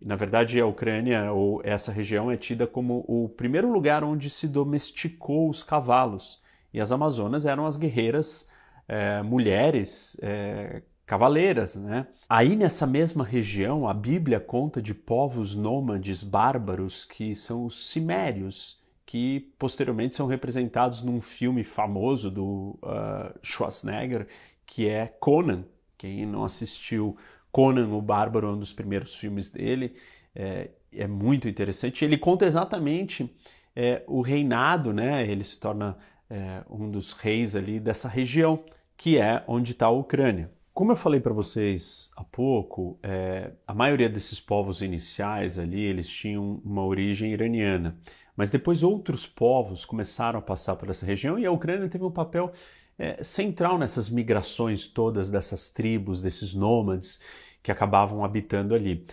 Na 0.00 0.16
verdade, 0.16 0.60
a 0.60 0.66
Ucrânia, 0.66 1.32
ou 1.32 1.60
essa 1.64 1.92
região, 1.92 2.30
é 2.30 2.36
tida 2.36 2.66
como 2.66 3.04
o 3.06 3.28
primeiro 3.28 3.70
lugar 3.70 4.02
onde 4.02 4.28
se 4.28 4.48
domesticou 4.48 5.48
os 5.48 5.62
cavalos. 5.62 6.42
E 6.74 6.80
as 6.80 6.90
Amazonas 6.90 7.46
eram 7.46 7.64
as 7.64 7.76
guerreiras 7.76 8.48
é, 8.88 9.22
mulheres 9.22 10.18
é, 10.20 10.82
cavaleiras. 11.08 11.74
Né? 11.74 12.06
Aí, 12.28 12.54
nessa 12.54 12.86
mesma 12.86 13.24
região, 13.24 13.88
a 13.88 13.94
Bíblia 13.94 14.38
conta 14.38 14.80
de 14.80 14.94
povos 14.94 15.54
nômades 15.54 16.22
bárbaros 16.22 17.06
que 17.06 17.34
são 17.34 17.64
os 17.64 17.88
cimérios, 17.88 18.78
que 19.06 19.40
posteriormente 19.58 20.14
são 20.14 20.26
representados 20.26 21.02
num 21.02 21.18
filme 21.18 21.64
famoso 21.64 22.30
do 22.30 22.78
uh, 22.82 23.34
Schwarzenegger, 23.42 24.28
que 24.66 24.86
é 24.86 25.06
Conan. 25.06 25.64
Quem 25.96 26.26
não 26.26 26.44
assistiu 26.44 27.16
Conan 27.50 27.88
o 27.88 28.02
Bárbaro, 28.02 28.52
um 28.52 28.58
dos 28.58 28.74
primeiros 28.74 29.14
filmes 29.14 29.48
dele, 29.48 29.96
é, 30.34 30.68
é 30.92 31.06
muito 31.06 31.48
interessante. 31.48 32.04
Ele 32.04 32.18
conta 32.18 32.44
exatamente 32.44 33.34
é, 33.74 34.04
o 34.06 34.20
reinado, 34.20 34.92
né? 34.92 35.26
Ele 35.26 35.42
se 35.42 35.58
torna 35.58 35.96
é, 36.28 36.62
um 36.68 36.90
dos 36.90 37.12
reis 37.12 37.56
ali 37.56 37.80
dessa 37.80 38.08
região, 38.08 38.62
que 38.94 39.16
é 39.16 39.42
onde 39.48 39.72
está 39.72 39.86
a 39.86 39.90
Ucrânia. 39.90 40.50
Como 40.78 40.92
eu 40.92 40.96
falei 40.96 41.18
para 41.18 41.32
vocês 41.32 42.12
há 42.14 42.22
pouco, 42.22 43.00
é, 43.02 43.50
a 43.66 43.74
maioria 43.74 44.08
desses 44.08 44.38
povos 44.38 44.80
iniciais 44.80 45.58
ali, 45.58 45.80
eles 45.80 46.08
tinham 46.08 46.62
uma 46.64 46.84
origem 46.84 47.32
iraniana. 47.32 47.98
Mas 48.36 48.48
depois 48.48 48.84
outros 48.84 49.26
povos 49.26 49.84
começaram 49.84 50.38
a 50.38 50.40
passar 50.40 50.76
por 50.76 50.88
essa 50.88 51.04
região 51.04 51.36
e 51.36 51.44
a 51.44 51.50
Ucrânia 51.50 51.88
teve 51.88 52.04
um 52.04 52.12
papel 52.12 52.52
é, 52.96 53.20
central 53.24 53.76
nessas 53.76 54.08
migrações 54.08 54.86
todas 54.86 55.28
dessas 55.28 55.68
tribos, 55.68 56.20
desses 56.20 56.54
nômades 56.54 57.20
que 57.60 57.72
acabavam 57.72 58.24
habitando 58.24 58.72
ali. 58.72 59.04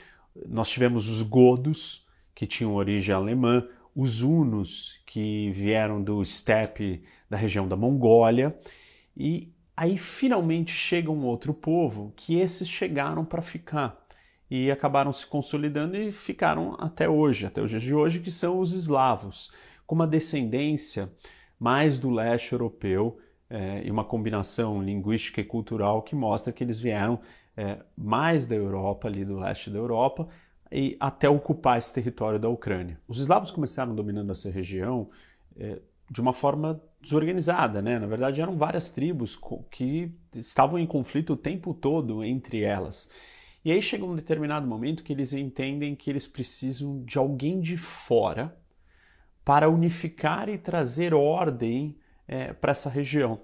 Nós 0.48 0.70
tivemos 0.70 1.10
os 1.10 1.24
godos, 1.24 2.06
que 2.36 2.46
tinham 2.46 2.76
origem 2.76 3.16
alemã, 3.16 3.68
os 3.96 4.22
hunos, 4.22 5.02
que 5.04 5.50
vieram 5.50 6.00
do 6.00 6.22
estepe 6.22 7.04
da 7.28 7.36
região 7.38 7.68
da 7.68 7.76
Mongólia, 7.76 8.56
e 9.18 9.55
aí 9.76 9.98
finalmente 9.98 10.72
chega 10.72 11.12
um 11.12 11.26
outro 11.26 11.54
povo 11.54 12.14
que 12.16 12.40
esses 12.40 12.68
chegaram 12.68 13.26
para 13.26 13.42
ficar 13.42 14.06
e 14.50 14.70
acabaram 14.72 15.12
se 15.12 15.26
consolidando 15.26 15.98
e 15.98 16.12
ficaram 16.12 16.76
até 16.80 17.10
hoje, 17.10 17.46
até 17.46 17.62
os 17.62 17.70
dias 17.70 17.84
de 17.84 17.94
hoje, 17.94 18.20
que 18.20 18.32
são 18.32 18.60
os 18.60 18.74
eslavos, 18.74 19.52
com 19.86 19.96
uma 19.96 20.08
descendência 20.08 21.12
mais 21.60 21.98
do 21.98 22.10
leste 22.10 22.54
europeu 22.54 23.18
é, 23.50 23.84
e 23.86 23.92
uma 23.92 24.04
combinação 24.04 24.82
linguística 24.82 25.42
e 25.42 25.44
cultural 25.44 26.02
que 26.02 26.16
mostra 26.16 26.54
que 26.54 26.64
eles 26.64 26.80
vieram 26.80 27.20
é, 27.58 27.80
mais 27.98 28.46
da 28.46 28.56
Europa, 28.56 29.08
ali 29.08 29.24
do 29.24 29.38
leste 29.38 29.70
da 29.70 29.78
Europa, 29.78 30.28
e 30.72 30.98
até 31.00 31.30
ocupar 31.30 31.78
esse 31.78 31.94
território 31.94 32.40
da 32.40 32.50
Ucrânia. 32.50 33.00
Os 33.08 33.20
eslavos 33.20 33.52
começaram 33.52 33.96
dominando 33.96 34.32
essa 34.32 34.50
região 34.50 35.10
é, 35.58 35.80
de 36.10 36.22
uma 36.22 36.34
forma 36.34 36.82
desorganizada, 37.02 37.82
né? 37.82 38.00
Na 38.00 38.08
verdade, 38.08 38.42
eram 38.42 38.58
várias 38.58 38.90
tribos 38.90 39.40
que 39.70 40.12
estavam 40.36 40.80
em 40.80 40.86
conflito 40.86 41.34
o 41.34 41.38
tempo 41.38 41.74
todo 41.74 42.24
entre 42.24 42.62
elas. 42.62 43.10
E 43.64 43.72
aí 43.72 43.82
chega 43.82 44.06
um 44.06 44.16
determinado 44.16 44.68
momento 44.68 45.04
que 45.04 45.12
eles 45.12 45.34
entendem 45.34 45.96
que 45.96 46.10
eles 46.10 46.28
precisam 46.28 47.04
de 47.04 47.18
alguém 47.18 47.60
de 47.60 47.78
fora 47.78 48.56
para 49.44 49.70
unificar 49.70 50.50
e 50.50 50.58
trazer 50.58 51.14
ordem 51.14 51.98
é, 52.28 52.54
para 52.54 52.72
essa 52.72 52.90
região. 52.90 53.42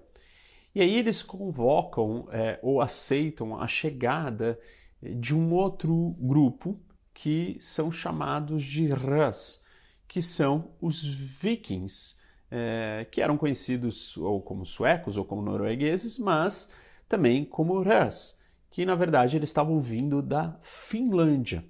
E 0.73 0.81
aí 0.81 0.97
eles 0.97 1.21
convocam 1.21 2.27
é, 2.31 2.59
ou 2.61 2.81
aceitam 2.81 3.59
a 3.59 3.67
chegada 3.67 4.59
de 5.01 5.35
um 5.35 5.51
outro 5.53 6.15
grupo 6.19 6.79
que 7.13 7.57
são 7.59 7.91
chamados 7.91 8.63
de 8.63 8.87
Rus, 8.87 9.61
que 10.07 10.21
são 10.21 10.71
os 10.79 11.03
vikings, 11.03 12.20
é, 12.51 13.07
que 13.09 13.21
eram 13.21 13.37
conhecidos 13.37 14.17
ou 14.17 14.41
como 14.41 14.65
suecos 14.65 15.15
ou 15.15 15.23
como 15.23 15.41
noruegueses, 15.41 16.19
mas 16.19 16.71
também 17.07 17.45
como 17.45 17.81
Rus, 17.81 18.39
que 18.69 18.85
na 18.85 18.93
verdade 18.93 19.37
eles 19.37 19.49
estavam 19.49 19.79
vindo 19.79 20.21
da 20.21 20.59
Finlândia. 20.61 21.63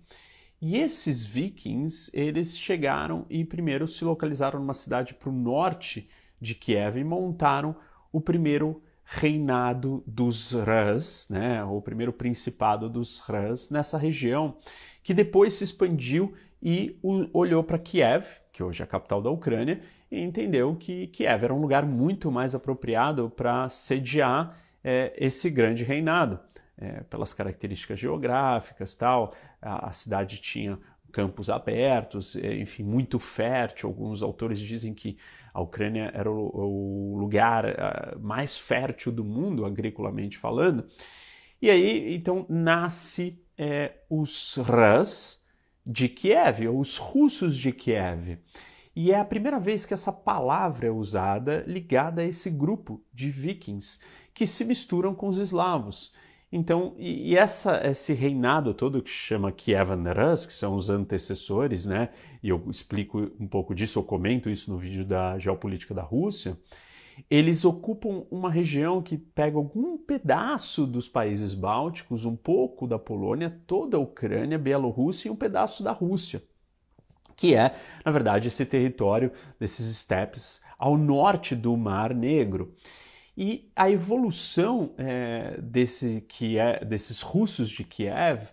E 0.59 0.77
esses 0.77 1.23
vikings, 1.23 2.11
eles 2.13 2.57
chegaram 2.57 3.25
e 3.29 3.45
primeiro 3.45 3.87
se 3.87 4.03
localizaram 4.03 4.59
numa 4.59 4.73
cidade 4.73 5.13
para 5.13 5.29
o 5.29 5.33
norte 5.33 6.09
de 6.39 6.53
Kiev 6.53 6.97
e 6.97 7.03
montaram 7.03 7.75
o 8.11 8.19
primeiro 8.19 8.81
reinado 9.03 10.03
dos 10.05 10.53
Rus, 10.53 11.27
né, 11.29 11.63
o 11.63 11.81
primeiro 11.81 12.13
principado 12.13 12.89
dos 12.89 13.19
Rus 13.19 13.69
nessa 13.69 13.97
região, 13.97 14.55
que 15.03 15.13
depois 15.13 15.53
se 15.53 15.63
expandiu 15.63 16.33
e 16.61 16.97
olhou 17.33 17.63
para 17.63 17.79
Kiev, 17.79 18.23
que 18.53 18.61
hoje 18.61 18.81
é 18.81 18.85
a 18.85 18.87
capital 18.87 19.21
da 19.21 19.29
Ucrânia, 19.29 19.81
e 20.11 20.19
entendeu 20.19 20.75
que 20.75 21.07
Kiev 21.07 21.45
era 21.45 21.53
um 21.53 21.61
lugar 21.61 21.85
muito 21.85 22.29
mais 22.29 22.53
apropriado 22.53 23.29
para 23.29 23.69
sediar 23.69 24.57
é, 24.83 25.13
esse 25.17 25.49
grande 25.49 25.83
reinado. 25.83 26.39
É, 26.77 27.01
pelas 27.03 27.31
características 27.31 27.99
geográficas 27.99 28.95
tal, 28.95 29.35
a, 29.61 29.89
a 29.89 29.91
cidade 29.91 30.41
tinha 30.41 30.79
campos 31.11 31.47
abertos, 31.47 32.35
é, 32.35 32.55
enfim, 32.55 32.83
muito 32.83 33.19
fértil. 33.19 33.89
Alguns 33.89 34.23
autores 34.23 34.59
dizem 34.59 34.93
que 34.93 35.17
a 35.53 35.61
Ucrânia 35.61 36.11
era 36.13 36.31
o, 36.31 37.13
o 37.13 37.17
lugar 37.17 37.65
uh, 37.65 38.19
mais 38.19 38.57
fértil 38.57 39.11
do 39.11 39.23
mundo, 39.23 39.65
agriculamente 39.65 40.37
falando. 40.37 40.87
E 41.61 41.69
aí, 41.69 42.15
então, 42.15 42.45
nasce 42.49 43.39
é, 43.57 43.97
os 44.09 44.55
Rus 44.55 45.45
de 45.85 46.09
Kiev, 46.09 46.67
ou 46.67 46.79
os 46.79 46.97
russos 46.97 47.55
de 47.55 47.71
Kiev. 47.71 48.39
E 48.95 49.11
é 49.11 49.19
a 49.19 49.25
primeira 49.25 49.59
vez 49.59 49.85
que 49.85 49.93
essa 49.93 50.11
palavra 50.11 50.87
é 50.87 50.91
usada 50.91 51.63
ligada 51.65 52.21
a 52.21 52.25
esse 52.25 52.49
grupo 52.49 53.01
de 53.13 53.29
vikings 53.29 53.99
que 54.33 54.45
se 54.45 54.65
misturam 54.65 55.15
com 55.15 55.27
os 55.27 55.37
eslavos. 55.37 56.13
Então, 56.51 56.93
e, 56.97 57.37
essa, 57.37 57.79
esse 57.87 58.13
reinado 58.13 58.73
todo 58.73 59.01
que 59.01 59.09
chama 59.09 59.53
Kievan 59.53 60.03
Rus, 60.11 60.45
que 60.45 60.53
são 60.53 60.75
os 60.75 60.89
antecessores, 60.89 61.85
né? 61.85 62.09
E 62.43 62.49
eu 62.49 62.61
explico 62.69 63.31
um 63.39 63.47
pouco 63.47 63.73
disso, 63.73 63.99
eu 63.99 64.03
comento 64.03 64.49
isso 64.49 64.69
no 64.69 64.77
vídeo 64.77 65.05
da 65.05 65.39
geopolítica 65.39 65.93
da 65.93 66.01
Rússia. 66.01 66.57
Eles 67.29 67.63
ocupam 67.63 68.25
uma 68.29 68.49
região 68.49 69.01
que 69.01 69.17
pega 69.17 69.57
algum 69.57 69.97
pedaço 69.97 70.85
dos 70.85 71.07
países 71.07 71.53
bálticos, 71.53 72.25
um 72.25 72.35
pouco 72.35 72.85
da 72.85 72.99
Polônia, 72.99 73.61
toda 73.65 73.95
a 73.95 73.99
Ucrânia, 73.99 74.57
Bielorrússia 74.57 75.29
e 75.29 75.31
um 75.31 75.35
pedaço 75.35 75.83
da 75.83 75.91
Rússia, 75.91 76.43
que 77.41 77.55
é, 77.55 77.73
na 78.05 78.11
verdade, 78.11 78.49
esse 78.49 78.63
território 78.67 79.31
desses 79.59 79.97
steppes 79.97 80.61
ao 80.77 80.95
norte 80.95 81.55
do 81.55 81.75
Mar 81.75 82.13
Negro. 82.13 82.75
E 83.35 83.71
a 83.75 83.89
evolução 83.89 84.93
é, 84.95 85.59
desse, 85.59 86.23
é, 86.55 86.85
desses 86.85 87.23
russos 87.23 87.67
de 87.67 87.83
Kiev, 87.83 88.43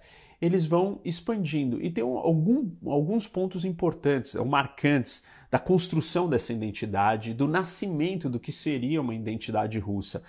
eles 0.40 0.64
vão 0.64 1.02
expandindo. 1.04 1.84
E 1.84 1.90
tem 1.90 2.02
algum, 2.02 2.70
alguns 2.86 3.26
pontos 3.26 3.62
importantes, 3.62 4.34
ou 4.34 4.46
marcantes, 4.46 5.22
da 5.50 5.58
construção 5.58 6.26
dessa 6.26 6.54
identidade, 6.54 7.34
do 7.34 7.46
nascimento 7.46 8.26
do 8.30 8.40
que 8.40 8.50
seria 8.50 9.02
uma 9.02 9.14
identidade 9.14 9.78
russa, 9.78 10.22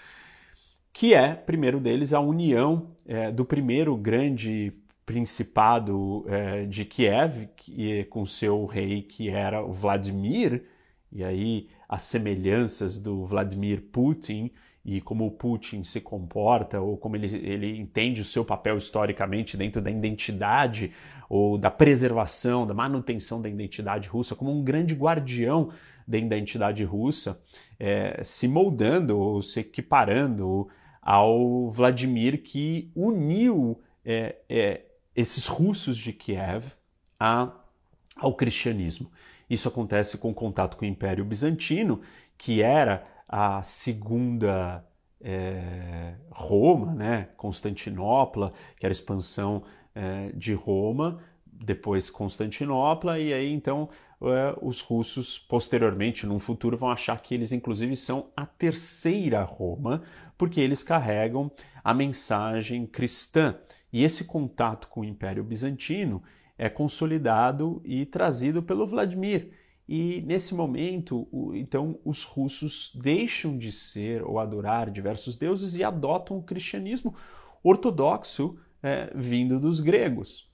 que 0.92 1.14
é, 1.14 1.34
primeiro 1.34 1.80
deles, 1.80 2.12
a 2.12 2.20
união 2.20 2.88
é, 3.08 3.32
do 3.32 3.46
primeiro 3.46 3.96
grande 3.96 4.74
principado 5.10 6.24
é, 6.28 6.66
de 6.66 6.86
Kiev, 6.86 7.50
que, 7.56 8.04
com 8.12 8.28
seu 8.28 8.64
rei 8.68 9.02
que 9.02 9.28
era 9.28 9.66
o 9.66 9.72
Vladimir, 9.72 10.64
E 11.12 11.24
aí 11.24 11.68
as 11.88 12.04
semelhanças 12.04 13.00
do 13.00 13.26
Vladimir 13.26 13.82
Putin 13.92 14.52
e 14.86 15.02
como 15.02 15.26
o 15.26 15.32
Putin 15.32 15.82
se 15.82 16.00
comporta 16.00 16.80
ou 16.80 16.96
como 16.96 17.16
ele, 17.16 17.26
ele 17.38 17.76
entende 17.80 18.22
o 18.22 18.24
seu 18.24 18.46
papel 18.46 18.78
historicamente 18.78 19.58
dentro 19.58 19.82
da 19.82 19.90
identidade 19.90 20.94
ou 21.28 21.58
da 21.58 21.72
preservação, 21.72 22.68
da 22.68 22.76
manutenção 22.76 23.42
da 23.42 23.50
identidade 23.50 24.08
russa, 24.08 24.36
como 24.36 24.52
um 24.52 24.64
grande 24.64 24.94
guardião 24.94 25.72
da 26.08 26.20
identidade 26.20 26.84
russa, 26.84 27.42
é, 27.80 28.22
se 28.24 28.48
moldando 28.48 29.18
ou 29.18 29.42
se 29.42 29.62
equiparando 29.62 30.68
ao 31.02 31.68
Vladimir 31.72 32.44
que 32.44 32.92
uniu 32.96 33.82
é, 34.06 34.36
é, 34.48 34.82
esses 35.16 35.48
russos 35.48 35.98
de 35.98 36.14
Kiev 36.14 36.66
a, 37.20 37.52
ao 38.16 38.34
cristianismo. 38.34 39.12
Isso 39.50 39.68
acontece 39.68 40.18
com 40.18 40.30
o 40.32 40.34
contato 40.34 40.78
com 40.78 40.86
o 40.86 40.88
Império 40.88 41.26
Bizantino, 41.26 42.02
que 42.38 42.62
era 42.62 43.06
a 43.28 43.62
segunda 43.62 44.86
é, 45.22 46.14
Roma, 46.30 46.94
né? 46.94 47.30
Constantinopla, 47.36 48.54
que 48.78 48.86
era 48.86 48.92
a 48.92 48.96
expansão 48.96 49.64
é, 49.94 50.32
de 50.34 50.54
Roma, 50.54 51.20
depois 51.46 52.10
Constantinopla, 52.10 53.20
e 53.20 53.34
aí 53.34 53.52
então 53.52 53.90
é, 54.22 54.58
os 54.62 54.82
russos, 54.82 55.38
posteriormente, 55.40 56.26
num 56.26 56.40
futuro, 56.40 56.78
vão 56.78 56.92
achar 56.92 57.22
que 57.22 57.34
eles, 57.34 57.52
inclusive, 57.52 57.96
são 57.96 58.30
a 58.36 58.46
terceira 58.46 59.44
Roma, 59.44 60.04
porque 60.38 60.60
eles 60.60 60.84
carregam 60.84 61.52
a 61.84 61.94
mensagem 61.94 62.86
cristã. 62.86 63.58
E 63.92 64.04
esse 64.04 64.26
contato 64.26 64.88
com 64.88 65.02
o 65.02 65.06
Império 65.06 65.44
Bizantino 65.44 66.22
é 66.58 66.70
consolidado 66.70 67.82
e 67.86 68.06
trazido 68.06 68.62
pelo 68.62 68.86
Vladimir. 68.86 69.52
E 69.88 70.22
nesse 70.22 70.54
momento, 70.54 71.28
então, 71.56 71.98
os 72.06 72.24
russos 72.24 72.92
deixam 72.94 73.58
de 73.58 73.72
ser 73.72 74.22
ou 74.22 74.38
adorar 74.38 74.92
diversos 74.92 75.36
deuses 75.36 75.76
e 75.76 75.84
adotam 75.84 76.38
o 76.38 76.44
cristianismo 76.44 77.16
ortodoxo 77.64 78.60
é, 78.84 79.12
vindo 79.16 79.60
dos 79.60 79.80
gregos. 79.80 80.48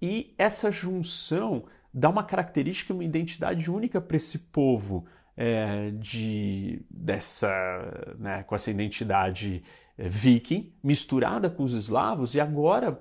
E 0.00 0.34
essa 0.36 0.70
junção 0.70 1.64
dá 1.94 2.10
uma 2.10 2.24
característica, 2.24 2.92
uma 2.92 3.04
identidade 3.04 3.70
única 3.70 4.00
para 4.00 4.16
esse 4.16 4.38
povo 4.38 5.06
é, 5.36 5.90
de 5.92 6.84
dessa 6.90 8.16
né, 8.18 8.42
com 8.42 8.54
essa 8.54 8.70
identidade 8.70 9.62
viking 10.08 10.72
misturada 10.82 11.48
com 11.48 11.62
os 11.62 11.74
eslavos 11.74 12.34
e 12.34 12.40
agora 12.40 13.00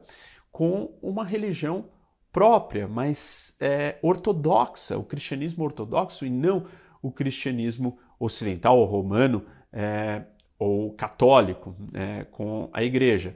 com 0.52 0.94
uma 1.02 1.24
religião 1.24 1.86
própria, 2.32 2.88
mas 2.88 3.56
é, 3.60 3.98
ortodoxa, 4.02 4.98
o 4.98 5.04
cristianismo 5.04 5.64
ortodoxo 5.64 6.26
e 6.26 6.30
não 6.30 6.66
o 7.02 7.12
cristianismo 7.12 7.98
ocidental 8.20 8.78
ou 8.78 8.86
romano 8.86 9.46
é, 9.74 10.24
ou 10.58 10.94
católico 10.94 11.76
é, 11.94 12.26
com 12.26 12.70
a 12.72 12.84
igreja. 12.84 13.36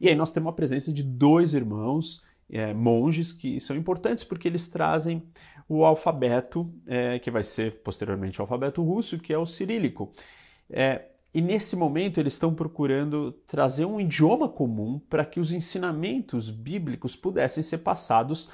E 0.00 0.08
aí 0.08 0.14
nós 0.14 0.30
temos 0.30 0.50
a 0.50 0.54
presença 0.54 0.92
de 0.92 1.02
dois 1.02 1.54
irmãos 1.54 2.22
é, 2.50 2.72
monges 2.72 3.32
que 3.32 3.58
são 3.60 3.76
importantes 3.76 4.24
porque 4.24 4.46
eles 4.46 4.68
trazem 4.68 5.22
o 5.68 5.84
alfabeto, 5.84 6.72
é, 6.86 7.18
que 7.18 7.30
vai 7.30 7.42
ser 7.42 7.82
posteriormente 7.82 8.40
o 8.40 8.42
alfabeto 8.42 8.82
russo, 8.82 9.18
que 9.18 9.32
é 9.32 9.38
o 9.38 9.44
cirílico. 9.44 10.12
É, 10.70 11.06
e 11.32 11.40
nesse 11.40 11.76
momento 11.76 12.18
eles 12.18 12.34
estão 12.34 12.54
procurando 12.54 13.32
trazer 13.46 13.84
um 13.84 14.00
idioma 14.00 14.48
comum 14.48 14.98
para 15.10 15.24
que 15.24 15.38
os 15.38 15.52
ensinamentos 15.52 16.50
bíblicos 16.50 17.14
pudessem 17.14 17.62
ser 17.62 17.78
passados 17.78 18.48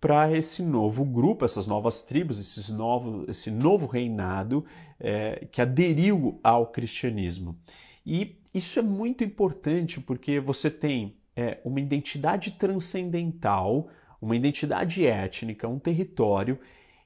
para 0.00 0.30
esse 0.32 0.62
novo 0.62 1.04
grupo, 1.04 1.44
essas 1.44 1.66
novas 1.66 2.02
tribos, 2.02 2.38
esses 2.38 2.70
novo, 2.70 3.24
esse 3.28 3.50
novo 3.50 3.86
reinado 3.86 4.64
é, 4.98 5.46
que 5.50 5.60
aderiu 5.60 6.38
ao 6.42 6.68
cristianismo. 6.68 7.58
E 8.06 8.38
isso 8.54 8.78
é 8.78 8.82
muito 8.82 9.22
importante 9.24 10.00
porque 10.00 10.40
você 10.40 10.70
tem 10.70 11.16
é, 11.36 11.58
uma 11.64 11.80
identidade 11.80 12.52
transcendental, 12.52 13.88
uma 14.20 14.34
identidade 14.34 15.04
étnica, 15.04 15.68
um 15.68 15.78
território, 15.78 16.58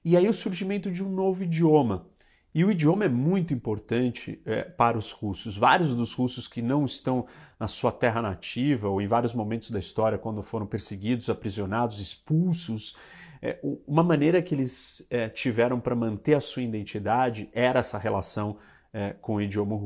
e 0.05 0.17
aí 0.17 0.29
o 0.29 0.33
surgimento 0.33 0.91
de 0.91 1.03
um 1.03 1.11
novo 1.11 1.45
idioma. 1.45 2.07
E 2.55 2.65
o 2.65 2.71
idioma 2.71 3.05
é 3.05 3.09
muito 3.09 3.55
importante 3.55 4.41
é, 4.45 4.63
para 4.63 4.99
os 4.99 5.11
russos. 5.11 5.57
Vários 5.57 5.95
dos 5.95 6.13
russos 6.13 6.47
que 6.47 6.61
não 6.61 6.85
estão 6.85 7.27
na 7.59 7.67
sua 7.67 7.91
terra 7.91 8.21
nativa, 8.21 8.89
ou 8.89 9.01
em 9.01 9.07
vários 9.07 9.33
momentos 9.33 9.71
da 9.71 9.79
história, 9.79 10.19
quando 10.19 10.43
foram 10.43 10.67
perseguidos, 10.67 11.31
aprisionados, 11.31 11.99
expulsos, 11.99 12.97
é, 13.41 13.59
uma 13.87 14.05
maneira 14.05 14.41
que 14.41 14.55
eles 14.55 15.05
é, 15.11 15.29
tiveram 15.29 15.81
para 15.81 15.97
manter 15.97 16.35
a 16.35 16.41
sua 16.41 16.63
identidade 16.63 17.49
era 17.53 17.81
essa 17.81 17.99
relação 17.99 18.57
é, 18.93 19.17
com, 19.21 19.35
o 19.35 19.43
idioma, 19.43 19.77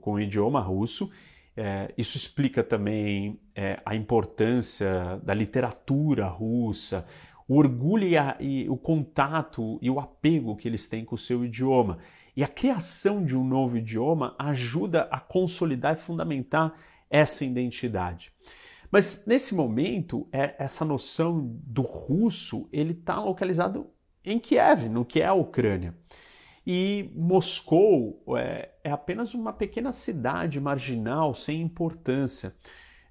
com 0.00 0.12
o 0.12 0.20
idioma 0.20 0.60
russo. 0.60 1.10
É, 1.56 1.94
isso 1.96 2.18
explica 2.18 2.62
também 2.62 3.40
é, 3.54 3.80
a 3.86 3.96
importância 3.96 5.18
da 5.22 5.32
literatura 5.32 6.26
russa, 6.26 7.06
o 7.48 7.56
orgulho 7.56 8.06
e, 8.06 8.16
a, 8.16 8.36
e, 8.40 8.68
o 8.68 8.76
contato 8.76 9.78
e 9.80 9.90
o 9.90 10.00
apego 10.00 10.56
que 10.56 10.66
eles 10.66 10.88
têm 10.88 11.04
com 11.04 11.14
o 11.14 11.18
seu 11.18 11.44
idioma. 11.44 11.98
E 12.36 12.44
a 12.44 12.48
criação 12.48 13.24
de 13.24 13.36
um 13.36 13.44
novo 13.44 13.78
idioma 13.78 14.34
ajuda 14.38 15.08
a 15.10 15.18
consolidar 15.18 15.94
e 15.94 15.98
fundamentar 15.98 16.74
essa 17.08 17.44
identidade. 17.44 18.32
Mas 18.90 19.24
nesse 19.26 19.54
momento, 19.54 20.28
é, 20.32 20.54
essa 20.58 20.84
noção 20.84 21.58
do 21.64 21.82
russo 21.82 22.68
ele 22.72 22.92
está 22.92 23.20
localizado 23.20 23.90
em 24.24 24.38
Kiev, 24.38 24.88
no 24.88 25.04
que 25.04 25.20
é 25.20 25.26
a 25.26 25.34
Ucrânia. 25.34 25.94
E 26.66 27.10
Moscou 27.14 28.24
é, 28.36 28.70
é 28.82 28.90
apenas 28.90 29.34
uma 29.34 29.52
pequena 29.52 29.92
cidade 29.92 30.60
marginal 30.60 31.32
sem 31.32 31.62
importância. 31.62 32.54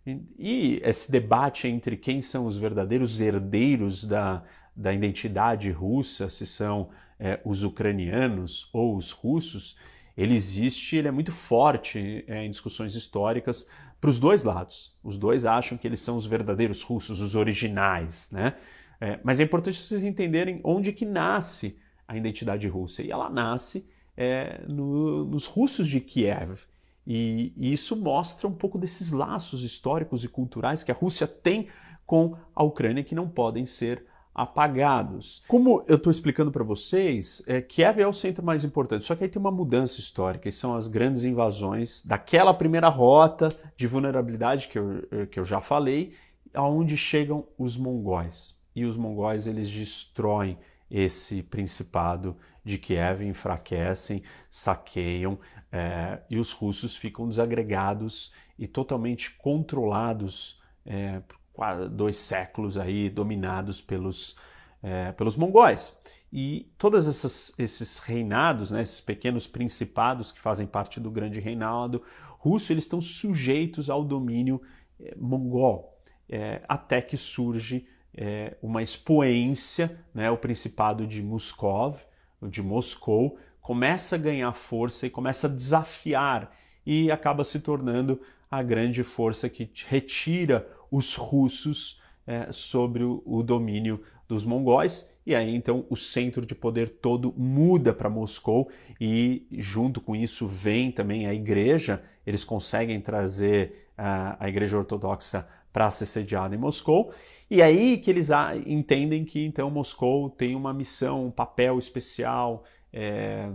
E 0.05 0.79
esse 0.83 1.11
debate 1.11 1.67
entre 1.67 1.97
quem 1.97 2.21
são 2.21 2.45
os 2.45 2.57
verdadeiros 2.57 3.19
herdeiros 3.19 4.05
da, 4.05 4.43
da 4.75 4.93
identidade 4.93 5.71
russa, 5.71 6.29
se 6.29 6.45
são 6.45 6.89
é, 7.19 7.39
os 7.43 7.63
ucranianos 7.63 8.69
ou 8.71 8.95
os 8.95 9.11
russos, 9.11 9.77
ele 10.15 10.33
existe, 10.33 10.95
ele 10.95 11.07
é 11.07 11.11
muito 11.11 11.31
forte 11.31 12.23
é, 12.27 12.45
em 12.45 12.49
discussões 12.49 12.95
históricas 12.95 13.67
para 13.99 14.09
os 14.09 14.19
dois 14.19 14.43
lados. 14.43 14.95
Os 15.03 15.17
dois 15.17 15.45
acham 15.45 15.77
que 15.77 15.87
eles 15.87 15.99
são 15.99 16.15
os 16.15 16.25
verdadeiros 16.25 16.83
russos, 16.83 17.19
os 17.19 17.35
originais, 17.35 18.29
né? 18.31 18.55
É, 19.01 19.19
mas 19.23 19.39
é 19.39 19.43
importante 19.43 19.77
vocês 19.77 20.03
entenderem 20.03 20.61
onde 20.63 20.93
que 20.93 21.05
nasce 21.05 21.77
a 22.07 22.15
identidade 22.15 22.67
russa. 22.67 23.03
E 23.03 23.11
ela 23.11 23.29
nasce 23.29 23.89
é, 24.15 24.61
no, 24.67 25.25
nos 25.25 25.47
russos 25.47 25.87
de 25.87 25.99
Kiev. 25.99 26.65
E, 27.05 27.53
e 27.55 27.71
isso 27.71 27.95
mostra 27.95 28.47
um 28.47 28.53
pouco 28.53 28.77
desses 28.77 29.11
laços 29.11 29.63
históricos 29.63 30.23
e 30.23 30.27
culturais 30.27 30.83
que 30.83 30.91
a 30.91 30.95
Rússia 30.95 31.27
tem 31.27 31.67
com 32.05 32.35
a 32.55 32.63
Ucrânia 32.63 33.03
que 33.03 33.15
não 33.15 33.27
podem 33.27 33.65
ser 33.65 34.05
apagados. 34.33 35.41
Como 35.47 35.83
eu 35.87 35.95
estou 35.95 36.11
explicando 36.11 36.51
para 36.51 36.63
vocês, 36.63 37.41
é, 37.47 37.61
Kiev 37.61 38.01
é 38.01 38.07
o 38.07 38.11
centro 38.11 38.43
mais 38.43 38.65
importante, 38.65 39.05
só 39.05 39.15
que 39.15 39.23
aí 39.23 39.29
tem 39.29 39.39
uma 39.39 39.51
mudança 39.51 39.99
histórica, 39.99 40.49
e 40.49 40.51
são 40.51 40.75
as 40.75 40.89
grandes 40.89 41.23
invasões 41.23 42.05
daquela 42.05 42.53
primeira 42.53 42.89
rota 42.89 43.47
de 43.77 43.87
vulnerabilidade 43.87 44.67
que 44.67 44.77
eu, 44.77 45.03
que 45.31 45.39
eu 45.39 45.45
já 45.45 45.61
falei, 45.61 46.13
aonde 46.53 46.97
chegam 46.97 47.47
os 47.57 47.77
mongóis. 47.77 48.59
E 48.75 48.83
os 48.83 48.97
mongóis 48.97 49.47
eles 49.47 49.71
destroem 49.71 50.57
esse 50.91 51.41
principado 51.41 52.35
de 52.63 52.77
Kiev, 52.77 53.21
enfraquecem, 53.21 54.21
saqueiam 54.49 55.39
é, 55.75 56.21
e 56.29 56.39
os 56.39 56.53
russos 56.53 56.95
ficam 56.95 57.27
desagregados 57.27 58.31
e 58.57 58.65
totalmente 58.65 59.31
controlados 59.31 60.61
é, 60.85 61.21
por 61.53 61.89
dois 61.89 62.15
séculos 62.15 62.77
aí 62.77 63.09
dominados 63.09 63.81
pelos, 63.81 64.37
é, 64.81 65.11
pelos 65.11 65.35
mongóis. 65.35 65.99
E 66.31 66.71
todos 66.77 67.53
esses 67.59 67.99
reinados, 67.99 68.71
né, 68.71 68.81
esses 68.81 69.01
pequenos 69.01 69.47
principados 69.47 70.31
que 70.31 70.39
fazem 70.39 70.65
parte 70.65 70.97
do 70.97 71.11
grande 71.11 71.41
reinado 71.41 72.01
russo, 72.39 72.71
eles 72.71 72.85
estão 72.85 73.01
sujeitos 73.01 73.89
ao 73.89 74.01
domínio 74.01 74.61
é, 74.97 75.13
mongol, 75.17 75.99
é, 76.29 76.61
até 76.69 77.01
que 77.01 77.17
surge 77.17 77.85
é, 78.13 78.55
uma 78.61 78.81
expoência, 78.81 79.99
né, 80.13 80.31
o 80.31 80.37
Principado 80.37 81.05
de 81.05 81.21
Moscov, 81.21 81.99
de 82.41 82.61
Moscou, 82.61 83.37
começa 83.65 84.15
a 84.15 84.19
ganhar 84.19 84.53
força 84.53 85.07
e 85.07 85.09
começa 85.09 85.47
a 85.47 85.49
desafiar 85.49 86.55
e 86.85 87.09
acaba 87.09 87.43
se 87.43 87.59
tornando 87.59 88.21
a 88.49 88.61
grande 88.61 89.01
força 89.01 89.49
que 89.49 89.67
retira 89.87 90.69
os 90.91 91.15
russos 91.15 91.99
é, 92.27 92.51
sobre 92.51 93.03
o, 93.03 93.23
o 93.25 93.41
domínio 93.41 94.03
dos 94.27 94.45
mongóis. 94.45 95.11
E 95.25 95.33
aí 95.33 95.55
então 95.55 95.83
o 95.89 95.95
centro 95.95 96.45
de 96.45 96.53
poder 96.53 96.91
todo 96.91 97.33
muda 97.35 97.91
para 97.91 98.07
Moscou 98.07 98.69
e 99.01 99.47
junto 99.53 99.99
com 99.99 100.15
isso 100.15 100.45
vem 100.45 100.91
também 100.91 101.25
a 101.25 101.33
igreja, 101.33 102.03
eles 102.23 102.43
conseguem 102.43 103.01
trazer 103.01 103.89
a, 103.97 104.45
a 104.45 104.47
igreja 104.47 104.77
ortodoxa 104.77 105.47
para 105.73 105.89
ser 105.89 106.05
sediada 106.05 106.53
em 106.53 106.59
Moscou. 106.59 107.11
E 107.49 107.63
aí 107.63 107.97
que 107.97 108.11
eles 108.11 108.29
entendem 108.67 109.25
que 109.25 109.43
então 109.43 109.71
Moscou 109.71 110.29
tem 110.29 110.53
uma 110.55 110.71
missão, 110.71 111.25
um 111.25 111.31
papel 111.31 111.79
especial 111.79 112.63
é, 112.95 113.49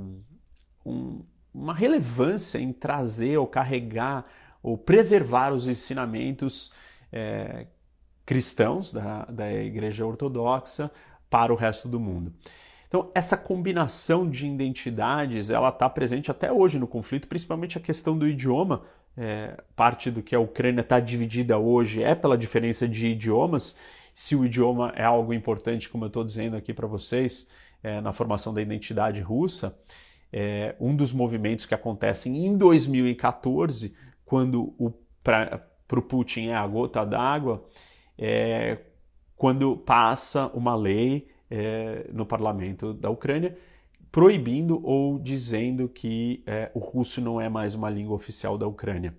um, 0.85 1.23
uma 1.53 1.73
relevância 1.73 2.59
em 2.59 2.73
trazer 2.73 3.39
ou 3.39 3.47
carregar 3.47 4.27
ou 4.63 4.77
preservar 4.77 5.55
os 5.55 5.67
ensinamentos 5.67 6.73
é, 7.11 7.67
cristãos 8.27 8.93
da, 8.93 9.25
da 9.25 9.51
Igreja 9.51 10.05
Ortodoxa 10.05 10.91
para 11.31 11.53
o 11.53 11.57
resto 11.57 11.89
do 11.89 11.99
mundo. 11.99 12.35
Então, 12.87 13.11
essa 13.15 13.37
combinação 13.37 14.29
de 14.29 14.47
identidades, 14.47 15.49
ela 15.49 15.71
está 15.71 15.89
presente 15.89 16.31
até 16.31 16.53
hoje 16.53 16.79
no 16.79 16.87
conflito, 16.87 17.27
principalmente 17.29 17.79
a 17.79 17.81
questão 17.81 18.19
do 18.19 18.29
idioma. 18.29 18.83
É, 19.17 19.61
parte 19.75 20.11
do 20.11 20.23
que 20.23 20.37
a 20.37 20.41
Ucrânia 20.41 20.83
está 20.83 21.01
dividida 21.01 21.59
hoje 21.59 22.03
é 22.03 22.15
pela 22.15 22.37
diferença 22.37 22.87
de 22.87 23.09
idiomas. 23.09 23.79
Se 24.13 24.37
o 24.37 24.45
idioma 24.45 24.93
é 24.97 25.05
algo 25.05 25.33
importante, 25.33 25.89
como 25.89 26.05
eu 26.05 26.09
estou 26.09 26.25
dizendo 26.25 26.57
aqui 26.57 26.73
para 26.75 26.87
vocês, 26.87 27.49
é, 27.83 28.01
na 28.01 28.13
formação 28.13 28.53
da 28.53 28.63
identidade 28.63 29.21
russa, 29.21 29.77
é, 30.33 30.77
um 30.81 30.95
dos 30.95 31.13
movimentos 31.13 31.67
que 31.67 31.75
acontecem 31.75 32.47
em 32.47 32.57
2014, 32.57 33.95
quando 34.25 34.75
para 35.23 35.65
o 35.93 36.03
Putin 36.03 36.49
é 36.49 36.55
a 36.55 36.67
gota 36.67 37.05
d'água, 37.05 37.65
é 38.17 38.79
quando 39.37 39.77
passa 39.77 40.49
uma 40.49 40.75
lei 40.77 41.29
é, 41.51 42.07
no 42.13 42.27
parlamento 42.27 42.93
da 42.93 43.11
Ucrânia 43.11 43.57
proibindo 44.13 44.85
ou 44.85 45.19
dizendo 45.19 45.89
que 45.89 46.43
o 46.75 46.81
russo 46.81 47.21
não 47.21 47.41
é 47.41 47.49
mais 47.49 47.77
uma 47.77 47.89
língua 47.89 48.17
oficial 48.17 48.59
da 48.59 48.67
Ucrânia. 48.67 49.15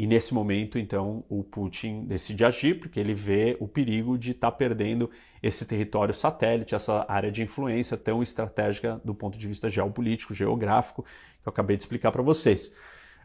E 0.00 0.06
nesse 0.06 0.32
momento, 0.32 0.78
então, 0.78 1.22
o 1.28 1.44
Putin 1.44 2.06
decide 2.06 2.42
agir 2.42 2.80
porque 2.80 2.98
ele 2.98 3.12
vê 3.12 3.58
o 3.60 3.68
perigo 3.68 4.16
de 4.16 4.30
estar 4.30 4.50
tá 4.50 4.56
perdendo 4.56 5.10
esse 5.42 5.66
território 5.66 6.14
satélite, 6.14 6.74
essa 6.74 7.04
área 7.06 7.30
de 7.30 7.42
influência 7.42 7.98
tão 7.98 8.22
estratégica 8.22 8.98
do 9.04 9.14
ponto 9.14 9.36
de 9.36 9.46
vista 9.46 9.68
geopolítico, 9.68 10.32
geográfico, 10.32 11.02
que 11.02 11.46
eu 11.46 11.50
acabei 11.50 11.76
de 11.76 11.82
explicar 11.82 12.10
para 12.12 12.22
vocês. 12.22 12.74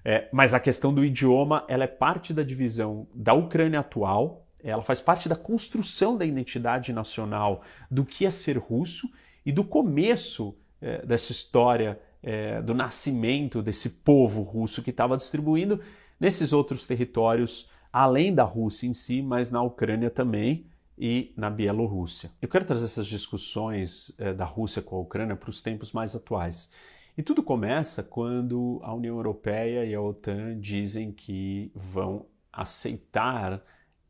É, 0.03 0.27
mas 0.33 0.53
a 0.53 0.59
questão 0.59 0.93
do 0.93 1.05
idioma, 1.05 1.63
ela 1.69 1.85
é 1.85 1.87
parte 1.87 2.33
da 2.33 2.43
divisão 2.43 3.07
da 3.15 3.33
Ucrânia 3.33 3.79
atual, 3.79 4.45
ela 4.61 4.83
faz 4.83 4.99
parte 4.99 5.29
da 5.29 5.35
construção 5.37 6.17
da 6.17 6.25
identidade 6.25 6.91
nacional 6.91 7.63
do 7.89 8.03
que 8.03 8.25
é 8.25 8.29
ser 8.29 8.57
russo 8.57 9.09
e 9.45 9.51
do 9.53 9.63
começo 9.63 10.53
é, 10.81 11.05
dessa 11.05 11.31
história 11.31 11.97
é, 12.21 12.61
do 12.61 12.73
nascimento 12.73 13.61
desse 13.61 13.89
povo 13.89 14.41
russo 14.41 14.83
que 14.83 14.89
estava 14.89 15.15
distribuindo 15.15 15.79
nesses 16.19 16.53
outros 16.53 16.87
territórios, 16.87 17.69
além 17.91 18.33
da 18.33 18.43
Rússia 18.43 18.87
em 18.87 18.93
si, 18.93 19.21
mas 19.21 19.51
na 19.51 19.61
Ucrânia 19.61 20.09
também 20.09 20.65
e 20.97 21.33
na 21.35 21.49
Bielorrússia. 21.49 22.31
Eu 22.41 22.47
quero 22.47 22.65
trazer 22.65 22.85
essas 22.85 23.07
discussões 23.07 24.13
eh, 24.17 24.33
da 24.33 24.45
Rússia 24.45 24.81
com 24.81 24.95
a 24.95 24.99
Ucrânia 24.99 25.35
para 25.35 25.49
os 25.49 25.61
tempos 25.61 25.91
mais 25.91 26.15
atuais. 26.15 26.71
E 27.17 27.23
tudo 27.23 27.43
começa 27.43 28.03
quando 28.03 28.79
a 28.83 28.93
União 28.93 29.15
Europeia 29.15 29.85
e 29.85 29.95
a 29.95 30.01
OTAN 30.01 30.59
dizem 30.59 31.11
que 31.11 31.71
vão 31.73 32.25
aceitar 32.51 33.61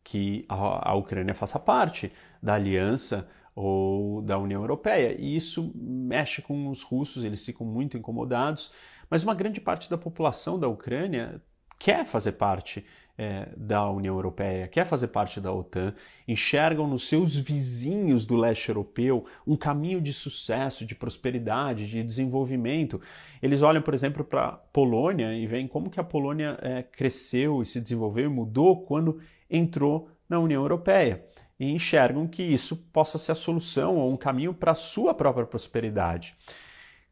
que 0.03 0.45
a, 0.47 0.91
a 0.91 0.93
Ucrânia 0.95 1.33
faça 1.33 1.59
parte 1.59 2.11
da 2.41 2.53
aliança 2.55 3.27
ou 3.55 4.21
da 4.21 4.37
União 4.37 4.61
Europeia. 4.61 5.15
E 5.19 5.35
isso 5.35 5.71
mexe 5.75 6.41
com 6.41 6.69
os 6.69 6.83
russos, 6.83 7.23
eles 7.23 7.43
ficam 7.45 7.65
muito 7.65 7.97
incomodados, 7.97 8.71
mas 9.09 9.23
uma 9.23 9.33
grande 9.33 9.61
parte 9.61 9.89
da 9.89 9.97
população 9.97 10.59
da 10.59 10.67
Ucrânia 10.67 11.41
quer 11.77 12.05
fazer 12.05 12.33
parte 12.33 12.85
é, 13.17 13.47
da 13.55 13.89
União 13.89 14.15
Europeia, 14.15 14.67
quer 14.67 14.85
fazer 14.85 15.07
parte 15.07 15.39
da 15.39 15.51
OTAN, 15.51 15.93
enxergam 16.27 16.87
nos 16.87 17.07
seus 17.07 17.35
vizinhos 17.35 18.25
do 18.25 18.35
leste 18.35 18.69
europeu 18.69 19.25
um 19.47 19.55
caminho 19.55 20.01
de 20.01 20.11
sucesso, 20.11 20.85
de 20.85 20.93
prosperidade, 20.93 21.87
de 21.87 22.03
desenvolvimento. 22.03 22.99
Eles 23.41 23.61
olham, 23.61 23.81
por 23.81 23.93
exemplo, 23.93 24.23
para 24.23 24.45
a 24.45 24.51
Polônia 24.51 25.33
e 25.33 25.47
veem 25.47 25.67
como 25.67 25.89
que 25.89 25.99
a 25.99 26.03
Polônia 26.03 26.57
é, 26.61 26.83
cresceu 26.83 27.61
e 27.61 27.65
se 27.65 27.79
desenvolveu 27.79 28.25
e 28.25 28.33
mudou 28.33 28.81
quando 28.85 29.19
entrou 29.49 30.09
na 30.27 30.39
União 30.39 30.61
Europeia. 30.61 31.23
E 31.57 31.71
enxergam 31.71 32.27
que 32.27 32.43
isso 32.43 32.75
possa 32.91 33.17
ser 33.17 33.31
a 33.31 33.35
solução 33.35 33.95
ou 33.95 34.11
um 34.11 34.17
caminho 34.17 34.53
para 34.53 34.73
a 34.73 34.75
sua 34.75 35.13
própria 35.13 35.45
prosperidade. 35.45 36.35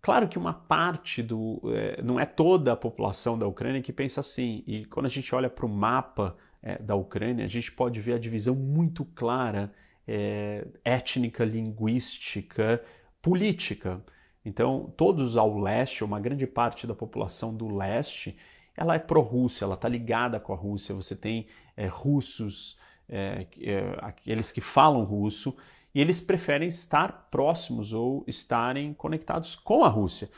Claro 0.03 0.27
que 0.27 0.37
uma 0.37 0.53
parte 0.53 1.23
do. 1.23 1.61
É, 1.73 2.01
não 2.01 2.19
é 2.19 2.25
toda 2.25 2.73
a 2.73 2.75
população 2.75 3.39
da 3.39 3.47
Ucrânia 3.47 3.81
que 3.81 3.93
pensa 3.93 4.19
assim. 4.19 4.61
E 4.67 4.83
quando 4.83 5.05
a 5.05 5.09
gente 5.09 5.33
olha 5.33 5.49
para 5.49 5.65
o 5.65 5.69
mapa 5.69 6.35
é, 6.61 6.77
da 6.77 6.93
Ucrânia, 6.93 7.45
a 7.45 7.47
gente 7.47 7.71
pode 7.71 8.01
ver 8.01 8.15
a 8.15 8.19
divisão 8.19 8.53
muito 8.53 9.05
clara 9.05 9.71
é, 10.05 10.67
étnica, 10.83 11.45
linguística, 11.45 12.83
política. 13.21 14.03
Então, 14.43 14.93
todos 14.97 15.37
ao 15.37 15.57
leste, 15.57 16.03
uma 16.03 16.19
grande 16.19 16.45
parte 16.45 16.85
da 16.85 16.93
população 16.93 17.55
do 17.55 17.73
leste, 17.73 18.37
ela 18.75 18.95
é 18.95 18.99
pró-Rússia, 18.99 19.63
ela 19.63 19.75
está 19.75 19.87
ligada 19.87 20.37
com 20.37 20.51
a 20.51 20.57
Rússia. 20.57 20.93
Você 20.93 21.15
tem 21.15 21.47
é, 21.77 21.87
russos, 21.87 22.77
é, 23.07 23.47
é, 23.61 23.97
aqueles 23.99 24.51
que 24.51 24.59
falam 24.59 25.05
russo, 25.05 25.55
e 25.93 26.01
eles 26.01 26.19
preferem 26.19 26.67
estar 26.67 27.29
próximos 27.29 27.93
ou 27.93 28.23
estarem 28.27 28.93
conectados 28.93 29.55
com 29.55 29.83
a 29.83 29.89
Rússia. 29.89 30.29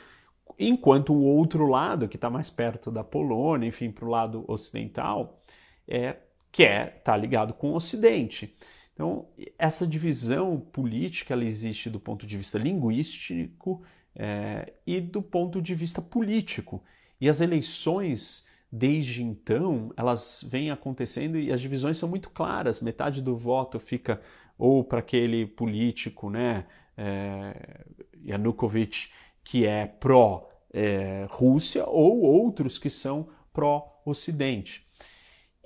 Enquanto 0.59 1.13
o 1.13 1.23
outro 1.23 1.65
lado, 1.65 2.07
que 2.07 2.17
está 2.17 2.29
mais 2.29 2.49
perto 2.49 2.91
da 2.91 3.03
Polônia, 3.03 3.67
enfim, 3.67 3.91
para 3.91 4.05
o 4.05 4.09
lado 4.09 4.45
ocidental, 4.47 5.41
é, 5.87 6.17
quer 6.51 6.97
estar 6.97 7.13
tá 7.13 7.17
ligado 7.17 7.53
com 7.53 7.71
o 7.71 7.75
Ocidente. 7.75 8.53
Então, 8.93 9.27
essa 9.57 9.85
divisão 9.85 10.59
política 10.59 11.33
ela 11.33 11.43
existe 11.43 11.89
do 11.89 11.99
ponto 11.99 12.25
de 12.25 12.37
vista 12.37 12.57
linguístico 12.57 13.83
é, 14.15 14.73
e 14.87 15.01
do 15.01 15.21
ponto 15.21 15.61
de 15.61 15.75
vista 15.75 16.01
político. 16.01 16.81
E 17.19 17.27
as 17.27 17.41
eleições, 17.41 18.45
desde 18.71 19.21
então, 19.21 19.91
elas 19.97 20.45
vêm 20.49 20.71
acontecendo 20.71 21.37
e 21.37 21.51
as 21.51 21.59
divisões 21.59 21.97
são 21.97 22.07
muito 22.07 22.29
claras. 22.29 22.79
Metade 22.79 23.21
do 23.21 23.35
voto 23.35 23.79
fica 23.79 24.21
ou 24.57 24.83
para 24.83 24.99
aquele 24.99 25.45
político, 25.45 26.29
né, 26.29 26.65
é, 26.97 27.85
Yanukovych, 28.25 29.11
que 29.43 29.65
é 29.65 29.85
pró-Rússia, 29.85 31.81
é, 31.81 31.85
ou 31.87 32.21
outros 32.21 32.77
que 32.77 32.89
são 32.89 33.27
pró-Ocidente. 33.53 34.85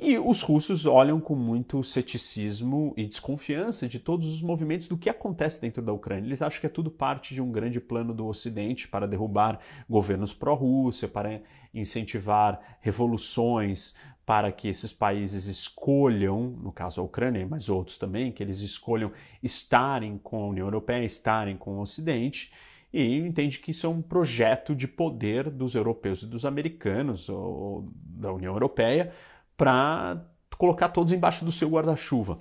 E 0.02 0.18
os 0.18 0.42
russos 0.42 0.86
olham 0.86 1.20
com 1.20 1.36
muito 1.36 1.84
ceticismo 1.84 2.94
e 2.96 3.06
desconfiança 3.06 3.86
de 3.86 4.00
todos 4.00 4.34
os 4.34 4.42
movimentos 4.42 4.88
do 4.88 4.98
que 4.98 5.10
acontece 5.10 5.60
dentro 5.60 5.82
da 5.82 5.92
Ucrânia. 5.92 6.26
Eles 6.26 6.42
acham 6.42 6.62
que 6.62 6.68
é 6.68 6.70
tudo 6.70 6.90
parte 6.90 7.34
de 7.34 7.42
um 7.42 7.52
grande 7.52 7.82
plano 7.82 8.14
do 8.14 8.26
Ocidente 8.26 8.88
para 8.88 9.06
derrubar 9.06 9.60
governos 9.90 10.34
pró-Rússia, 10.34 11.06
para 11.06 11.42
incentivar 11.74 12.78
revoluções, 12.80 13.94
para 14.30 14.52
que 14.52 14.68
esses 14.68 14.94
países 14.94 15.48
escolham, 15.48 16.56
no 16.62 16.72
caso 16.72 17.02
a 17.02 17.04
Ucrânia, 17.04 17.48
mas 17.50 17.68
outros 17.68 17.98
também, 17.98 18.32
que 18.32 18.44
eles 18.44 18.60
escolham 18.60 19.12
estarem 19.42 20.20
com 20.20 20.44
a 20.44 20.48
União 20.50 20.68
Europeia, 20.68 21.04
estarem 21.04 21.58
com 21.58 21.80
o 21.80 21.82
Ocidente, 21.82 22.54
e 22.94 23.18
entende 23.18 23.58
que 23.58 23.72
isso 23.72 23.88
é 23.88 23.90
um 23.90 24.04
projeto 24.04 24.76
de 24.76 24.88
poder 24.88 25.50
dos 25.50 25.74
europeus 25.74 26.22
e 26.22 26.28
dos 26.28 26.46
americanos, 26.46 27.28
ou 27.28 27.92
da 27.92 28.32
União 28.32 28.54
Europeia, 28.54 29.12
para 29.58 30.24
colocar 30.60 30.90
todos 30.90 31.12
embaixo 31.12 31.44
do 31.44 31.52
seu 31.52 31.68
guarda-chuva. 31.68 32.38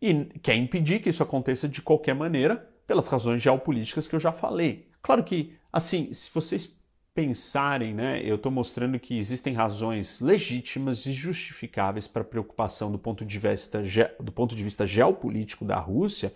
E 0.00 0.24
quer 0.42 0.56
impedir 0.56 1.00
que 1.00 1.10
isso 1.10 1.22
aconteça 1.22 1.68
de 1.68 1.82
qualquer 1.82 2.14
maneira, 2.14 2.66
pelas 2.86 3.08
razões 3.08 3.42
geopolíticas 3.42 4.08
que 4.08 4.14
eu 4.14 4.20
já 4.20 4.32
falei. 4.32 4.88
Claro 5.02 5.22
que, 5.22 5.52
assim, 5.70 6.10
se 6.14 6.30
vocês 6.32 6.75
pensarem, 7.16 7.94
né, 7.94 8.20
eu 8.22 8.36
estou 8.36 8.52
mostrando 8.52 9.00
que 9.00 9.16
existem 9.16 9.54
razões 9.54 10.20
legítimas 10.20 11.06
e 11.06 11.12
justificáveis 11.12 12.06
para 12.06 12.22
preocupação 12.22 12.92
do 12.92 12.98
ponto, 12.98 13.24
de 13.24 13.38
vista, 13.38 13.82
do 14.20 14.30
ponto 14.30 14.54
de 14.54 14.62
vista 14.62 14.86
geopolítico 14.86 15.64
da 15.64 15.78
Rússia, 15.78 16.30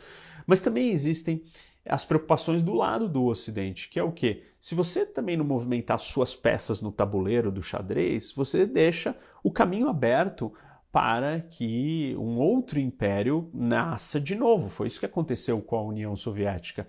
mas 0.47 0.63
também 0.63 0.89
existem 0.89 1.45
as 1.85 2.03
preocupações 2.03 2.63
do 2.63 2.73
lado 2.73 3.11
do 3.11 3.27
Ocidente, 3.27 3.91
que 3.91 3.99
é 3.99 4.03
o 4.03 4.11
que? 4.11 4.43
Se 4.59 4.75
você 4.75 5.05
também 5.05 5.37
não 5.37 5.45
movimentar 5.45 6.01
suas 6.01 6.35
peças 6.35 6.81
no 6.81 6.91
tabuleiro 6.91 7.53
do 7.53 7.63
xadrez, 7.63 8.33
você 8.33 8.65
deixa 8.65 9.15
o 9.45 9.53
caminho 9.53 9.87
aberto 9.87 10.51
para 10.91 11.41
que 11.41 12.17
um 12.19 12.39
outro 12.39 12.81
império 12.81 13.51
nasça 13.53 14.19
de 14.19 14.35
novo. 14.35 14.71
Foi 14.71 14.87
isso 14.87 14.99
que 14.99 15.07
aconteceu 15.07 15.61
com 15.61 15.77
a 15.77 15.83
União 15.83 16.17
Soviética. 16.17 16.89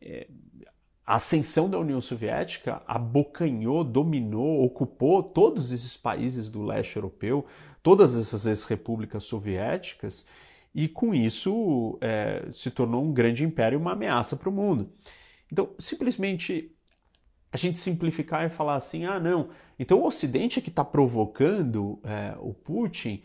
É, 0.00 0.26
a 1.06 1.16
ascensão 1.16 1.68
da 1.68 1.78
União 1.78 2.00
Soviética 2.00 2.82
abocanhou, 2.86 3.82
dominou, 3.82 4.64
ocupou 4.64 5.22
todos 5.22 5.72
esses 5.72 5.96
países 5.96 6.48
do 6.48 6.62
leste 6.62 6.96
europeu, 6.96 7.44
todas 7.82 8.16
essas 8.16 8.46
ex-repúblicas 8.46 9.24
soviéticas, 9.24 10.26
e 10.74 10.88
com 10.88 11.14
isso 11.14 11.98
é, 12.00 12.46
se 12.50 12.70
tornou 12.70 13.04
um 13.04 13.12
grande 13.12 13.44
império 13.44 13.78
uma 13.78 13.92
ameaça 13.92 14.36
para 14.36 14.48
o 14.48 14.52
mundo. 14.52 14.90
Então, 15.50 15.70
simplesmente 15.78 16.74
a 17.52 17.56
gente 17.56 17.78
simplificar 17.78 18.46
e 18.46 18.48
falar 18.48 18.76
assim: 18.76 19.04
ah, 19.04 19.20
não, 19.20 19.50
então 19.78 20.00
o 20.00 20.06
Ocidente 20.06 20.58
é 20.58 20.62
que 20.62 20.70
está 20.70 20.84
provocando 20.84 22.00
é, 22.04 22.34
o 22.38 22.54
Putin. 22.54 23.22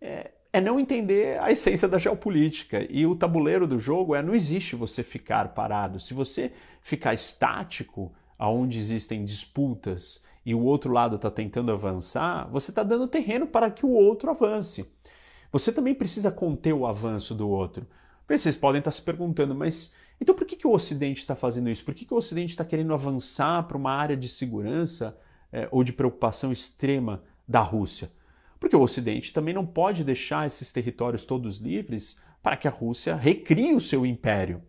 É, 0.00 0.32
é 0.52 0.60
não 0.60 0.80
entender 0.80 1.40
a 1.40 1.50
essência 1.50 1.86
da 1.86 1.98
geopolítica. 1.98 2.86
E 2.90 3.06
o 3.06 3.14
tabuleiro 3.14 3.66
do 3.66 3.78
jogo 3.78 4.14
é 4.14 4.22
não 4.22 4.34
existe 4.34 4.74
você 4.74 5.02
ficar 5.02 5.54
parado. 5.54 6.00
Se 6.00 6.12
você 6.12 6.52
ficar 6.80 7.14
estático, 7.14 8.12
onde 8.38 8.78
existem 8.78 9.24
disputas 9.24 10.22
e 10.44 10.54
o 10.54 10.62
outro 10.62 10.92
lado 10.92 11.16
está 11.16 11.30
tentando 11.30 11.70
avançar, 11.70 12.48
você 12.50 12.70
está 12.70 12.82
dando 12.82 13.06
terreno 13.06 13.46
para 13.46 13.70
que 13.70 13.84
o 13.84 13.90
outro 13.90 14.30
avance. 14.30 14.90
Você 15.52 15.72
também 15.72 15.94
precisa 15.94 16.30
conter 16.30 16.72
o 16.72 16.86
avanço 16.86 17.34
do 17.34 17.48
outro. 17.48 17.86
Vocês 18.28 18.56
podem 18.56 18.78
estar 18.78 18.92
se 18.92 19.02
perguntando, 19.02 19.54
mas 19.54 19.94
então 20.20 20.34
por 20.34 20.46
que, 20.46 20.56
que 20.56 20.66
o 20.66 20.72
Ocidente 20.72 21.20
está 21.20 21.34
fazendo 21.34 21.68
isso? 21.68 21.84
Por 21.84 21.94
que, 21.94 22.04
que 22.04 22.14
o 22.14 22.16
Ocidente 22.16 22.50
está 22.50 22.64
querendo 22.64 22.94
avançar 22.94 23.64
para 23.64 23.76
uma 23.76 23.92
área 23.92 24.16
de 24.16 24.28
segurança 24.28 25.18
é, 25.52 25.68
ou 25.70 25.82
de 25.82 25.92
preocupação 25.92 26.52
extrema 26.52 27.22
da 27.46 27.60
Rússia? 27.60 28.10
Porque 28.60 28.76
o 28.76 28.82
Ocidente 28.82 29.32
também 29.32 29.54
não 29.54 29.64
pode 29.64 30.04
deixar 30.04 30.46
esses 30.46 30.70
territórios 30.70 31.24
todos 31.24 31.56
livres 31.56 32.20
para 32.42 32.58
que 32.58 32.68
a 32.68 32.70
Rússia 32.70 33.16
recrie 33.16 33.74
o 33.74 33.80
seu 33.80 34.04
império. 34.04 34.62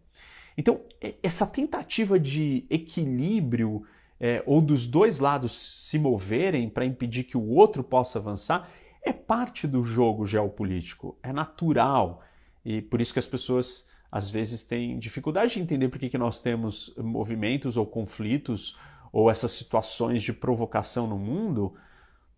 Então, 0.58 0.82
essa 1.22 1.46
tentativa 1.46 2.20
de 2.20 2.66
equilíbrio 2.70 3.84
é, 4.20 4.42
ou 4.46 4.62
dos 4.62 4.88
dois 4.88 5.20
lados 5.20 5.52
se 5.52 6.00
moverem 6.00 6.70
para 6.70 6.86
impedir 6.86 7.24
que 7.26 7.38
o 7.38 7.50
outro 7.50 7.84
possa 7.84 8.20
avançar 8.20 8.70
é 9.02 9.12
parte 9.12 9.68
do 9.68 9.84
jogo 9.84 10.26
geopolítico, 10.26 11.18
é 11.24 11.34
natural. 11.34 12.24
E 12.64 12.82
por 12.82 13.02
isso 13.02 13.14
que 13.14 13.20
as 13.20 13.28
pessoas 13.28 13.90
às 14.12 14.30
vezes 14.30 14.62
têm 14.62 15.00
dificuldade 15.00 15.54
de 15.54 15.62
entender 15.62 15.90
por 15.90 15.98
que, 15.98 16.10
que 16.10 16.18
nós 16.18 16.40
temos 16.40 16.94
movimentos 16.98 17.78
ou 17.78 17.86
conflitos 17.86 18.78
ou 19.12 19.30
essas 19.30 19.52
situações 19.52 20.22
de 20.22 20.32
provocação 20.32 21.08
no 21.08 21.18
mundo, 21.18 21.74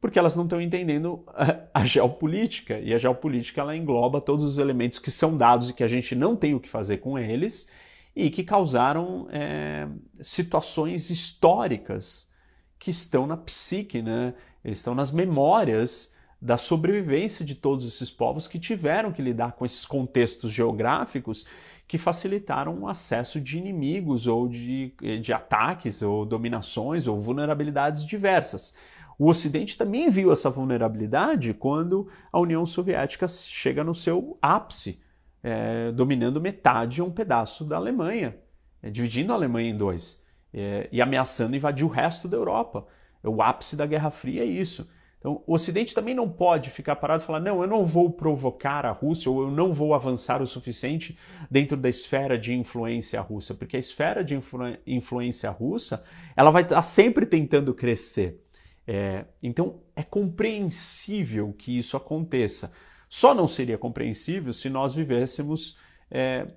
porque 0.03 0.19
elas 0.19 0.35
não 0.35 0.43
estão 0.43 0.59
entendendo 0.59 1.23
a, 1.27 1.79
a, 1.79 1.85
geopolítica. 1.85 2.77
E 2.77 2.93
a 2.93 2.97
geopolítica 2.97 3.61
ela 3.61 3.73
engloba 3.73 4.19
todos 4.19 4.45
os 4.45 4.57
elementos 4.57 4.99
que 4.99 5.09
são 5.09 5.37
dados 5.37 5.69
e 5.69 5.73
que 5.73 5.81
a 5.81 5.87
gente 5.87 6.13
não 6.13 6.35
tem 6.35 6.53
o 6.53 6.59
que 6.59 6.67
fazer 6.67 6.97
com 6.97 7.17
eles 7.17 7.69
e 8.13 8.29
que 8.29 8.43
causaram 8.43 9.29
é, 9.31 9.87
situações 10.19 11.09
históricas 11.09 12.29
que 12.77 12.91
estão 12.91 13.25
na 13.25 13.37
psique, 13.37 14.01
né? 14.01 14.33
estão 14.65 14.93
nas 14.93 15.09
memórias 15.09 16.13
da 16.41 16.57
sobrevivência 16.57 17.45
de 17.45 17.55
todos 17.55 17.87
esses 17.87 18.11
povos 18.11 18.45
que 18.45 18.59
tiveram 18.59 19.09
que 19.09 19.21
lidar 19.21 19.53
com 19.53 19.65
esses 19.65 19.85
contextos 19.85 20.51
geográficos 20.51 21.45
que 21.87 21.97
facilitaram 21.97 22.79
o 22.79 22.89
acesso 22.89 23.39
de 23.39 23.57
inimigos 23.57 24.27
ou 24.27 24.49
de, 24.49 24.93
de 25.21 25.31
ataques 25.31 26.01
ou 26.01 26.25
dominações 26.25 27.07
ou 27.07 27.17
vulnerabilidades 27.17 28.05
diversas. 28.05 28.75
O 29.17 29.29
Ocidente 29.29 29.77
também 29.77 30.09
viu 30.09 30.31
essa 30.31 30.49
vulnerabilidade 30.49 31.53
quando 31.53 32.07
a 32.31 32.39
União 32.39 32.65
Soviética 32.65 33.27
chega 33.27 33.83
no 33.83 33.93
seu 33.93 34.37
ápice, 34.41 35.01
é, 35.41 35.91
dominando 35.91 36.41
metade 36.41 37.01
ou 37.01 37.07
um 37.07 37.11
pedaço 37.11 37.65
da 37.65 37.75
Alemanha, 37.75 38.35
é, 38.81 38.89
dividindo 38.89 39.31
a 39.31 39.35
Alemanha 39.35 39.69
em 39.69 39.77
dois 39.77 40.23
é, 40.53 40.87
e 40.91 41.01
ameaçando 41.01 41.55
invadir 41.55 41.85
o 41.85 41.89
resto 41.89 42.27
da 42.27 42.37
Europa. 42.37 42.85
O 43.23 43.41
ápice 43.41 43.75
da 43.75 43.85
Guerra 43.85 44.09
Fria 44.09 44.43
é 44.43 44.45
isso. 44.45 44.87
Então, 45.23 45.41
o 45.47 45.53
Ocidente 45.53 45.95
também 45.95 46.13
não 46.13 46.29
pode 46.29 46.69
ficar 46.69 46.97
parado 46.97 47.23
e 47.23 47.25
falar: 47.25 47.39
não, 47.39 47.61
eu 47.61 47.67
não 47.67 47.85
vou 47.85 48.11
provocar 48.11 48.85
a 48.85 48.91
Rússia 48.91 49.31
ou 49.31 49.43
eu 49.43 49.49
não 49.49 49.71
vou 49.71 49.93
avançar 49.93 50.41
o 50.41 50.45
suficiente 50.45 51.17
dentro 51.49 51.77
da 51.77 51.87
esfera 51.87 52.37
de 52.37 52.53
influência 52.53 53.21
russa, 53.21 53.53
porque 53.53 53.77
a 53.77 53.79
esfera 53.79 54.21
de 54.21 54.35
influ 54.35 54.77
influência 54.85 55.49
russa 55.49 56.03
ela 56.35 56.51
vai 56.51 56.63
estar 56.63 56.81
sempre 56.81 57.25
tentando 57.25 57.73
crescer. 57.73 58.42
É, 58.87 59.25
então, 59.41 59.81
é 59.95 60.03
compreensível 60.03 61.53
que 61.57 61.77
isso 61.77 61.95
aconteça. 61.95 62.73
Só 63.09 63.33
não 63.33 63.47
seria 63.47 63.77
compreensível 63.77 64.51
se 64.51 64.69
nós 64.69 64.93
vivêssemos 64.93 65.77
é, 66.09 66.47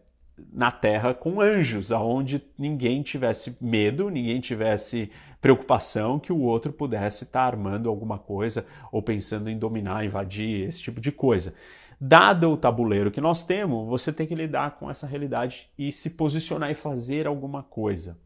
na 0.53 0.70
Terra 0.70 1.14
com 1.14 1.41
anjos, 1.41 1.93
aonde 1.93 2.43
ninguém 2.59 3.03
tivesse 3.03 3.57
medo, 3.61 4.11
ninguém 4.11 4.41
tivesse 4.41 5.11
preocupação 5.41 6.18
que 6.18 6.33
o 6.33 6.41
outro 6.41 6.72
pudesse 6.72 7.24
estar 7.24 7.43
armando 7.43 7.89
alguma 7.89 8.18
coisa 8.18 8.66
ou 8.91 9.03
pensando 9.03 9.49
em 9.49 9.59
dominar, 9.59 10.05
invadir, 10.05 10.66
esse 10.66 10.83
tipo 10.83 11.01
de 11.01 11.12
coisa. 11.12 11.55
Dado 12.01 12.51
o 12.51 12.57
tabuleiro 12.57 13.11
que 13.11 13.20
nós 13.20 13.45
temos, 13.45 13.89
você 13.89 14.12
tem 14.12 14.27
que 14.27 14.35
lidar 14.35 14.79
com 14.79 14.91
essa 14.91 15.07
realidade 15.07 15.70
e 15.79 15.91
se 15.91 16.11
posicionar 16.11 16.70
e 16.70 16.74
fazer 16.74 17.27
alguma 17.27 17.62
coisa. 17.62 18.18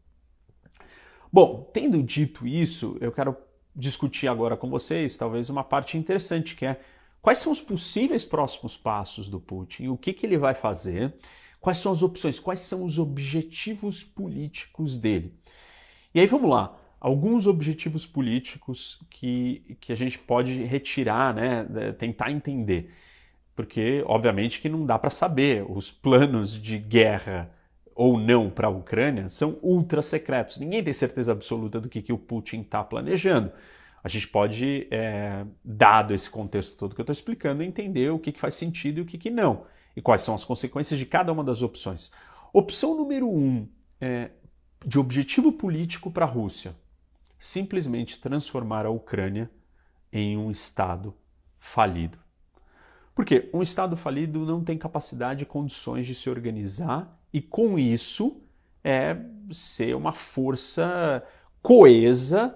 Bom, 1.31 1.69
tendo 1.71 2.03
dito 2.03 2.45
isso, 2.45 2.97
eu 2.99 3.11
quero 3.11 3.37
discutir 3.75 4.27
agora 4.27 4.57
com 4.57 4.69
vocês 4.69 5.15
talvez 5.17 5.49
uma 5.49 5.63
parte 5.63 5.97
interessante 5.97 6.55
que 6.55 6.65
é 6.65 6.79
quais 7.21 7.39
são 7.39 7.51
os 7.51 7.61
possíveis 7.61 8.25
próximos 8.25 8.75
passos 8.75 9.29
do 9.29 9.39
Putin, 9.39 9.87
o 9.87 9.97
que, 9.97 10.13
que 10.13 10.25
ele 10.25 10.37
vai 10.37 10.53
fazer 10.53 11.13
Quais 11.61 11.77
são 11.77 11.91
as 11.91 12.01
opções? 12.01 12.39
Quais 12.39 12.61
são 12.61 12.83
os 12.83 12.97
objetivos 12.97 14.03
políticos 14.03 14.97
dele? 14.97 15.31
E 16.13 16.19
aí 16.19 16.25
vamos 16.25 16.49
lá. 16.49 16.75
Alguns 16.99 17.45
objetivos 17.45 18.05
políticos 18.05 18.99
que, 19.11 19.77
que 19.79 19.93
a 19.93 19.95
gente 19.95 20.17
pode 20.17 20.63
retirar, 20.63 21.33
né, 21.35 21.93
tentar 21.93 22.31
entender. 22.31 22.91
Porque, 23.55 24.03
obviamente, 24.07 24.59
que 24.59 24.67
não 24.67 24.85
dá 24.87 24.97
para 24.97 25.11
saber. 25.11 25.63
Os 25.69 25.91
planos 25.91 26.59
de 26.59 26.79
guerra 26.79 27.53
ou 28.01 28.19
não 28.19 28.49
para 28.49 28.65
a 28.65 28.71
Ucrânia 28.71 29.29
são 29.29 29.59
ultra 29.61 30.01
secretos. 30.01 30.57
Ninguém 30.57 30.83
tem 30.83 30.91
certeza 30.91 31.31
absoluta 31.31 31.79
do 31.79 31.87
que, 31.87 32.01
que 32.01 32.11
o 32.11 32.17
Putin 32.17 32.61
está 32.61 32.83
planejando. 32.83 33.51
A 34.03 34.09
gente 34.09 34.27
pode, 34.27 34.87
é, 34.89 35.45
dado 35.63 36.11
esse 36.11 36.27
contexto 36.27 36.75
todo 36.75 36.95
que 36.95 37.01
eu 37.01 37.03
estou 37.03 37.11
explicando, 37.13 37.61
entender 37.61 38.09
o 38.09 38.17
que, 38.17 38.31
que 38.31 38.39
faz 38.39 38.55
sentido 38.55 38.97
e 38.97 39.01
o 39.01 39.05
que, 39.05 39.19
que 39.19 39.29
não 39.29 39.65
e 39.95 40.01
quais 40.01 40.23
são 40.23 40.33
as 40.33 40.43
consequências 40.43 40.97
de 40.97 41.05
cada 41.05 41.31
uma 41.31 41.43
das 41.43 41.61
opções. 41.61 42.11
Opção 42.51 42.97
número 42.97 43.29
um 43.29 43.67
é, 43.99 44.31
de 44.83 44.97
objetivo 44.97 45.51
político 45.51 46.09
para 46.09 46.25
a 46.25 46.27
Rússia: 46.27 46.75
simplesmente 47.37 48.19
transformar 48.19 48.83
a 48.83 48.89
Ucrânia 48.89 49.47
em 50.11 50.35
um 50.39 50.49
Estado 50.49 51.13
falido. 51.59 52.17
Porque 53.13 53.47
um 53.53 53.61
Estado 53.61 53.95
falido 53.95 54.43
não 54.43 54.63
tem 54.63 54.75
capacidade 54.75 55.43
e 55.43 55.45
condições 55.45 56.07
de 56.07 56.15
se 56.15 56.31
organizar 56.31 57.20
e, 57.33 57.41
com 57.41 57.77
isso, 57.77 58.41
é 58.83 59.17
ser 59.51 59.95
uma 59.95 60.11
força 60.11 61.23
coesa 61.61 62.55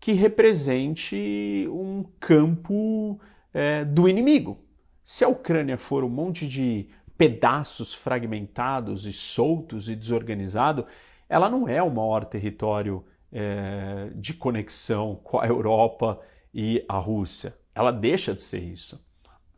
que 0.00 0.12
represente 0.12 1.66
um 1.70 2.04
campo 2.20 3.20
é, 3.52 3.84
do 3.84 4.08
inimigo. 4.08 4.58
Se 5.04 5.24
a 5.24 5.28
Ucrânia 5.28 5.76
for 5.76 6.04
um 6.04 6.08
monte 6.08 6.46
de 6.46 6.88
pedaços 7.16 7.92
fragmentados 7.92 9.06
e 9.06 9.12
soltos 9.12 9.88
e 9.88 9.96
desorganizado, 9.96 10.86
ela 11.28 11.48
não 11.48 11.68
é 11.68 11.82
o 11.82 11.90
maior 11.90 12.24
território 12.24 13.04
é, 13.32 14.10
de 14.14 14.32
conexão 14.32 15.16
com 15.22 15.40
a 15.40 15.46
Europa 15.46 16.20
e 16.54 16.84
a 16.88 16.96
Rússia. 16.98 17.56
Ela 17.74 17.90
deixa 17.90 18.34
de 18.34 18.42
ser 18.42 18.60
isso. 18.60 19.04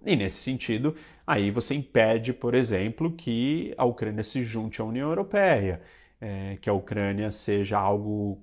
E 0.04 0.16
nesse 0.16 0.36
sentido, 0.36 0.94
aí 1.26 1.50
você 1.50 1.74
impede, 1.74 2.32
por 2.32 2.54
exemplo, 2.54 3.12
que 3.12 3.74
a 3.76 3.84
Ucrânia 3.84 4.24
se 4.24 4.42
junte 4.42 4.80
à 4.80 4.84
União 4.84 5.08
Europeia, 5.08 5.82
é, 6.20 6.56
que 6.60 6.70
a 6.70 6.72
Ucrânia 6.72 7.30
seja 7.30 7.78
algo 7.78 8.42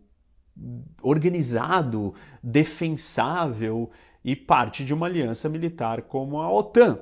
organizado, 1.02 2.14
defensável 2.42 3.92
e 4.24 4.36
parte 4.36 4.84
de 4.84 4.94
uma 4.94 5.06
aliança 5.06 5.48
militar 5.48 6.04
como 6.04 6.42
a 6.42 6.52
OTAN. 6.52 7.00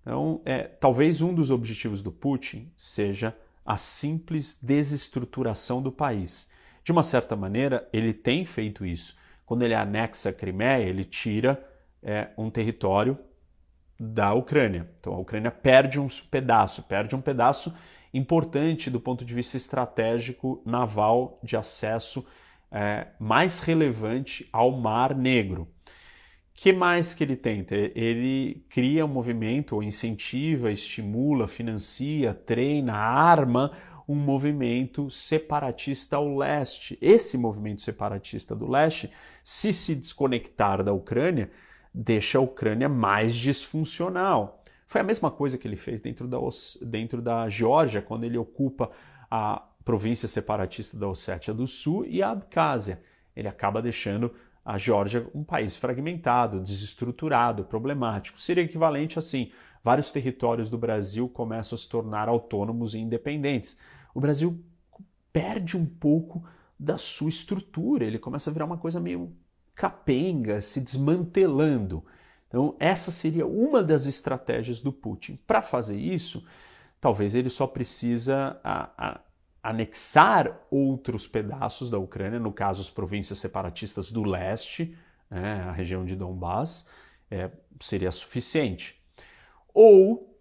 Então, 0.00 0.40
é, 0.44 0.62
talvez 0.62 1.20
um 1.20 1.34
dos 1.34 1.50
objetivos 1.50 2.02
do 2.02 2.12
Putin 2.12 2.70
seja 2.76 3.36
a 3.64 3.76
simples 3.76 4.58
desestruturação 4.60 5.82
do 5.82 5.90
país. 5.90 6.50
De 6.82 6.92
uma 6.92 7.02
certa 7.02 7.34
maneira, 7.34 7.88
ele 7.92 8.12
tem 8.12 8.44
feito 8.44 8.84
isso. 8.84 9.16
Quando 9.46 9.62
ele 9.62 9.74
anexa 9.74 10.28
a 10.28 10.32
Crimeia, 10.32 10.84
ele 10.84 11.04
tira 11.04 11.66
é, 12.02 12.28
um 12.36 12.50
território 12.50 13.18
da 14.12 14.34
Ucrânia. 14.34 14.88
Então 15.00 15.14
a 15.14 15.18
Ucrânia 15.18 15.50
perde 15.50 16.00
um 16.00 16.06
pedaço, 16.30 16.82
perde 16.82 17.14
um 17.14 17.20
pedaço 17.20 17.74
importante 18.12 18.90
do 18.90 19.00
ponto 19.00 19.24
de 19.24 19.34
vista 19.34 19.56
estratégico 19.56 20.62
naval 20.64 21.38
de 21.42 21.56
acesso 21.56 22.24
é, 22.70 23.08
mais 23.18 23.60
relevante 23.60 24.48
ao 24.52 24.70
Mar 24.72 25.14
Negro 25.14 25.68
que 26.54 26.72
mais 26.72 27.12
que 27.12 27.24
ele 27.24 27.36
tenta? 27.36 27.74
Ele 27.74 28.64
cria 28.68 29.04
um 29.04 29.08
movimento, 29.08 29.74
ou 29.74 29.82
incentiva, 29.82 30.70
estimula, 30.70 31.48
financia, 31.48 32.32
treina, 32.32 32.94
arma 32.94 33.72
um 34.06 34.14
movimento 34.14 35.10
separatista 35.10 36.16
ao 36.16 36.36
leste. 36.36 36.96
Esse 37.00 37.36
movimento 37.36 37.82
separatista 37.82 38.54
do 38.54 38.70
leste, 38.70 39.10
se 39.42 39.72
se 39.72 39.94
desconectar 39.94 40.84
da 40.84 40.92
Ucrânia, 40.92 41.50
deixa 41.94 42.38
a 42.38 42.40
Ucrânia 42.40 42.88
mais 42.88 43.36
disfuncional. 43.36 44.62
Foi 44.84 45.00
a 45.00 45.04
mesma 45.04 45.30
coisa 45.30 45.56
que 45.56 45.68
ele 45.68 45.76
fez 45.76 46.00
dentro 46.00 46.26
da, 46.26 46.38
dentro 46.82 47.22
da 47.22 47.48
Geórgia, 47.48 48.02
quando 48.02 48.24
ele 48.24 48.36
ocupa 48.36 48.90
a 49.30 49.62
província 49.84 50.26
separatista 50.26 50.98
da 50.98 51.06
Ossétia 51.06 51.54
do 51.54 51.66
Sul 51.66 52.04
e 52.06 52.22
a 52.22 52.30
Abcásia. 52.30 53.02
Ele 53.36 53.46
acaba 53.46 53.80
deixando 53.80 54.34
a 54.64 54.76
Geórgia 54.76 55.28
um 55.34 55.44
país 55.44 55.76
fragmentado, 55.76 56.60
desestruturado, 56.60 57.64
problemático. 57.64 58.40
Seria 58.40 58.64
equivalente 58.64 59.18
assim: 59.18 59.52
vários 59.82 60.10
territórios 60.10 60.68
do 60.68 60.78
Brasil 60.78 61.28
começam 61.28 61.76
a 61.76 61.78
se 61.78 61.88
tornar 61.88 62.28
autônomos 62.28 62.94
e 62.94 62.98
independentes. 62.98 63.78
O 64.14 64.20
Brasil 64.20 64.62
perde 65.32 65.76
um 65.76 65.86
pouco 65.86 66.44
da 66.78 66.98
sua 66.98 67.28
estrutura, 67.28 68.04
ele 68.04 68.18
começa 68.18 68.50
a 68.50 68.52
virar 68.52 68.64
uma 68.64 68.78
coisa 68.78 69.00
meio 69.00 69.32
capenga, 69.74 70.60
se 70.60 70.80
desmantelando. 70.80 72.04
Então, 72.48 72.76
essa 72.78 73.10
seria 73.10 73.46
uma 73.46 73.82
das 73.82 74.06
estratégias 74.06 74.80
do 74.80 74.92
Putin. 74.92 75.38
Para 75.46 75.60
fazer 75.60 75.96
isso, 75.96 76.46
talvez 77.00 77.34
ele 77.34 77.50
só 77.50 77.66
precisa 77.66 78.60
a, 78.62 78.90
a, 78.96 79.20
anexar 79.62 80.60
outros 80.70 81.26
pedaços 81.26 81.90
da 81.90 81.98
Ucrânia, 81.98 82.38
no 82.38 82.52
caso 82.52 82.80
as 82.80 82.90
províncias 82.90 83.38
separatistas 83.38 84.12
do 84.12 84.22
leste, 84.22 84.96
né, 85.28 85.64
a 85.68 85.72
região 85.72 86.04
de 86.04 86.14
Donbass, 86.14 86.86
é, 87.30 87.50
seria 87.80 88.12
suficiente. 88.12 89.02
Ou 89.72 90.38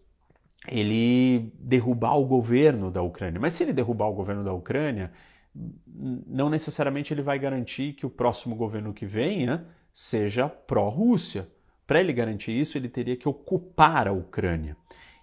ele 0.67 1.51
derrubar 1.59 2.17
o 2.17 2.25
governo 2.25 2.91
da 2.91 3.01
Ucrânia. 3.01 3.39
Mas 3.39 3.53
se 3.53 3.63
ele 3.63 3.73
derrubar 3.73 4.07
o 4.07 4.13
governo 4.13 4.43
da 4.43 4.53
Ucrânia, 4.53 5.11
não 5.55 6.49
necessariamente 6.49 7.13
ele 7.13 7.21
vai 7.21 7.37
garantir 7.37 7.93
que 7.93 8.05
o 8.05 8.09
próximo 8.09 8.55
governo 8.55 8.93
que 8.93 9.05
venha 9.05 9.67
seja 9.93 10.49
pró-Rússia. 10.49 11.47
Para 11.85 11.99
ele 11.99 12.11
garantir 12.13 12.51
isso, 12.51 12.77
ele 12.77 12.89
teria 12.89 13.15
que 13.15 13.29
ocupar 13.29 14.07
a 14.07 14.11
Ucrânia. 14.11 14.75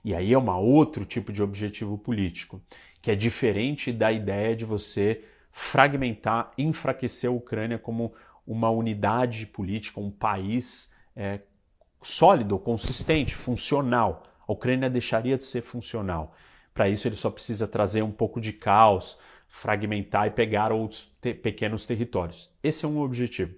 E 0.05 0.14
aí 0.14 0.33
é 0.33 0.39
um 0.39 0.51
outro 0.51 1.05
tipo 1.05 1.33
de 1.33 1.43
objetivo 1.43 1.99
político, 1.99 2.62
que 3.03 3.11
é 3.11 3.14
diferente 3.14 3.93
da 3.93 4.12
ideia 4.12 4.55
de 4.55 4.64
você 4.64 5.24
fragmentar, 5.51 6.53
enfraquecer 6.57 7.28
a 7.28 7.33
Ucrânia 7.33 7.78
como 7.78 8.12
uma 8.47 8.70
unidade 8.70 9.47
política, 9.47 10.01
um 10.01 10.11
país 10.11 10.91
é, 11.14 11.41
sólido, 12.01 12.59
consistente, 12.59 13.35
funcional. 13.35 14.24
A 14.47 14.53
Ucrânia 14.53 14.89
deixaria 14.89 15.37
de 15.37 15.45
ser 15.45 15.62
funcional. 15.62 16.35
Para 16.72 16.89
isso, 16.89 17.07
ele 17.07 17.16
só 17.16 17.31
precisa 17.31 17.66
trazer 17.66 18.03
um 18.03 18.11
pouco 18.11 18.41
de 18.41 18.53
caos, 18.53 19.18
fragmentar 19.51 20.29
e 20.29 20.31
pegar 20.31 20.73
outros 20.73 21.15
te 21.21 21.35
pequenos 21.35 21.85
territórios. 21.85 22.49
Esse 22.63 22.85
é 22.85 22.89
um 22.89 23.01
objetivo. 23.01 23.55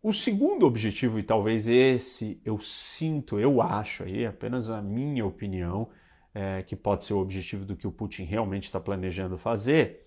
O 0.00 0.12
segundo 0.12 0.64
objetivo, 0.64 1.18
e 1.18 1.22
talvez 1.22 1.68
esse 1.68 2.40
eu 2.44 2.58
sinto, 2.60 3.38
eu 3.38 3.60
acho 3.60 4.04
aí, 4.04 4.24
apenas 4.24 4.70
a 4.70 4.80
minha 4.80 5.26
opinião, 5.26 5.90
é, 6.34 6.62
que 6.62 6.74
pode 6.74 7.04
ser 7.04 7.14
o 7.14 7.18
objetivo 7.18 7.64
do 7.64 7.76
que 7.76 7.86
o 7.86 7.92
Putin 7.92 8.22
realmente 8.22 8.64
está 8.64 8.80
planejando 8.80 9.36
fazer, 9.36 10.06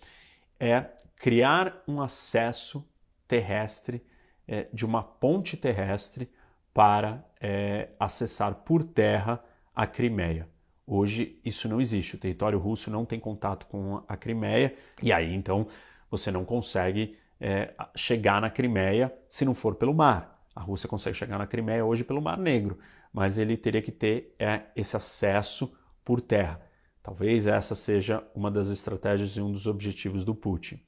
é 0.60 0.86
criar 1.16 1.84
um 1.88 2.02
acesso 2.02 2.88
terrestre, 3.28 4.02
é, 4.48 4.68
de 4.74 4.86
uma 4.86 5.04
ponte 5.04 5.58
terrestre 5.58 6.30
para 6.74 7.24
é, 7.39 7.89
acessar 8.00 8.56
por 8.56 8.84
terra 8.84 9.43
a 9.74 9.86
Crimeia. 9.86 10.48
Hoje 10.88 11.39
isso 11.43 11.67
não 11.67 11.81
existe, 11.81 12.15
o 12.15 12.19
território 12.19 12.59
russo 12.59 12.91
não 12.91 13.05
tem 13.05 13.19
contato 13.19 13.65
com 13.65 14.03
a 14.07 14.15
Crimeia, 14.15 14.75
e 15.01 15.11
aí 15.11 15.33
então 15.33 15.67
você 16.09 16.31
não 16.31 16.45
consegue 16.45 17.17
é, 17.39 17.73
chegar 17.95 18.39
na 18.39 18.49
Crimeia 18.49 19.13
se 19.27 19.45
não 19.45 19.53
for 19.53 19.75
pelo 19.75 19.93
mar. 19.93 20.43
A 20.55 20.61
Rússia 20.61 20.88
consegue 20.88 21.17
chegar 21.17 21.38
na 21.38 21.47
Crimeia 21.47 21.83
hoje 21.83 22.03
pelo 22.03 22.21
Mar 22.21 22.38
Negro, 22.38 22.79
mas 23.11 23.38
ele 23.38 23.57
teria 23.57 23.81
que 23.81 23.91
ter 23.91 24.36
é, 24.39 24.61
esse 24.75 24.95
acesso 24.95 25.75
por 26.03 26.21
terra. 26.21 26.61
Talvez 27.03 27.45
essa 27.45 27.75
seja 27.75 28.23
uma 28.33 28.49
das 28.49 28.69
estratégias 28.69 29.38
e 29.38 29.41
um 29.41 29.51
dos 29.51 29.67
objetivos 29.67 30.23
do 30.23 30.33
Putin. 30.33 30.79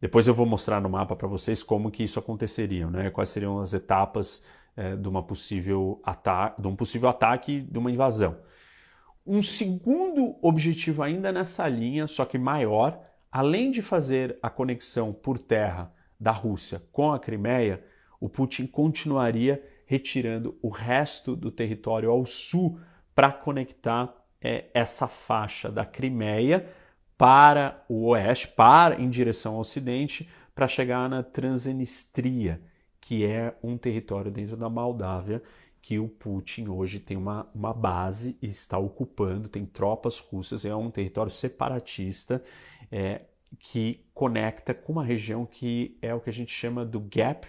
Depois 0.00 0.26
eu 0.26 0.34
vou 0.34 0.46
mostrar 0.46 0.80
no 0.80 0.88
mapa 0.88 1.14
para 1.14 1.28
vocês 1.28 1.62
como 1.62 1.90
que 1.90 2.02
isso 2.02 2.18
aconteceria, 2.18 2.86
né? 2.88 3.10
quais 3.10 3.28
seriam 3.28 3.60
as 3.60 3.74
etapas 3.74 4.44
é, 4.76 4.96
de, 4.96 5.08
uma 5.08 5.22
possível 5.22 6.00
ataque, 6.04 6.60
de 6.62 6.68
um 6.68 6.76
possível 6.76 7.08
ataque 7.08 7.60
de 7.60 7.78
uma 7.78 7.90
invasão. 7.90 8.38
Um 9.32 9.40
segundo 9.40 10.34
objetivo 10.42 11.04
ainda 11.04 11.30
nessa 11.30 11.68
linha, 11.68 12.08
só 12.08 12.24
que 12.24 12.36
maior, 12.36 13.00
além 13.30 13.70
de 13.70 13.80
fazer 13.80 14.36
a 14.42 14.50
conexão 14.50 15.12
por 15.12 15.38
terra 15.38 15.94
da 16.18 16.32
Rússia 16.32 16.82
com 16.90 17.12
a 17.12 17.20
Crimeia, 17.20 17.80
o 18.18 18.28
Putin 18.28 18.66
continuaria 18.66 19.64
retirando 19.86 20.58
o 20.60 20.68
resto 20.68 21.36
do 21.36 21.48
território 21.48 22.10
ao 22.10 22.26
sul 22.26 22.80
para 23.14 23.30
conectar 23.30 24.12
é, 24.40 24.64
essa 24.74 25.06
faixa 25.06 25.70
da 25.70 25.86
Crimeia 25.86 26.68
para 27.16 27.84
o 27.88 28.08
oeste, 28.08 28.48
para 28.48 29.00
em 29.00 29.08
direção 29.08 29.54
ao 29.54 29.60
ocidente, 29.60 30.28
para 30.52 30.66
chegar 30.66 31.08
na 31.08 31.22
Transnistria, 31.22 32.60
que 33.00 33.24
é 33.24 33.54
um 33.62 33.78
território 33.78 34.32
dentro 34.32 34.56
da 34.56 34.68
Moldávia 34.68 35.40
que 35.82 35.98
o 35.98 36.08
Putin 36.08 36.68
hoje 36.68 36.98
tem 36.98 37.16
uma, 37.16 37.48
uma 37.54 37.72
base 37.72 38.36
e 38.42 38.46
está 38.46 38.78
ocupando, 38.78 39.48
tem 39.48 39.64
tropas 39.64 40.18
russas, 40.18 40.64
é 40.64 40.74
um 40.74 40.90
território 40.90 41.30
separatista 41.30 42.42
é, 42.90 43.22
que 43.58 44.04
conecta 44.12 44.74
com 44.74 44.92
uma 44.92 45.04
região 45.04 45.46
que 45.46 45.96
é 46.02 46.14
o 46.14 46.20
que 46.20 46.30
a 46.30 46.32
gente 46.32 46.52
chama 46.52 46.84
do 46.84 47.00
gap 47.00 47.46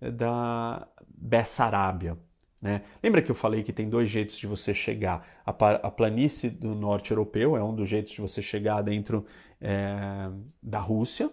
da 0.00 0.88
Bessarábia. 1.06 2.18
Né? 2.60 2.82
Lembra 3.02 3.22
que 3.22 3.30
eu 3.30 3.34
falei 3.34 3.62
que 3.62 3.72
tem 3.72 3.88
dois 3.88 4.10
jeitos 4.10 4.36
de 4.36 4.46
você 4.46 4.74
chegar? 4.74 5.26
A, 5.46 5.50
a 5.50 5.90
planície 5.90 6.50
do 6.50 6.74
norte 6.74 7.10
europeu 7.10 7.56
é 7.56 7.62
um 7.62 7.74
dos 7.74 7.88
jeitos 7.88 8.12
de 8.12 8.20
você 8.20 8.42
chegar 8.42 8.82
dentro 8.82 9.24
é, 9.60 10.30
da 10.62 10.80
Rússia, 10.80 11.30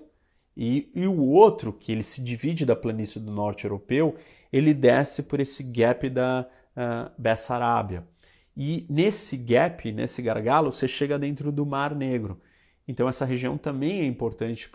e, 0.59 0.89
e 0.95 1.05
o 1.05 1.21
outro, 1.21 1.71
que 1.71 1.91
ele 1.91 2.01
se 2.01 2.19
divide 2.23 2.65
da 2.65 2.75
planície 2.75 3.21
do 3.21 3.31
norte 3.31 3.65
europeu, 3.65 4.15
ele 4.51 4.73
desce 4.73 5.23
por 5.23 5.39
esse 5.39 5.63
gap 5.63 6.09
da 6.09 6.47
uh, 6.75 7.11
Bessarábia. 7.17 8.07
E 8.55 8.85
nesse 8.89 9.37
gap, 9.37 9.91
nesse 9.91 10.21
gargalo, 10.21 10.71
você 10.71 10.87
chega 10.87 11.19
dentro 11.19 11.51
do 11.51 11.65
Mar 11.65 11.93
Negro. 11.93 12.41
Então 12.87 13.07
essa 13.07 13.25
região 13.25 13.57
também 13.57 14.01
é 14.01 14.05
importante 14.05 14.69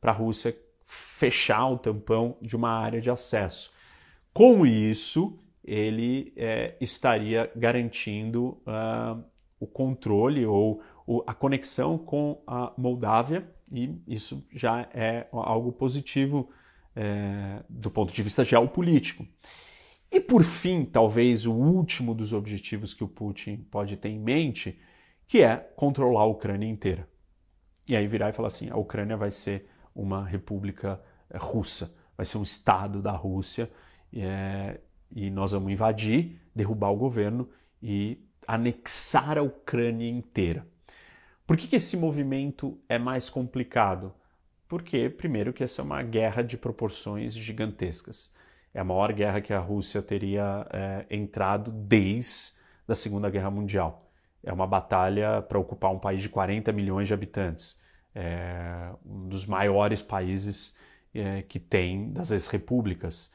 para 0.00 0.12
a 0.12 0.14
Rússia 0.14 0.54
fechar 0.84 1.66
o 1.68 1.78
tampão 1.78 2.36
de 2.42 2.54
uma 2.54 2.70
área 2.70 3.00
de 3.00 3.10
acesso. 3.10 3.72
Com 4.32 4.66
isso, 4.66 5.38
ele 5.64 6.32
é, 6.36 6.74
estaria 6.80 7.50
garantindo 7.56 8.58
uh, 8.66 9.24
o 9.58 9.66
controle 9.66 10.44
ou 10.44 10.82
o, 11.06 11.22
a 11.26 11.32
conexão 11.32 11.96
com 11.96 12.42
a 12.46 12.72
Moldávia 12.76 13.48
e 13.72 13.98
isso 14.06 14.46
já 14.52 14.88
é 14.92 15.26
algo 15.32 15.72
positivo 15.72 16.50
é, 16.94 17.62
do 17.68 17.90
ponto 17.90 18.12
de 18.12 18.22
vista 18.22 18.44
geopolítico. 18.44 19.26
E 20.10 20.20
por 20.20 20.44
fim, 20.44 20.84
talvez 20.84 21.46
o 21.46 21.52
último 21.52 22.14
dos 22.14 22.32
objetivos 22.32 22.94
que 22.94 23.02
o 23.02 23.08
Putin 23.08 23.56
pode 23.70 23.96
ter 23.96 24.10
em 24.10 24.18
mente, 24.18 24.78
que 25.26 25.42
é 25.42 25.56
controlar 25.56 26.22
a 26.22 26.26
Ucrânia 26.26 26.68
inteira. 26.68 27.08
E 27.88 27.96
aí 27.96 28.06
virar 28.06 28.28
e 28.28 28.32
falar 28.32 28.48
assim: 28.48 28.70
a 28.70 28.76
Ucrânia 28.76 29.16
vai 29.16 29.30
ser 29.30 29.68
uma 29.94 30.24
república 30.24 31.00
é, 31.28 31.36
russa, 31.38 31.94
vai 32.16 32.24
ser 32.24 32.38
um 32.38 32.42
estado 32.42 33.02
da 33.02 33.12
Rússia, 33.12 33.70
é, 34.12 34.80
e 35.10 35.30
nós 35.30 35.52
vamos 35.52 35.72
invadir, 35.72 36.40
derrubar 36.54 36.90
o 36.90 36.96
governo 36.96 37.48
e 37.82 38.18
anexar 38.46 39.38
a 39.38 39.42
Ucrânia 39.42 40.08
inteira. 40.08 40.66
Por 41.46 41.56
que, 41.56 41.68
que 41.68 41.76
esse 41.76 41.96
movimento 41.96 42.78
é 42.88 42.98
mais 42.98 43.28
complicado? 43.28 44.14
Porque, 44.68 45.08
primeiro, 45.10 45.52
que 45.52 45.62
essa 45.62 45.82
é 45.82 45.84
uma 45.84 46.02
guerra 46.02 46.42
de 46.42 46.56
proporções 46.56 47.34
gigantescas. 47.34 48.34
É 48.72 48.80
a 48.80 48.84
maior 48.84 49.12
guerra 49.12 49.40
que 49.40 49.52
a 49.52 49.58
Rússia 49.58 50.02
teria 50.02 50.66
é, 50.70 51.06
entrado 51.10 51.70
desde 51.70 52.54
a 52.88 52.94
Segunda 52.94 53.30
Guerra 53.30 53.50
Mundial. 53.50 54.10
É 54.42 54.52
uma 54.52 54.66
batalha 54.66 55.40
para 55.42 55.58
ocupar 55.58 55.92
um 55.92 55.98
país 55.98 56.22
de 56.22 56.28
40 56.28 56.72
milhões 56.72 57.08
de 57.08 57.14
habitantes. 57.14 57.80
É 58.14 58.90
um 59.04 59.28
dos 59.28 59.46
maiores 59.46 60.02
países 60.02 60.76
é, 61.14 61.42
que 61.42 61.58
tem 61.58 62.12
das 62.12 62.30
ex-repúblicas. 62.30 63.32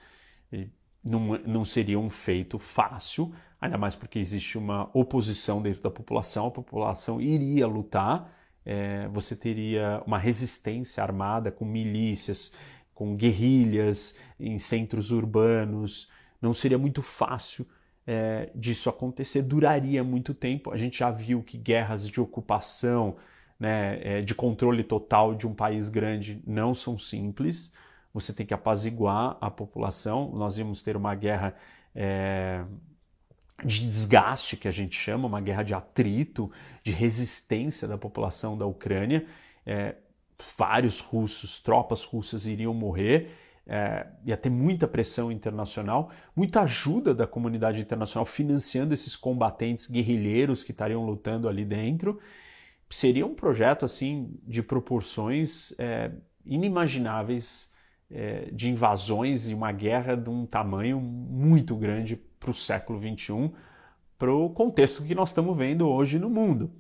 Não, 1.04 1.38
não 1.40 1.66
seria 1.66 1.98
um 1.98 2.10
feito 2.10 2.60
fácil, 2.60 3.34
ainda 3.60 3.78
mais 3.78 3.96
porque 3.96 4.20
existe 4.20 4.58
uma 4.58 4.90
oposição 4.94 5.62
dentro 5.62 5.82
da 5.82 5.90
população, 5.90 6.48
a 6.48 6.52
população 6.52 7.22
iria 7.22 7.66
lutar, 7.66 8.30
é, 8.72 9.08
você 9.08 9.36
teria 9.36 10.04
uma 10.06 10.20
resistência 10.20 11.02
armada 11.02 11.52
com 11.52 11.66
milícias, 11.66 12.54
com 12.94 13.16
guerrilhas 13.16 14.16
em 14.40 14.60
centros 14.60 15.10
urbanos, 15.10 16.12
não 16.40 16.54
seria 16.54 16.78
muito 16.78 17.02
fácil 17.02 17.66
é, 18.06 18.52
disso 18.54 18.88
acontecer, 18.88 19.42
duraria 19.42 20.04
muito 20.04 20.36
tempo. 20.36 20.72
A 20.72 20.78
gente 20.78 21.00
já 21.00 21.10
viu 21.10 21.42
que 21.42 21.58
guerras 21.58 22.08
de 22.08 22.22
ocupação, 22.22 23.18
né, 23.60 24.00
é, 24.04 24.22
de 24.22 24.36
controle 24.36 24.84
total 24.84 25.34
de 25.34 25.48
um 25.48 25.54
país 25.56 25.90
grande 25.90 26.40
não 26.46 26.76
são 26.76 26.96
simples. 26.96 27.74
Você 28.14 28.32
tem 28.32 28.46
que 28.46 28.54
apaziguar 28.54 29.36
a 29.42 29.50
população. 29.50 30.32
Nós 30.36 30.60
íamos 30.60 30.84
ter 30.84 30.96
uma 30.96 31.16
guerra 31.16 31.56
é, 31.96 32.64
de 33.64 33.82
desgaste, 33.82 34.58
que 34.58 34.68
a 34.68 34.72
gente 34.72 34.96
chama, 34.96 35.28
uma 35.28 35.42
guerra 35.42 35.64
de 35.64 35.74
atrito, 35.74 36.52
de 36.84 36.92
resistência 36.92 37.88
da 37.88 37.98
população 37.98 38.58
da 38.58 38.66
Ucrânia. 38.66 39.26
É, 39.66 39.96
vários 40.58 41.00
russos, 41.00 41.60
tropas 41.60 42.04
russas 42.04 42.46
iriam 42.46 42.74
morrer, 42.74 43.32
é, 43.68 44.08
ia 44.26 44.36
ter 44.36 44.50
muita 44.50 44.88
pressão 44.88 45.32
internacional, 45.32 46.12
muita 46.36 46.62
ajuda 46.62 47.14
da 47.14 47.28
comunidade 47.28 47.82
internacional 47.82 48.26
financiando 48.26 48.94
esses 48.94 49.16
combatentes 49.16 49.90
guerrilheiros 49.90 50.64
que 50.64 50.72
estariam 50.72 51.06
lutando 51.06 51.48
ali 51.48 51.64
dentro. 51.64 52.20
Seria 52.90 53.26
um 53.26 53.36
projeto 53.36 53.86
assim 53.86 54.34
de 54.48 54.64
proporções 54.64 55.74
é, 55.78 56.12
inimagináveis 56.44 57.72
é, 58.10 58.50
de 58.52 58.70
invasões 58.70 59.50
e 59.50 59.54
uma 59.54 59.72
guerra 59.72 60.16
de 60.16 60.30
um 60.30 60.46
tamanho 60.48 61.00
muito 61.00 61.76
grande 61.76 62.20
para 62.40 62.52
o 62.52 62.54
século 62.54 63.00
XXI, 63.00 63.52
para 64.18 64.34
o 64.34 64.50
contexto 64.50 65.04
que 65.04 65.16
nós 65.16 65.30
estamos 65.30 65.58
vendo 65.58 65.88
hoje 65.88 66.20
no 66.20 66.30
mundo. 66.30 66.72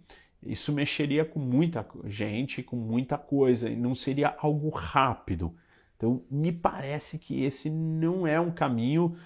Isso 0.42 0.72
mexeria 0.72 1.26
com 1.26 1.40
muita 1.40 1.86
gente, 2.06 2.64
com 2.64 2.76
muita 2.76 3.18
coisa, 3.18 3.70
e 3.70 3.76
não 3.76 3.94
seria 3.94 4.36
algo 4.40 4.70
rápido. 4.70 5.54
Então, 5.98 6.24
me 6.32 6.52
parece 6.52 7.20
que 7.20 7.44
esse 7.44 7.70
não 7.70 8.26
é 8.26 8.40
um 8.40 8.52
caminho 8.52 9.18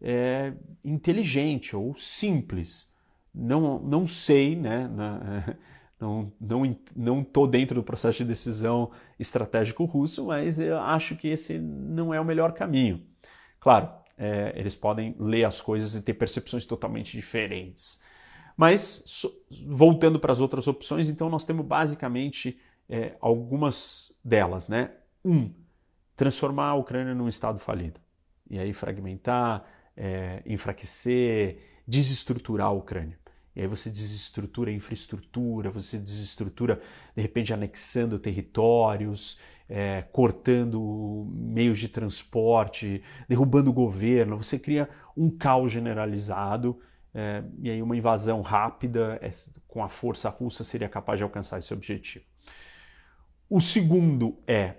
é, 0.00 0.52
inteligente 0.84 1.74
ou 1.74 1.94
simples. 1.96 2.92
Não, 3.34 3.80
não 3.80 4.06
sei, 4.06 4.56
né? 4.56 4.88
Não, 6.00 6.32
não, 6.40 6.76
não 6.96 7.22
tô 7.22 7.46
dentro 7.46 7.74
do 7.74 7.82
processo 7.82 8.16
de 8.16 8.24
decisão 8.24 8.90
estratégico 9.18 9.84
russo, 9.84 10.24
mas 10.24 10.58
eu 10.58 10.78
acho 10.78 11.14
que 11.14 11.28
esse 11.28 11.58
não 11.58 12.14
é 12.14 12.18
o 12.18 12.24
melhor 12.24 12.54
caminho. 12.54 13.02
Claro, 13.60 13.90
é, 14.20 14.52
eles 14.54 14.76
podem 14.76 15.16
ler 15.18 15.44
as 15.44 15.62
coisas 15.62 15.94
e 15.94 16.02
ter 16.02 16.12
percepções 16.12 16.66
totalmente 16.66 17.16
diferentes. 17.16 17.98
Mas, 18.54 19.02
so, 19.06 19.32
voltando 19.66 20.20
para 20.20 20.30
as 20.30 20.42
outras 20.42 20.68
opções, 20.68 21.08
então 21.08 21.30
nós 21.30 21.42
temos 21.46 21.64
basicamente 21.64 22.60
é, 22.86 23.16
algumas 23.18 24.14
delas. 24.22 24.68
Né? 24.68 24.90
Um, 25.24 25.50
transformar 26.14 26.66
a 26.66 26.74
Ucrânia 26.74 27.14
num 27.14 27.28
Estado 27.28 27.58
falido. 27.58 27.98
E 28.50 28.58
aí 28.58 28.74
fragmentar, 28.74 29.64
é, 29.96 30.42
enfraquecer, 30.44 31.58
desestruturar 31.86 32.66
a 32.66 32.72
Ucrânia. 32.72 33.18
E 33.56 33.62
aí 33.62 33.66
você 33.66 33.88
desestrutura 33.88 34.70
a 34.70 34.74
infraestrutura, 34.74 35.70
você 35.70 35.96
desestrutura, 35.96 36.78
de 37.16 37.22
repente, 37.22 37.54
anexando 37.54 38.18
territórios, 38.18 39.38
é, 39.70 40.02
cortando 40.12 41.30
meios 41.32 41.78
de 41.78 41.88
transporte, 41.88 43.02
derrubando 43.28 43.70
o 43.70 43.72
governo. 43.72 44.36
Você 44.36 44.58
cria 44.58 44.88
um 45.16 45.30
caos 45.30 45.70
generalizado 45.70 46.80
é, 47.14 47.42
e 47.60 47.70
aí 47.70 47.80
uma 47.80 47.96
invasão 47.96 48.40
rápida 48.42 49.18
é, 49.22 49.30
com 49.68 49.82
a 49.82 49.88
força 49.88 50.28
russa 50.28 50.64
seria 50.64 50.88
capaz 50.88 51.18
de 51.18 51.22
alcançar 51.22 51.58
esse 51.58 51.72
objetivo. 51.72 52.24
O 53.48 53.60
segundo 53.60 54.38
é 54.46 54.74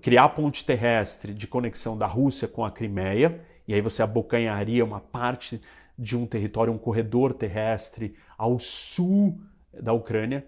criar 0.00 0.24
a 0.24 0.28
ponte 0.28 0.64
terrestre 0.64 1.34
de 1.34 1.46
conexão 1.46 1.96
da 1.96 2.06
Rússia 2.06 2.48
com 2.48 2.64
a 2.64 2.70
Crimeia, 2.70 3.44
e 3.66 3.74
aí 3.74 3.80
você 3.80 4.02
abocanharia 4.02 4.84
uma 4.84 5.00
parte 5.00 5.60
de 5.98 6.16
um 6.16 6.26
território, 6.26 6.72
um 6.72 6.78
corredor 6.78 7.34
terrestre 7.34 8.16
ao 8.36 8.58
sul 8.58 9.40
da 9.72 9.92
Ucrânia, 9.92 10.46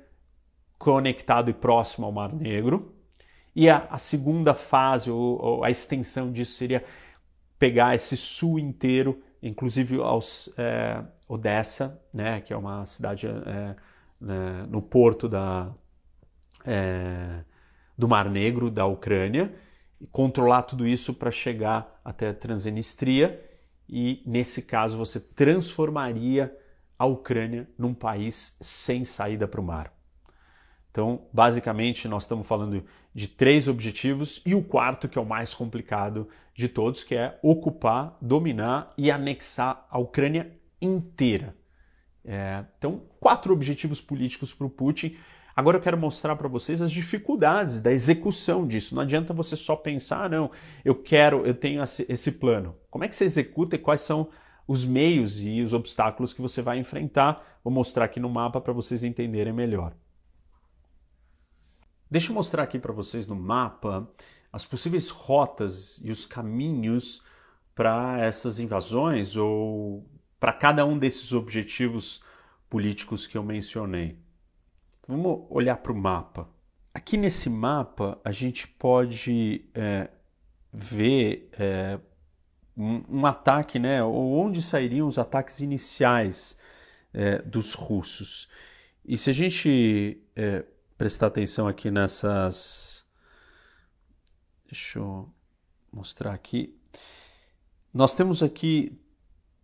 conectado 0.79 1.51
e 1.51 1.55
próximo 1.55 2.07
ao 2.07 2.13
Mar 2.13 2.35
Negro. 2.35 2.96
E 3.57 3.71
a, 3.71 3.87
a 3.91 3.97
segunda 3.97 4.53
fase, 4.53 5.11
ou, 5.11 5.43
ou, 5.43 5.65
a 5.65 5.71
extensão 5.71 6.31
disso, 6.31 6.53
seria 6.53 6.85
pegar 7.59 7.95
esse 7.95 8.15
sul 8.15 8.59
inteiro, 8.59 9.23
inclusive 9.43 9.97
aos, 9.97 10.53
é, 10.59 11.03
Odessa, 11.27 11.99
né, 12.13 12.43
que 12.43 12.53
é 12.53 12.57
uma 12.57 12.85
cidade 12.85 13.27
é, 13.27 13.75
né, 14.21 14.67
no 14.69 14.83
porto 14.83 15.27
da, 15.27 15.73
é, 16.67 17.43
do 17.97 18.07
Mar 18.07 18.29
Negro, 18.29 18.71
da 18.71 18.85
Ucrânia, 18.85 19.55
e 19.99 20.07
controlar 20.07 20.63
tudo 20.63 20.87
isso 20.87 21.15
para 21.15 21.31
chegar 21.31 21.99
até 22.05 22.29
a 22.29 22.35
Transnistria 22.35 23.43
e 23.89 24.23
nesse 24.27 24.63
caso 24.63 24.99
você 24.99 25.19
transformaria 25.19 26.55
a 26.99 27.07
Ucrânia 27.07 27.67
num 27.79 27.95
país 27.95 28.59
sem 28.61 29.03
saída 29.07 29.49
para 29.49 29.61
o 29.63 29.65
mar. 29.65 29.96
Então, 30.97 31.21
basicamente, 31.31 32.09
nós 32.09 32.23
estamos 32.23 32.49
falando 32.49 32.83
de 33.15 33.29
três 33.29 33.69
objetivos 33.69 34.41
e 34.47 34.55
o 34.55 34.63
quarto, 34.63 35.07
que 35.07 35.19
é 35.19 35.21
o 35.21 35.27
mais 35.27 35.53
complicado 35.53 36.27
de 36.55 36.71
todos, 36.71 37.05
que 37.05 37.15
é 37.15 37.39
ocupar, 37.43 38.17
dominar 38.19 38.95
e 38.97 39.11
anexar 39.11 39.87
a 39.91 39.99
Ucrânia 39.99 40.51
inteira. 40.81 41.55
É, 42.25 42.65
então, 42.79 43.03
quatro 43.21 43.53
objetivos 43.53 44.01
políticos 44.01 44.55
para 44.55 44.67
o 44.67 44.71
Putin 44.71 45.15
Agora 45.55 45.77
eu 45.77 45.83
quero 45.83 45.99
mostrar 45.99 46.37
para 46.37 46.49
vocês 46.49 46.81
as 46.81 46.91
dificuldades 46.91 47.81
da 47.81 47.93
execução 47.93 48.67
disso. 48.67 48.95
Não 48.95 49.03
adianta 49.03 49.33
você 49.33 49.57
só 49.57 49.75
pensar, 49.77 50.25
ah, 50.25 50.29
não, 50.29 50.51
eu 50.85 50.95
quero, 50.95 51.47
eu 51.47 51.55
tenho 51.55 51.83
esse 51.83 52.33
plano. 52.33 52.75
Como 52.91 53.05
é 53.05 53.09
que 53.09 53.17
você 53.17 53.25
executa 53.25 53.77
e 53.77 53.79
quais 53.79 54.03
são 54.03 54.29
os 54.69 54.85
meios 54.85 55.41
e 55.41 55.63
os 55.63 55.73
obstáculos 55.73 56.35
que 56.35 56.43
você 56.43 56.61
vai 56.61 56.79
enfrentar? 56.79 57.43
Vou 57.65 57.73
mostrar 57.73 58.05
aqui 58.05 58.21
no 58.21 58.29
mapa 58.29 58.61
para 58.61 58.73
vocês 58.75 59.03
entenderem 59.03 59.53
melhor. 59.53 59.95
Deixa 62.11 62.31
eu 62.31 62.35
mostrar 62.35 62.63
aqui 62.63 62.79
para 62.79 62.93
vocês 62.93 63.27
no 63.27 63.35
mapa 63.35 64.09
as 64.53 64.65
possíveis 64.65 65.11
rotas 65.11 66.01
e 66.05 66.11
os 66.11 66.25
caminhos 66.25 67.23
para 67.75 68.19
essas 68.21 68.61
invasões 68.61 69.37
ou 69.37 70.09
para 70.39 70.53
cada 70.53 70.87
um 70.87 70.97
desses 70.99 71.33
objetivos 71.33 72.23
políticos 72.71 73.27
que 73.27 73.37
eu 73.37 73.43
mencionei. 73.43 74.19
Vamos 75.07 75.47
olhar 75.51 75.77
para 75.77 75.93
o 75.93 75.97
mapa. 75.97 76.49
Aqui 76.95 77.17
nesse 77.17 77.51
mapa 77.51 78.19
a 78.25 78.31
gente 78.31 78.67
pode 78.67 79.65
é, 79.75 80.09
ver 80.73 81.51
é, 81.59 81.99
um, 82.77 83.21
um, 83.21 83.27
ataque, 83.27 83.79
né? 83.79 84.03
Ou 84.03 84.39
onde 84.39 84.63
sairiam 84.63 85.07
os 85.07 85.19
ataques 85.19 85.61
iniciais 85.61 86.59
é, 87.13 87.43
dos 87.43 87.75
russos. 87.75 88.49
E 89.05 89.19
se 89.19 89.31
a 89.31 89.33
gente 89.33 90.23
é, 90.35 90.65
prestar 90.97 91.27
atenção 91.27 91.69
aqui 91.69 91.91
nessas. 91.91 93.07
Deixa 94.67 94.99
eu 94.99 95.29
mostrar 95.93 96.33
aqui. 96.33 96.77
Nós 97.93 98.15
temos 98.15 98.43
aqui 98.43 98.99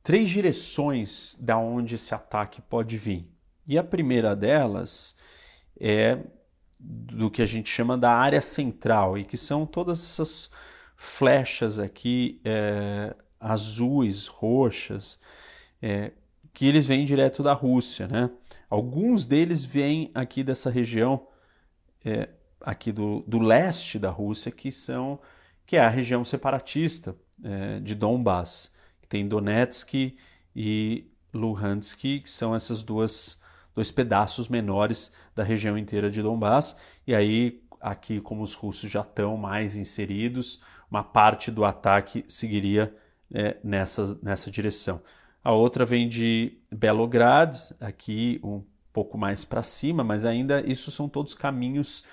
três 0.02 0.30
direções 0.30 1.36
da 1.40 1.58
onde 1.58 1.94
esse 1.94 2.14
ataque 2.14 2.60
pode 2.62 2.96
vir. 2.96 3.28
E 3.66 3.78
a 3.78 3.84
primeira 3.84 4.34
delas 4.34 5.16
é 5.78 6.18
do 6.78 7.30
que 7.30 7.42
a 7.42 7.46
gente 7.46 7.68
chama 7.68 7.96
da 7.96 8.12
área 8.12 8.40
central 8.40 9.16
e 9.16 9.24
que 9.24 9.36
são 9.36 9.64
todas 9.64 10.02
essas 10.02 10.50
flechas 10.96 11.78
aqui 11.78 12.40
é, 12.44 13.14
azuis, 13.38 14.26
roxas, 14.26 15.18
é, 15.80 16.12
que 16.52 16.66
eles 16.66 16.86
vêm 16.86 17.04
direto 17.04 17.42
da 17.42 17.52
Rússia, 17.52 18.06
né? 18.08 18.30
Alguns 18.72 19.26
deles 19.26 19.62
vêm 19.62 20.10
aqui 20.14 20.42
dessa 20.42 20.70
região, 20.70 21.28
é, 22.02 22.30
aqui 22.58 22.90
do, 22.90 23.22
do 23.26 23.38
leste 23.38 23.98
da 23.98 24.08
Rússia, 24.08 24.50
que 24.50 24.72
são 24.72 25.20
que 25.66 25.76
é 25.76 25.80
a 25.80 25.90
região 25.90 26.24
separatista 26.24 27.14
é, 27.44 27.80
de 27.80 27.94
Donbass, 27.94 28.74
que 29.02 29.08
tem 29.08 29.28
Donetsk 29.28 30.16
e 30.56 31.06
Luhansk, 31.34 32.00
que 32.00 32.30
são 32.30 32.54
essas 32.54 32.82
duas 32.82 33.38
dois 33.74 33.92
pedaços 33.92 34.48
menores 34.48 35.12
da 35.34 35.42
região 35.42 35.76
inteira 35.76 36.10
de 36.10 36.22
Donbass. 36.22 36.74
E 37.06 37.14
aí, 37.14 37.62
aqui, 37.78 38.22
como 38.22 38.42
os 38.42 38.54
russos 38.54 38.90
já 38.90 39.02
estão 39.02 39.36
mais 39.36 39.76
inseridos, 39.76 40.62
uma 40.90 41.04
parte 41.04 41.50
do 41.50 41.66
ataque 41.66 42.24
seguiria 42.26 42.96
é, 43.30 43.58
nessa, 43.62 44.18
nessa 44.22 44.50
direção. 44.50 45.02
A 45.42 45.52
outra 45.52 45.84
vem 45.84 46.08
de 46.08 46.58
Belograd, 46.70 47.56
aqui 47.80 48.40
um 48.44 48.62
pouco 48.92 49.18
mais 49.18 49.44
para 49.44 49.62
cima, 49.62 50.04
mas 50.04 50.24
ainda 50.24 50.60
isso 50.60 50.90
são 50.90 51.08
todos 51.08 51.34
caminhos 51.34 52.04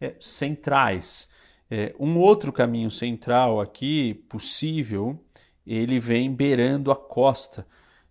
é, 0.00 0.14
centrais. 0.20 1.28
É, 1.70 1.94
um 1.98 2.16
outro 2.18 2.52
caminho 2.52 2.90
central 2.90 3.60
aqui 3.60 4.14
possível, 4.28 5.22
ele 5.66 6.00
vem 6.00 6.32
beirando 6.32 6.90
a 6.90 6.96
costa 6.96 7.66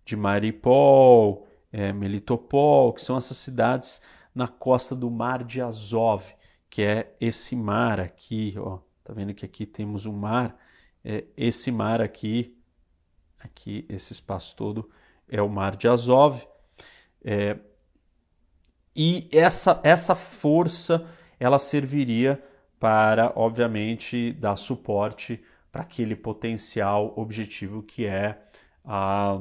de 0.05 0.15
Maripol, 0.15 1.47
é, 1.71 1.91
Melitopol, 1.91 2.93
que 2.93 3.01
são 3.01 3.17
essas 3.17 3.37
cidades 3.37 4.01
na 4.33 4.47
costa 4.47 4.95
do 4.95 5.09
Mar 5.09 5.43
de 5.43 5.61
Azov, 5.61 6.23
que 6.69 6.83
é 6.83 7.15
esse 7.19 7.55
mar 7.55 7.99
aqui, 7.99 8.53
ó, 8.57 8.79
tá 9.03 9.13
vendo 9.13 9.33
que 9.33 9.45
aqui 9.45 9.65
temos 9.65 10.05
um 10.05 10.13
mar, 10.13 10.55
é, 11.03 11.25
esse 11.35 11.71
mar 11.71 12.01
aqui, 12.01 12.56
aqui 13.39 13.85
esse 13.89 14.13
espaço 14.13 14.55
todo 14.55 14.89
é 15.29 15.41
o 15.41 15.49
Mar 15.49 15.75
de 15.75 15.87
Azov, 15.87 16.41
é, 17.23 17.57
e 18.95 19.27
essa, 19.31 19.79
essa 19.83 20.15
força 20.15 21.07
ela 21.39 21.59
serviria 21.59 22.41
para, 22.79 23.31
obviamente, 23.35 24.31
dar 24.33 24.55
suporte 24.55 25.43
para 25.71 25.81
aquele 25.81 26.15
potencial 26.15 27.13
objetivo 27.15 27.83
que 27.83 28.05
é 28.05 28.41
a 28.83 29.39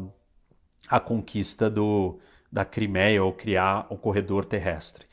a 0.88 1.01
conquista 1.01 1.68
do, 1.68 2.18
da 2.51 2.64
Crimeia 2.64 3.22
ou 3.22 3.32
criar 3.32 3.86
o 3.90 3.97
corredor 3.97 4.44
terrestre. 4.44 5.07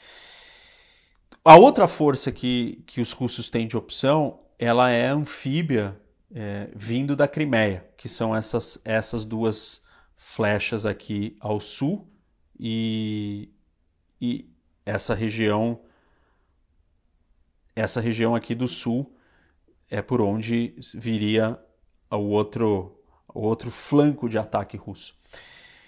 A 1.44 1.58
outra 1.58 1.88
força 1.88 2.32
que, 2.32 2.84
que 2.86 3.02
os 3.02 3.12
russos 3.12 3.50
têm 3.50 3.68
de 3.68 3.76
opção, 3.76 4.40
ela 4.58 4.90
é 4.90 5.08
anfíbia 5.08 6.00
é, 6.34 6.70
vindo 6.74 7.16
da 7.16 7.28
Crimeia, 7.28 7.86
que 8.04 8.10
são 8.10 8.36
essas, 8.36 8.78
essas 8.84 9.24
duas 9.24 9.82
flechas 10.18 10.86
aqui 10.86 11.38
ao 11.39 11.62
sul 11.62 12.06
e, 12.60 13.49
e 14.20 14.54
essa 14.86 15.16
região 15.16 15.80
essa 17.74 18.01
região 18.01 18.36
aqui 18.36 18.54
do 18.54 18.68
sul 18.68 19.18
é 19.89 20.01
por 20.01 20.20
onde 20.20 20.76
viria 20.93 21.58
o 22.12 22.18
outro, 22.18 23.01
o 23.34 23.39
outro 23.39 23.72
flanco 23.72 24.28
de 24.28 24.38
ataque 24.38 24.76
russo. 24.76 25.16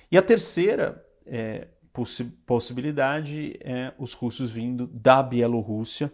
E 0.09 0.17
a 0.17 0.21
terceira 0.21 1.05
é, 1.25 1.67
possi 1.91 2.23
possibilidade 2.23 3.57
é 3.59 3.93
os 3.97 4.13
russos 4.13 4.49
vindo 4.51 4.87
da 4.87 5.21
Bielorrússia, 5.21 6.09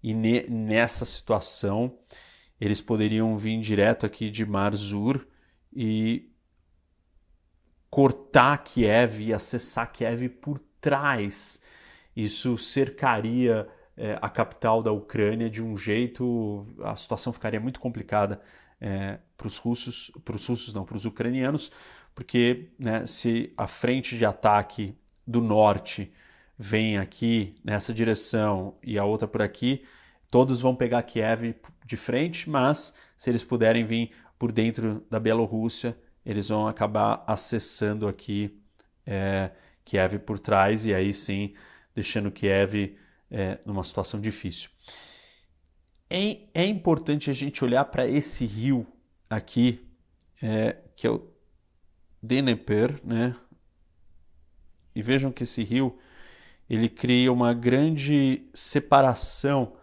e 0.00 0.14
ne 0.14 0.48
nessa 0.48 1.04
situação 1.04 1.98
eles 2.60 2.80
poderiam 2.80 3.36
vir 3.36 3.60
direto 3.60 4.06
aqui 4.06 4.30
de 4.30 4.46
Marzur 4.46 5.26
e 5.72 6.30
cortar 7.90 8.58
Kiev 8.58 9.20
e 9.20 9.32
acessar 9.32 9.90
Kiev 9.90 10.28
por 10.28 10.58
trás. 10.80 11.60
Isso 12.14 12.56
cercaria 12.56 13.68
é, 13.96 14.18
a 14.22 14.28
capital 14.28 14.82
da 14.82 14.92
Ucrânia 14.92 15.50
de 15.50 15.62
um 15.62 15.76
jeito, 15.76 16.66
a 16.82 16.94
situação 16.94 17.32
ficaria 17.32 17.60
muito 17.60 17.80
complicada 17.80 18.40
é, 18.80 19.18
para 19.36 19.46
os 19.46 19.58
russos, 19.58 20.10
para 20.24 20.36
os 20.36 20.46
russos 20.46 20.72
não, 20.72 20.84
para 20.84 20.96
os 20.96 21.04
ucranianos, 21.04 21.70
porque 22.14 22.70
né, 22.78 23.06
se 23.06 23.52
a 23.56 23.66
frente 23.66 24.16
de 24.16 24.24
ataque 24.24 24.96
do 25.26 25.40
norte 25.40 26.12
vem 26.58 26.98
aqui 26.98 27.54
nessa 27.64 27.92
direção 27.92 28.74
e 28.82 28.98
a 28.98 29.04
outra 29.04 29.28
por 29.28 29.42
aqui, 29.42 29.84
todos 30.30 30.60
vão 30.60 30.74
pegar 30.74 31.02
Kiev 31.02 31.54
de 31.84 31.96
frente, 31.96 32.48
mas 32.48 32.94
se 33.16 33.30
eles 33.30 33.44
puderem 33.44 33.84
vir 33.84 34.12
por 34.40 34.52
dentro 34.52 35.04
da 35.10 35.20
Bielorrússia, 35.20 35.94
eles 36.24 36.48
vão 36.48 36.66
acabar 36.66 37.22
acessando 37.26 38.08
aqui 38.08 38.58
é, 39.04 39.50
Kiev 39.84 40.18
por 40.20 40.38
trás 40.38 40.86
e 40.86 40.94
aí 40.94 41.12
sim 41.12 41.52
deixando 41.94 42.30
Kiev 42.30 42.96
é, 43.30 43.58
numa 43.66 43.84
situação 43.84 44.18
difícil. 44.18 44.70
É, 46.08 46.38
é 46.54 46.64
importante 46.64 47.28
a 47.28 47.34
gente 47.34 47.62
olhar 47.62 47.84
para 47.84 48.08
esse 48.08 48.46
rio 48.46 48.86
aqui, 49.28 49.86
é, 50.42 50.78
que 50.96 51.06
é 51.06 51.10
o 51.10 51.30
Dnieper, 52.22 52.98
né? 53.04 53.36
E 54.94 55.02
vejam 55.02 55.30
que 55.30 55.42
esse 55.42 55.62
rio 55.62 55.98
ele 56.68 56.88
cria 56.88 57.30
uma 57.30 57.52
grande 57.52 58.48
separação 58.54 59.76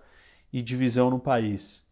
e 0.51 0.64
divisão 0.64 1.12
no 1.12 1.20
país. 1.20 1.87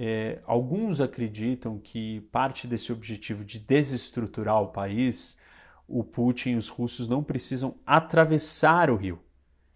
É, 0.00 0.38
alguns 0.46 1.00
acreditam 1.00 1.76
que 1.76 2.20
parte 2.30 2.68
desse 2.68 2.92
objetivo 2.92 3.44
de 3.44 3.58
desestruturar 3.58 4.62
o 4.62 4.68
país, 4.68 5.40
o 5.88 6.04
Putin 6.04 6.50
e 6.50 6.56
os 6.56 6.68
russos 6.68 7.08
não 7.08 7.20
precisam 7.20 7.74
atravessar 7.84 8.90
o 8.90 8.94
rio 8.94 9.18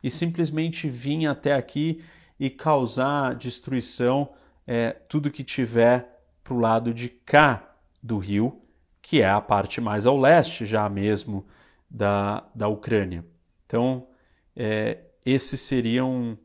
e 0.01 0.09
simplesmente 0.13 0.89
vir 0.89 1.27
até 1.27 1.55
aqui 1.55 2.05
e 2.39 2.49
causar 2.49 3.35
destruição 3.35 4.33
é, 4.65 4.93
tudo 4.93 5.29
que 5.29 5.43
tiver 5.43 6.25
para 6.45 6.55
o 6.55 6.61
lado 6.61 6.95
de 6.95 7.09
cá 7.09 7.75
do 8.01 8.17
rio, 8.19 8.63
que 9.03 9.21
é 9.21 9.29
a 9.29 9.41
parte 9.41 9.81
mais 9.81 10.07
ao 10.07 10.17
leste 10.17 10.65
já 10.65 10.89
mesmo 10.89 11.45
da, 11.91 12.47
da 12.55 12.69
Ucrânia. 12.69 13.27
Então, 13.67 14.07
é, 14.55 15.01
esse 15.27 15.59
seria 15.59 16.05
um, 16.05 16.39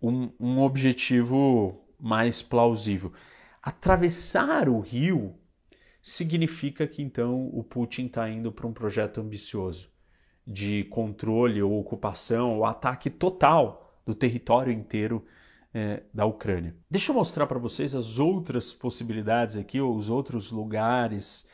um, 0.00 0.30
um 0.38 0.60
objetivo 0.60 1.82
mais 1.98 2.42
plausível. 2.42 3.12
Atravessar 3.62 4.68
o 4.68 4.80
rio 4.80 5.34
significa 6.00 6.86
que 6.86 7.02
então 7.02 7.48
o 7.52 7.64
Putin 7.64 8.06
está 8.06 8.28
indo 8.28 8.52
para 8.52 8.66
um 8.66 8.72
projeto 8.72 9.20
ambicioso 9.20 9.90
de 10.46 10.84
controle 10.84 11.60
ou 11.60 11.80
ocupação 11.80 12.56
ou 12.56 12.64
ataque 12.64 13.10
total 13.10 14.00
do 14.06 14.14
território 14.14 14.72
inteiro 14.72 15.24
é, 15.74 16.04
da 16.14 16.24
Ucrânia. 16.24 16.74
Deixa 16.88 17.10
eu 17.10 17.16
mostrar 17.16 17.46
para 17.46 17.58
vocês 17.58 17.94
as 17.94 18.18
outras 18.18 18.72
possibilidades 18.72 19.56
aqui, 19.56 19.80
ou 19.80 19.96
os 19.96 20.08
outros 20.08 20.50
lugares, 20.50 21.46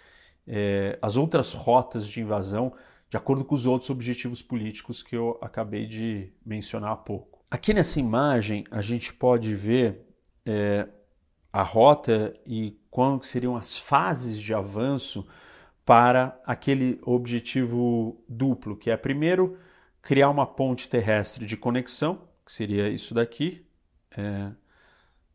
é, 0.47 0.99
as 1.01 1.17
outras 1.17 1.55
rotas 1.55 2.07
de 2.07 2.21
invasão, 2.21 2.75
de 3.09 3.17
acordo 3.17 3.45
com 3.45 3.55
os 3.55 3.67
outros 3.67 3.91
objetivos 3.91 4.43
políticos 4.43 5.03
que 5.03 5.17
eu 5.17 5.39
acabei 5.41 5.87
de 5.87 6.33
mencionar 6.45 6.93
há 6.93 6.97
pouco. 6.97 7.43
Aqui 7.51 7.75
nessa 7.75 7.99
imagem 7.99 8.65
a 8.71 8.81
gente 8.81 9.13
pode 9.13 9.55
ver 9.55 10.07
é, 10.47 10.89
a 11.53 11.63
rota 11.63 12.35
e 12.47 12.79
quando 12.91 13.25
seriam 13.25 13.57
as 13.57 13.77
fases 13.77 14.41
de 14.41 14.55
avanço 14.55 15.27
para 15.85 16.41
aquele 16.47 17.01
objetivo 17.03 18.23
duplo, 18.29 18.77
que 18.77 18.91
é 18.91 18.97
primeiro 18.97 19.59
criar 20.01 20.31
uma 20.31 20.47
ponte 20.47 20.89
terrestre 20.89 21.45
de 21.45 21.57
conexão, 21.57 22.29
que 22.45 22.53
seria 22.53 22.89
isso 22.89 23.15
daqui. 23.15 23.67
É, 24.17 24.51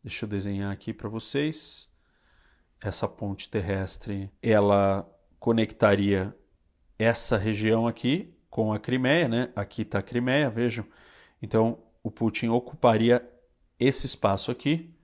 deixa 0.02 0.24
eu 0.24 0.28
desenhar 0.28 0.72
aqui 0.72 0.92
para 0.92 1.08
vocês. 1.08 1.88
Essa 2.80 3.08
ponte 3.08 3.48
terrestre, 3.48 4.30
ela 4.42 5.08
conectaria 5.38 6.34
essa 6.98 7.36
região 7.36 7.86
aqui 7.86 8.34
com 8.50 8.72
a 8.72 8.78
Crimeia, 8.78 9.28
né? 9.28 9.52
Aqui 9.54 9.82
está 9.82 9.98
a 9.98 10.02
Crimeia, 10.02 10.50
vejam. 10.50 10.84
Então, 11.40 11.78
o 12.02 12.10
Putin 12.10 12.48
ocuparia 12.48 13.28
esse 13.78 14.06
espaço 14.06 14.50
aqui 14.50 14.94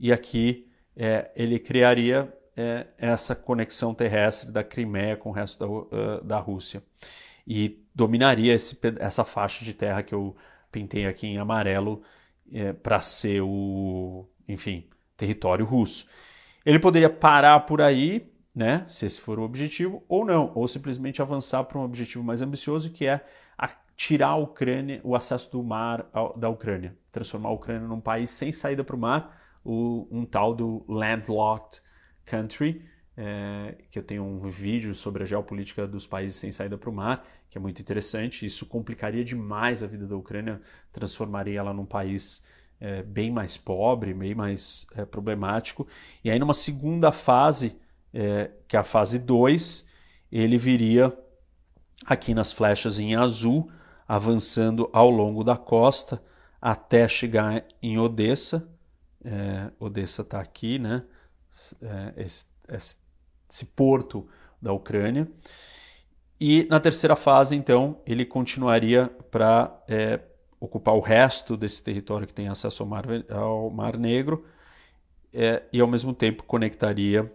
e 0.00 0.12
aqui 0.12 0.66
é, 0.96 1.30
ele 1.36 1.58
criaria 1.58 2.32
é, 2.56 2.86
essa 2.98 3.36
conexão 3.36 3.94
terrestre 3.94 4.50
da 4.50 4.64
Crimeia 4.64 5.16
com 5.16 5.28
o 5.28 5.32
resto 5.32 5.58
da, 5.58 5.68
uh, 5.68 6.24
da 6.24 6.38
Rússia 6.38 6.82
e 7.46 7.84
dominaria 7.94 8.54
esse, 8.54 8.78
essa 8.98 9.24
faixa 9.24 9.64
de 9.64 9.74
terra 9.74 10.02
que 10.02 10.14
eu 10.14 10.34
pintei 10.72 11.06
aqui 11.06 11.26
em 11.26 11.38
amarelo 11.38 12.02
é, 12.52 12.72
para 12.72 13.00
ser 13.00 13.42
o, 13.42 14.26
enfim, 14.48 14.88
território 15.16 15.64
russo. 15.64 16.06
Ele 16.64 16.78
poderia 16.78 17.10
parar 17.10 17.60
por 17.60 17.80
aí, 17.80 18.30
né, 18.54 18.84
se 18.88 19.06
esse 19.06 19.20
for 19.20 19.38
o 19.38 19.42
objetivo, 19.42 20.02
ou 20.08 20.24
não, 20.24 20.52
ou 20.54 20.66
simplesmente 20.66 21.22
avançar 21.22 21.64
para 21.64 21.78
um 21.78 21.84
objetivo 21.84 22.24
mais 22.24 22.42
ambicioso 22.42 22.90
que 22.90 23.06
é 23.06 23.24
tirar 23.96 24.28
a 24.28 24.36
Ucrânia, 24.36 24.98
o 25.04 25.14
acesso 25.14 25.52
do 25.52 25.62
mar 25.62 26.08
da 26.34 26.48
Ucrânia, 26.48 26.96
transformar 27.12 27.50
a 27.50 27.52
Ucrânia 27.52 27.86
num 27.86 28.00
país 28.00 28.30
sem 28.30 28.50
saída 28.50 28.82
para 28.82 28.96
o 28.96 28.98
mar, 28.98 29.39
um 29.64 30.24
tal 30.24 30.54
do 30.54 30.84
landlocked 30.88 31.82
Country, 32.24 32.84
é, 33.16 33.76
que 33.90 33.98
eu 33.98 34.02
tenho 34.02 34.24
um 34.24 34.48
vídeo 34.48 34.94
sobre 34.94 35.22
a 35.22 35.26
geopolítica 35.26 35.86
dos 35.86 36.06
países 36.06 36.38
sem 36.38 36.52
saída 36.52 36.78
para 36.78 36.88
o 36.88 36.92
mar, 36.92 37.26
que 37.50 37.58
é 37.58 37.60
muito 37.60 37.80
interessante. 37.80 38.46
Isso 38.46 38.64
complicaria 38.64 39.24
demais 39.24 39.82
a 39.82 39.86
vida 39.86 40.06
da 40.06 40.16
Ucrânia, 40.16 40.60
transformaria 40.92 41.58
ela 41.58 41.74
num 41.74 41.84
país 41.84 42.44
é, 42.80 43.02
bem 43.02 43.30
mais 43.30 43.56
pobre, 43.56 44.14
bem 44.14 44.34
mais 44.34 44.86
é, 44.94 45.04
problemático. 45.04 45.86
E 46.24 46.30
aí, 46.30 46.38
numa 46.38 46.54
segunda 46.54 47.12
fase, 47.12 47.76
é, 48.14 48.50
que 48.66 48.76
é 48.76 48.80
a 48.80 48.84
fase 48.84 49.18
2, 49.18 49.86
ele 50.32 50.56
viria 50.56 51.12
aqui 52.06 52.32
nas 52.32 52.52
flechas 52.52 52.98
em 52.98 53.14
azul, 53.14 53.70
avançando 54.08 54.88
ao 54.92 55.10
longo 55.10 55.44
da 55.44 55.56
costa 55.56 56.22
até 56.60 57.06
chegar 57.06 57.64
em 57.82 57.98
Odessa. 57.98 58.68
É, 59.24 59.70
Odessa 59.78 60.22
está 60.22 60.40
aqui, 60.40 60.78
né? 60.78 61.02
É, 61.82 62.24
esse, 62.24 62.46
esse 62.68 63.66
porto 63.74 64.28
da 64.60 64.72
Ucrânia. 64.72 65.28
E 66.40 66.66
na 66.70 66.80
terceira 66.80 67.14
fase, 67.14 67.54
então, 67.54 68.00
ele 68.06 68.24
continuaria 68.24 69.08
para 69.30 69.82
é, 69.86 70.20
ocupar 70.58 70.94
o 70.94 71.00
resto 71.00 71.56
desse 71.56 71.82
território 71.82 72.26
que 72.26 72.32
tem 72.32 72.48
acesso 72.48 72.82
ao 72.82 72.88
Mar, 72.88 73.04
ao 73.30 73.70
mar 73.70 73.98
Negro 73.98 74.46
é, 75.32 75.62
e, 75.72 75.80
ao 75.80 75.88
mesmo 75.88 76.14
tempo, 76.14 76.42
conectaria 76.44 77.30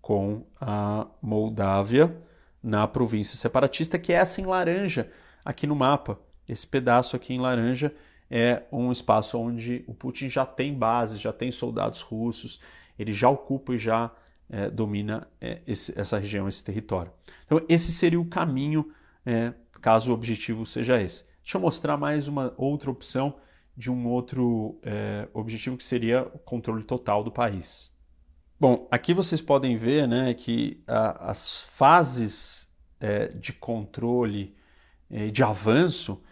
com 0.00 0.44
a 0.60 1.06
Moldávia 1.22 2.14
na 2.62 2.86
província 2.86 3.36
separatista, 3.36 3.98
que 3.98 4.12
é 4.12 4.16
essa 4.16 4.40
em 4.40 4.44
laranja 4.44 5.10
aqui 5.44 5.66
no 5.66 5.74
mapa. 5.74 6.18
Esse 6.48 6.66
pedaço 6.66 7.16
aqui 7.16 7.32
em 7.32 7.38
laranja 7.38 7.94
é 8.30 8.62
um 8.70 8.92
espaço 8.92 9.38
onde 9.38 9.84
o 9.86 9.94
Putin 9.94 10.28
já 10.28 10.46
tem 10.46 10.72
bases, 10.72 11.20
já 11.20 11.32
tem 11.32 11.50
soldados 11.50 12.00
russos, 12.00 12.60
ele 12.98 13.12
já 13.12 13.28
ocupa 13.28 13.74
e 13.74 13.78
já 13.78 14.10
é, 14.48 14.70
domina 14.70 15.26
é, 15.40 15.60
esse, 15.66 15.98
essa 15.98 16.18
região, 16.18 16.46
esse 16.46 16.62
território. 16.62 17.12
Então, 17.44 17.60
esse 17.68 17.92
seria 17.92 18.20
o 18.20 18.24
caminho, 18.24 18.92
é, 19.26 19.52
caso 19.80 20.10
o 20.10 20.14
objetivo 20.14 20.64
seja 20.64 21.00
esse. 21.00 21.24
Deixa 21.42 21.56
eu 21.56 21.60
mostrar 21.62 21.96
mais 21.96 22.28
uma 22.28 22.54
outra 22.56 22.90
opção 22.90 23.36
de 23.76 23.90
um 23.90 24.06
outro 24.06 24.78
é, 24.82 25.26
objetivo 25.32 25.76
que 25.76 25.84
seria 25.84 26.22
o 26.22 26.38
controle 26.38 26.84
total 26.84 27.24
do 27.24 27.32
país. 27.32 27.90
Bom, 28.58 28.86
aqui 28.90 29.14
vocês 29.14 29.40
podem 29.40 29.76
ver 29.76 30.06
né, 30.06 30.34
que 30.34 30.82
a, 30.86 31.30
as 31.30 31.62
fases 31.62 32.68
é, 33.00 33.28
de 33.28 33.54
controle, 33.54 34.54
é, 35.08 35.28
de 35.28 35.42
avanço, 35.42 36.22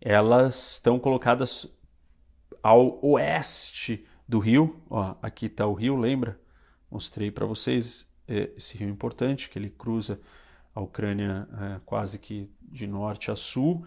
elas 0.00 0.72
estão 0.72 0.98
colocadas 0.98 1.66
ao 2.62 2.98
oeste 3.04 4.06
do 4.26 4.38
rio. 4.38 4.80
Ó, 4.88 5.14
aqui 5.20 5.46
está 5.46 5.66
o 5.66 5.74
rio, 5.74 5.96
lembra? 5.96 6.40
Mostrei 6.90 7.30
para 7.30 7.46
vocês 7.46 8.10
é, 8.26 8.50
esse 8.56 8.76
rio 8.76 8.88
importante 8.88 9.50
que 9.50 9.58
ele 9.58 9.70
cruza 9.70 10.20
a 10.74 10.80
Ucrânia 10.80 11.48
é, 11.60 11.80
quase 11.84 12.18
que 12.18 12.50
de 12.62 12.86
norte 12.86 13.30
a 13.30 13.36
sul. 13.36 13.84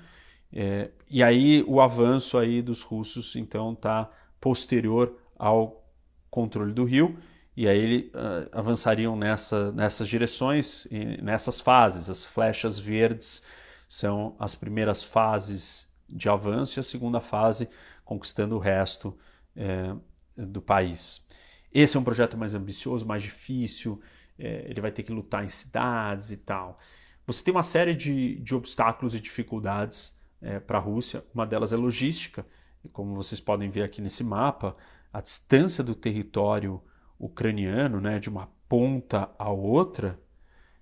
É, 0.52 0.92
e 1.10 1.24
aí 1.24 1.64
o 1.68 1.82
avanço 1.82 2.38
aí 2.38 2.62
dos 2.62 2.84
russos 2.84 3.36
então 3.36 3.74
está 3.74 4.10
posterior 4.40 5.18
ao 5.38 5.84
controle 6.30 6.74
do 6.74 6.84
rio 6.84 7.18
e 7.56 7.68
aí 7.68 7.78
eles 7.78 8.08
uh, 8.14 8.50
avançariam 8.52 9.16
nessa, 9.16 9.72
nessas 9.72 10.08
direções, 10.08 10.88
nessas 11.22 11.60
fases. 11.60 12.10
As 12.10 12.24
flechas 12.24 12.80
verdes 12.80 13.44
são 13.88 14.36
as 14.40 14.56
primeiras 14.56 15.04
fases 15.04 15.93
de 16.14 16.30
avanço 16.30 16.80
e 16.80 16.82
a 16.82 16.84
segunda 16.84 17.20
fase 17.20 17.70
conquistando 18.06 18.56
o 18.56 18.60
resto 18.60 19.18
é, 19.56 19.96
do 20.38 20.62
país. 20.62 21.26
Esse 21.74 21.98
é 21.98 22.00
um 22.00 22.04
projeto 22.04 22.38
mais 22.38 22.54
ambicioso, 22.54 23.06
mais 23.06 23.24
difícil, 23.24 24.00
é, 24.38 24.66
ele 24.70 24.82
vai 24.82 24.92
ter 24.92 25.04
que 25.04 25.12
lutar 25.12 25.44
em 25.44 25.48
cidades 25.48 26.32
e 26.32 26.38
tal. 26.38 26.80
Você 27.26 27.44
tem 27.44 27.54
uma 27.54 27.64
série 27.64 27.96
de, 27.96 28.36
de 28.36 28.54
obstáculos 28.54 29.16
e 29.16 29.20
dificuldades 29.20 30.20
é, 30.42 30.60
para 30.60 30.78
a 30.78 30.82
Rússia, 30.82 31.24
uma 31.34 31.46
delas 31.46 31.72
é 31.72 31.78
logística, 31.78 32.46
como 32.92 33.16
vocês 33.16 33.40
podem 33.40 33.70
ver 33.70 33.84
aqui 33.84 34.02
nesse 34.02 34.24
mapa, 34.24 34.76
a 35.12 35.22
distância 35.22 35.84
do 35.84 35.96
território 35.96 36.82
ucraniano, 37.18 38.02
né, 38.02 38.20
de 38.20 38.30
uma 38.30 38.50
ponta 38.68 39.30
a 39.40 39.50
outra, 39.50 40.20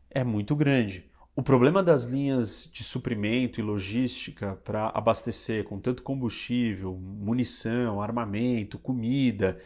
é 0.09 0.23
muito 0.23 0.55
grande. 0.55 1.10
O 1.33 1.41
problema 1.41 1.81
das 1.81 2.03
linhas 2.03 2.69
de 2.73 2.83
suprimento 2.83 3.59
e 3.59 3.63
logística 3.63 4.59
para 4.65 4.89
abastecer 4.89 5.63
com 5.63 5.79
tanto 5.79 6.03
combustível, 6.03 6.93
munição, 6.93 8.01
armamento, 8.01 8.77
comida, 8.77 9.57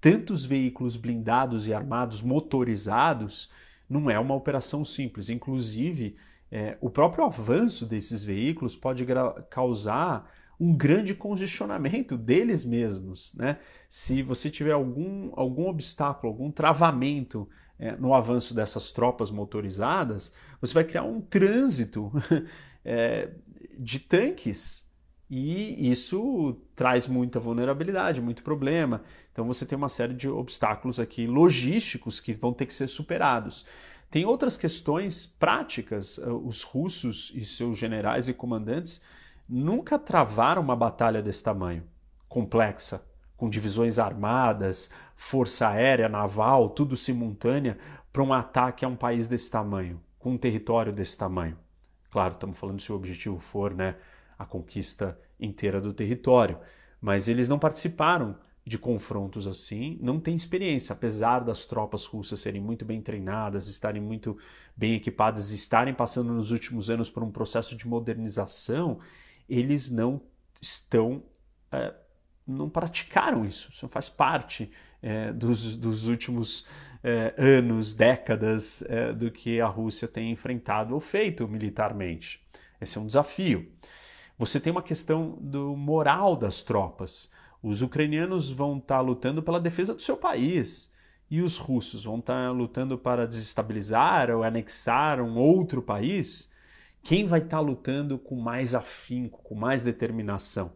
tantos 0.00 0.44
veículos 0.44 0.96
blindados 0.96 1.68
e 1.68 1.72
armados 1.72 2.20
motorizados, 2.20 3.48
não 3.88 4.10
é 4.10 4.18
uma 4.18 4.34
operação 4.34 4.84
simples. 4.84 5.30
Inclusive, 5.30 6.16
é, 6.50 6.76
o 6.80 6.90
próprio 6.90 7.24
avanço 7.24 7.86
desses 7.86 8.24
veículos 8.24 8.74
pode 8.74 9.06
causar 9.48 10.28
um 10.58 10.76
grande 10.76 11.14
congestionamento 11.14 12.16
deles 12.18 12.64
mesmos. 12.64 13.32
Né? 13.36 13.58
Se 13.88 14.22
você 14.22 14.50
tiver 14.50 14.72
algum, 14.72 15.30
algum 15.34 15.68
obstáculo, 15.68 16.32
algum 16.32 16.50
travamento 16.50 17.48
é, 17.82 17.96
no 17.96 18.14
avanço 18.14 18.54
dessas 18.54 18.92
tropas 18.92 19.28
motorizadas, 19.32 20.32
você 20.60 20.72
vai 20.72 20.84
criar 20.84 21.02
um 21.02 21.20
trânsito 21.20 22.12
é, 22.84 23.30
de 23.76 23.98
tanques 23.98 24.88
e 25.28 25.90
isso 25.90 26.56
traz 26.76 27.08
muita 27.08 27.40
vulnerabilidade, 27.40 28.20
muito 28.20 28.44
problema. 28.44 29.02
Então 29.32 29.44
você 29.44 29.66
tem 29.66 29.76
uma 29.76 29.88
série 29.88 30.14
de 30.14 30.28
obstáculos 30.28 31.00
aqui 31.00 31.26
logísticos 31.26 32.20
que 32.20 32.32
vão 32.32 32.52
ter 32.52 32.66
que 32.66 32.74
ser 32.74 32.86
superados. 32.86 33.66
Tem 34.08 34.24
outras 34.24 34.56
questões 34.56 35.26
práticas. 35.26 36.18
Os 36.18 36.62
russos 36.62 37.32
e 37.34 37.44
seus 37.44 37.76
generais 37.76 38.28
e 38.28 38.32
comandantes 38.32 39.02
nunca 39.48 39.98
travaram 39.98 40.62
uma 40.62 40.76
batalha 40.76 41.20
desse 41.20 41.42
tamanho, 41.42 41.82
complexa, 42.28 43.04
com 43.42 43.50
divisões 43.50 43.98
armadas, 43.98 44.88
força 45.16 45.66
aérea, 45.66 46.08
naval, 46.08 46.70
tudo 46.70 46.96
simultânea, 46.96 47.76
para 48.12 48.22
um 48.22 48.32
ataque 48.32 48.84
a 48.84 48.88
um 48.88 48.94
país 48.94 49.26
desse 49.26 49.50
tamanho, 49.50 50.00
com 50.16 50.34
um 50.34 50.38
território 50.38 50.92
desse 50.92 51.18
tamanho. 51.18 51.58
Claro, 52.08 52.34
estamos 52.34 52.56
falando 52.56 52.80
se 52.80 52.92
o 52.92 52.94
objetivo 52.94 53.40
for 53.40 53.74
né, 53.74 53.96
a 54.38 54.46
conquista 54.46 55.18
inteira 55.40 55.80
do 55.80 55.92
território, 55.92 56.56
mas 57.00 57.26
eles 57.26 57.48
não 57.48 57.58
participaram 57.58 58.38
de 58.64 58.78
confrontos 58.78 59.48
assim, 59.48 59.98
não 60.00 60.20
têm 60.20 60.36
experiência, 60.36 60.92
apesar 60.92 61.40
das 61.40 61.66
tropas 61.66 62.04
russas 62.04 62.38
serem 62.38 62.60
muito 62.60 62.84
bem 62.84 63.02
treinadas, 63.02 63.66
estarem 63.66 64.00
muito 64.00 64.38
bem 64.76 64.94
equipadas, 64.94 65.50
estarem 65.50 65.94
passando 65.94 66.32
nos 66.32 66.52
últimos 66.52 66.88
anos 66.88 67.10
por 67.10 67.24
um 67.24 67.32
processo 67.32 67.76
de 67.76 67.88
modernização, 67.88 69.00
eles 69.48 69.90
não 69.90 70.22
estão 70.60 71.24
é, 71.72 71.92
não 72.46 72.68
praticaram 72.68 73.44
isso. 73.44 73.70
Isso 73.72 73.88
faz 73.88 74.08
parte 74.08 74.70
é, 75.02 75.32
dos, 75.32 75.76
dos, 75.76 76.06
últimos 76.06 76.66
é, 77.02 77.34
anos, 77.36 77.94
décadas 77.94 78.82
é, 78.88 79.12
do 79.12 79.30
que 79.30 79.60
a 79.60 79.66
Rússia 79.66 80.06
tem 80.08 80.30
enfrentado 80.30 80.94
ou 80.94 81.00
feito 81.00 81.46
militarmente. 81.48 82.40
Esse 82.80 82.98
é 82.98 83.00
um 83.00 83.06
desafio. 83.06 83.70
Você 84.38 84.58
tem 84.58 84.70
uma 84.70 84.82
questão 84.82 85.38
do 85.40 85.76
moral 85.76 86.36
das 86.36 86.62
tropas. 86.62 87.30
Os 87.62 87.80
ucranianos 87.80 88.50
vão 88.50 88.78
estar 88.78 89.00
lutando 89.00 89.42
pela 89.42 89.60
defesa 89.60 89.94
do 89.94 90.02
seu 90.02 90.16
país 90.16 90.92
e 91.30 91.40
os 91.40 91.56
russos 91.56 92.04
vão 92.04 92.18
estar 92.18 92.50
lutando 92.50 92.98
para 92.98 93.26
desestabilizar 93.26 94.30
ou 94.30 94.42
anexar 94.42 95.20
um 95.20 95.38
outro 95.38 95.80
país. 95.80 96.52
Quem 97.02 97.24
vai 97.24 97.40
estar 97.40 97.60
lutando 97.60 98.18
com 98.18 98.36
mais 98.36 98.74
afinco, 98.74 99.42
com 99.42 99.54
mais 99.54 99.82
determinação? 99.82 100.72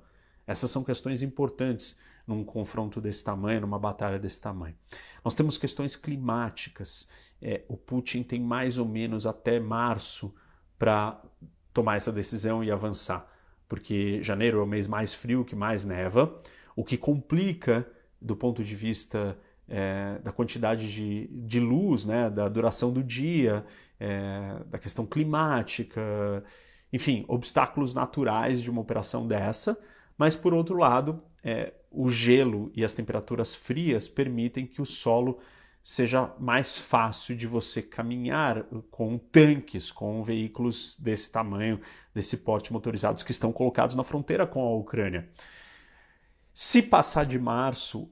Essas 0.47 0.70
são 0.70 0.84
questões 0.84 1.22
importantes 1.22 1.99
num 2.26 2.44
confronto 2.44 3.01
desse 3.01 3.22
tamanho, 3.22 3.61
numa 3.61 3.78
batalha 3.78 4.18
desse 4.18 4.40
tamanho. 4.40 4.74
Nós 5.24 5.34
temos 5.34 5.57
questões 5.57 5.94
climáticas. 5.94 7.09
É, 7.40 7.62
o 7.68 7.76
Putin 7.76 8.22
tem 8.22 8.40
mais 8.40 8.78
ou 8.78 8.86
menos 8.86 9.26
até 9.26 9.61
março 9.61 10.34
para 10.78 11.22
tomar 11.72 11.97
essa 11.97 12.11
decisão 12.11 12.64
e 12.64 12.70
avançar, 12.70 13.30
porque 13.68 14.22
janeiro 14.22 14.59
é 14.59 14.62
o 14.62 14.66
mês 14.66 14.86
mais 14.86 15.14
frio, 15.14 15.44
que 15.44 15.55
mais 15.55 15.84
neva, 15.84 16.42
o 16.74 16.84
que 16.84 16.97
complica 16.97 17.86
do 18.20 18.34
ponto 18.34 18.64
de 18.64 18.74
vista 18.74 19.38
é, 19.68 20.18
da 20.22 20.32
quantidade 20.32 20.92
de, 20.92 21.28
de 21.28 21.61
luz, 21.61 22.05
né, 22.05 22.30
da 22.30 22.49
duração 22.49 22.92
do 22.92 23.03
dia, 23.03 23.64
é, 24.01 24.59
da 24.66 24.78
questão 24.78 25.05
climática, 25.05 26.01
enfim, 26.92 27.24
obstáculos 27.28 27.92
naturais 27.92 28.62
de 28.62 28.70
uma 28.70 28.80
operação 28.80 29.26
dessa 29.26 29.78
mas, 30.19 30.35
por 30.37 30.55
outro 30.55 30.77
lado, 30.77 31.23
é, 31.43 31.73
o 31.91 32.09
gelo 32.09 32.71
e 32.75 32.85
as 32.85 32.95
temperaturas 32.95 33.55
frias 33.55 34.09
permitem 34.09 34.67
que 34.67 34.83
o 34.83 34.87
solo 34.87 35.39
seja 35.83 36.35
mais 36.41 36.77
fácil 36.77 37.37
de 37.37 37.47
você 37.47 37.81
caminhar 37.81 38.64
com 38.91 39.17
tanques, 39.17 39.93
com 39.93 40.23
veículos 40.25 40.99
desse 40.99 41.31
tamanho, 41.31 41.81
desse 42.12 42.39
porte 42.39 42.73
motorizados 42.73 43.23
que 43.23 43.31
estão 43.31 43.53
colocados 43.53 43.95
na 43.95 44.03
fronteira 44.03 44.47
com 44.47 44.61
a 44.67 44.75
Ucrânia. 44.75 45.29
Se 46.53 46.83
passar 46.83 47.25
de 47.25 47.39
março, 47.39 48.11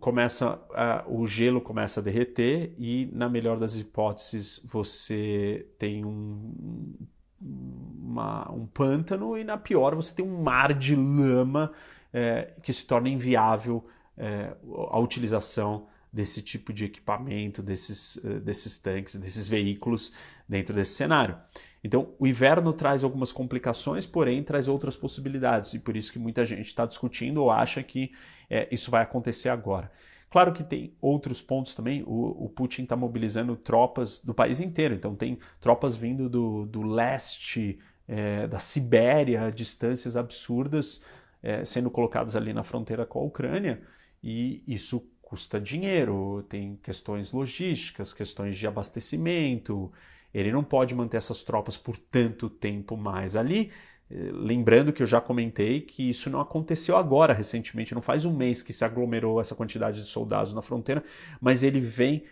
começa 0.00 0.60
o 1.06 1.26
gelo 1.26 1.60
começa 1.60 1.98
a 1.98 2.02
derreter 2.02 2.74
e, 2.78 3.08
na 3.12 3.28
melhor 3.28 3.58
das 3.58 3.76
hipóteses, 3.76 4.60
você 4.64 5.66
tem 5.78 6.04
um 6.04 6.94
uma, 7.40 8.50
um 8.50 8.66
pântano 8.66 9.36
e 9.36 9.44
na 9.44 9.56
pior 9.56 9.94
você 9.94 10.14
tem 10.14 10.24
um 10.24 10.42
mar 10.42 10.72
de 10.72 10.94
lama 10.94 11.72
é, 12.12 12.54
que 12.62 12.72
se 12.72 12.86
torna 12.86 13.08
inviável 13.08 13.86
é, 14.16 14.54
a 14.90 14.98
utilização 14.98 15.86
desse 16.16 16.40
tipo 16.40 16.72
de 16.72 16.86
equipamento, 16.86 17.62
desses, 17.62 18.16
uh, 18.16 18.40
desses 18.40 18.78
tanques, 18.78 19.16
desses 19.16 19.46
veículos 19.46 20.14
dentro 20.48 20.74
desse 20.74 20.94
cenário. 20.94 21.36
Então, 21.84 22.14
o 22.18 22.26
inverno 22.26 22.72
traz 22.72 23.04
algumas 23.04 23.30
complicações, 23.30 24.06
porém 24.06 24.42
traz 24.42 24.66
outras 24.66 24.96
possibilidades, 24.96 25.74
e 25.74 25.78
por 25.78 25.94
isso 25.94 26.10
que 26.10 26.18
muita 26.18 26.44
gente 26.44 26.66
está 26.66 26.86
discutindo 26.86 27.42
ou 27.42 27.50
acha 27.50 27.82
que 27.82 28.12
é, 28.48 28.66
isso 28.72 28.90
vai 28.90 29.02
acontecer 29.02 29.50
agora. 29.50 29.92
Claro 30.36 30.52
que 30.52 30.62
tem 30.62 30.94
outros 31.00 31.40
pontos 31.40 31.74
também. 31.74 32.02
O, 32.02 32.44
o 32.44 32.50
Putin 32.50 32.82
está 32.82 32.94
mobilizando 32.94 33.56
tropas 33.56 34.18
do 34.18 34.34
país 34.34 34.60
inteiro. 34.60 34.94
Então 34.94 35.16
tem 35.16 35.38
tropas 35.58 35.96
vindo 35.96 36.28
do, 36.28 36.66
do 36.66 36.82
leste, 36.82 37.78
é, 38.06 38.46
da 38.46 38.58
Sibéria, 38.58 39.50
distâncias 39.50 40.14
absurdas, 40.14 41.02
é, 41.42 41.64
sendo 41.64 41.90
colocadas 41.90 42.36
ali 42.36 42.52
na 42.52 42.62
fronteira 42.62 43.06
com 43.06 43.20
a 43.20 43.22
Ucrânia. 43.22 43.80
E 44.22 44.62
isso 44.68 45.10
custa 45.22 45.58
dinheiro, 45.58 46.44
tem 46.50 46.76
questões 46.82 47.32
logísticas, 47.32 48.12
questões 48.12 48.58
de 48.58 48.66
abastecimento. 48.66 49.90
Ele 50.34 50.52
não 50.52 50.62
pode 50.62 50.94
manter 50.94 51.16
essas 51.16 51.42
tropas 51.42 51.78
por 51.78 51.96
tanto 51.96 52.50
tempo 52.50 52.94
mais 52.94 53.36
ali. 53.36 53.72
Lembrando 54.08 54.92
que 54.92 55.02
eu 55.02 55.06
já 55.06 55.20
comentei 55.20 55.80
que 55.80 56.08
isso 56.08 56.30
não 56.30 56.40
aconteceu 56.40 56.96
agora, 56.96 57.32
recentemente, 57.32 57.92
não 57.92 58.02
faz 58.02 58.24
um 58.24 58.32
mês 58.32 58.62
que 58.62 58.72
se 58.72 58.84
aglomerou 58.84 59.40
essa 59.40 59.54
quantidade 59.54 60.00
de 60.00 60.06
soldados 60.06 60.54
na 60.54 60.62
fronteira, 60.62 61.02
mas 61.40 61.64
ele 61.64 61.80
vem 61.80 62.24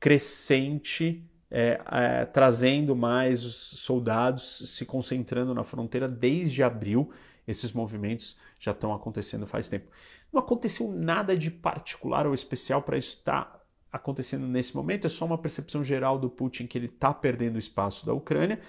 crescente, 0.00 1.24
é, 1.48 1.80
é, 1.92 2.24
trazendo 2.24 2.96
mais 2.96 3.40
soldados, 3.40 4.74
se 4.76 4.84
concentrando 4.84 5.54
na 5.54 5.62
fronteira 5.62 6.08
desde 6.08 6.64
abril. 6.64 7.12
Esses 7.46 7.72
movimentos 7.72 8.38
já 8.58 8.72
estão 8.72 8.92
acontecendo 8.92 9.46
faz 9.46 9.68
tempo. 9.68 9.88
Não 10.32 10.40
aconteceu 10.40 10.90
nada 10.90 11.36
de 11.36 11.50
particular 11.50 12.26
ou 12.26 12.34
especial 12.34 12.82
para 12.82 12.98
isso 12.98 13.18
estar 13.18 13.44
tá 13.44 13.60
acontecendo 13.92 14.48
nesse 14.48 14.74
momento, 14.74 15.06
é 15.06 15.10
só 15.10 15.24
uma 15.24 15.38
percepção 15.38 15.82
geral 15.82 16.18
do 16.18 16.30
Putin 16.30 16.66
que 16.66 16.78
ele 16.78 16.86
está 16.86 17.12
perdendo 17.12 17.58
espaço 17.58 18.04
da 18.04 18.12
Ucrânia 18.12 18.60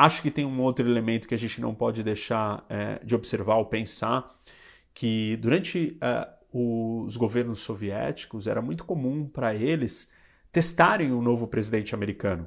Acho 0.00 0.22
que 0.22 0.30
tem 0.30 0.44
um 0.44 0.60
outro 0.60 0.88
elemento 0.88 1.26
que 1.26 1.34
a 1.34 1.36
gente 1.36 1.60
não 1.60 1.74
pode 1.74 2.04
deixar 2.04 2.64
é, 2.68 3.04
de 3.04 3.16
observar 3.16 3.56
ou 3.56 3.64
pensar, 3.64 4.32
que 4.94 5.36
durante 5.38 5.98
é, 6.00 6.28
os 6.52 7.16
governos 7.16 7.58
soviéticos 7.58 8.46
era 8.46 8.62
muito 8.62 8.84
comum 8.84 9.26
para 9.26 9.56
eles 9.56 10.08
testarem 10.52 11.10
o 11.10 11.18
um 11.18 11.20
novo 11.20 11.48
presidente 11.48 11.96
americano. 11.96 12.46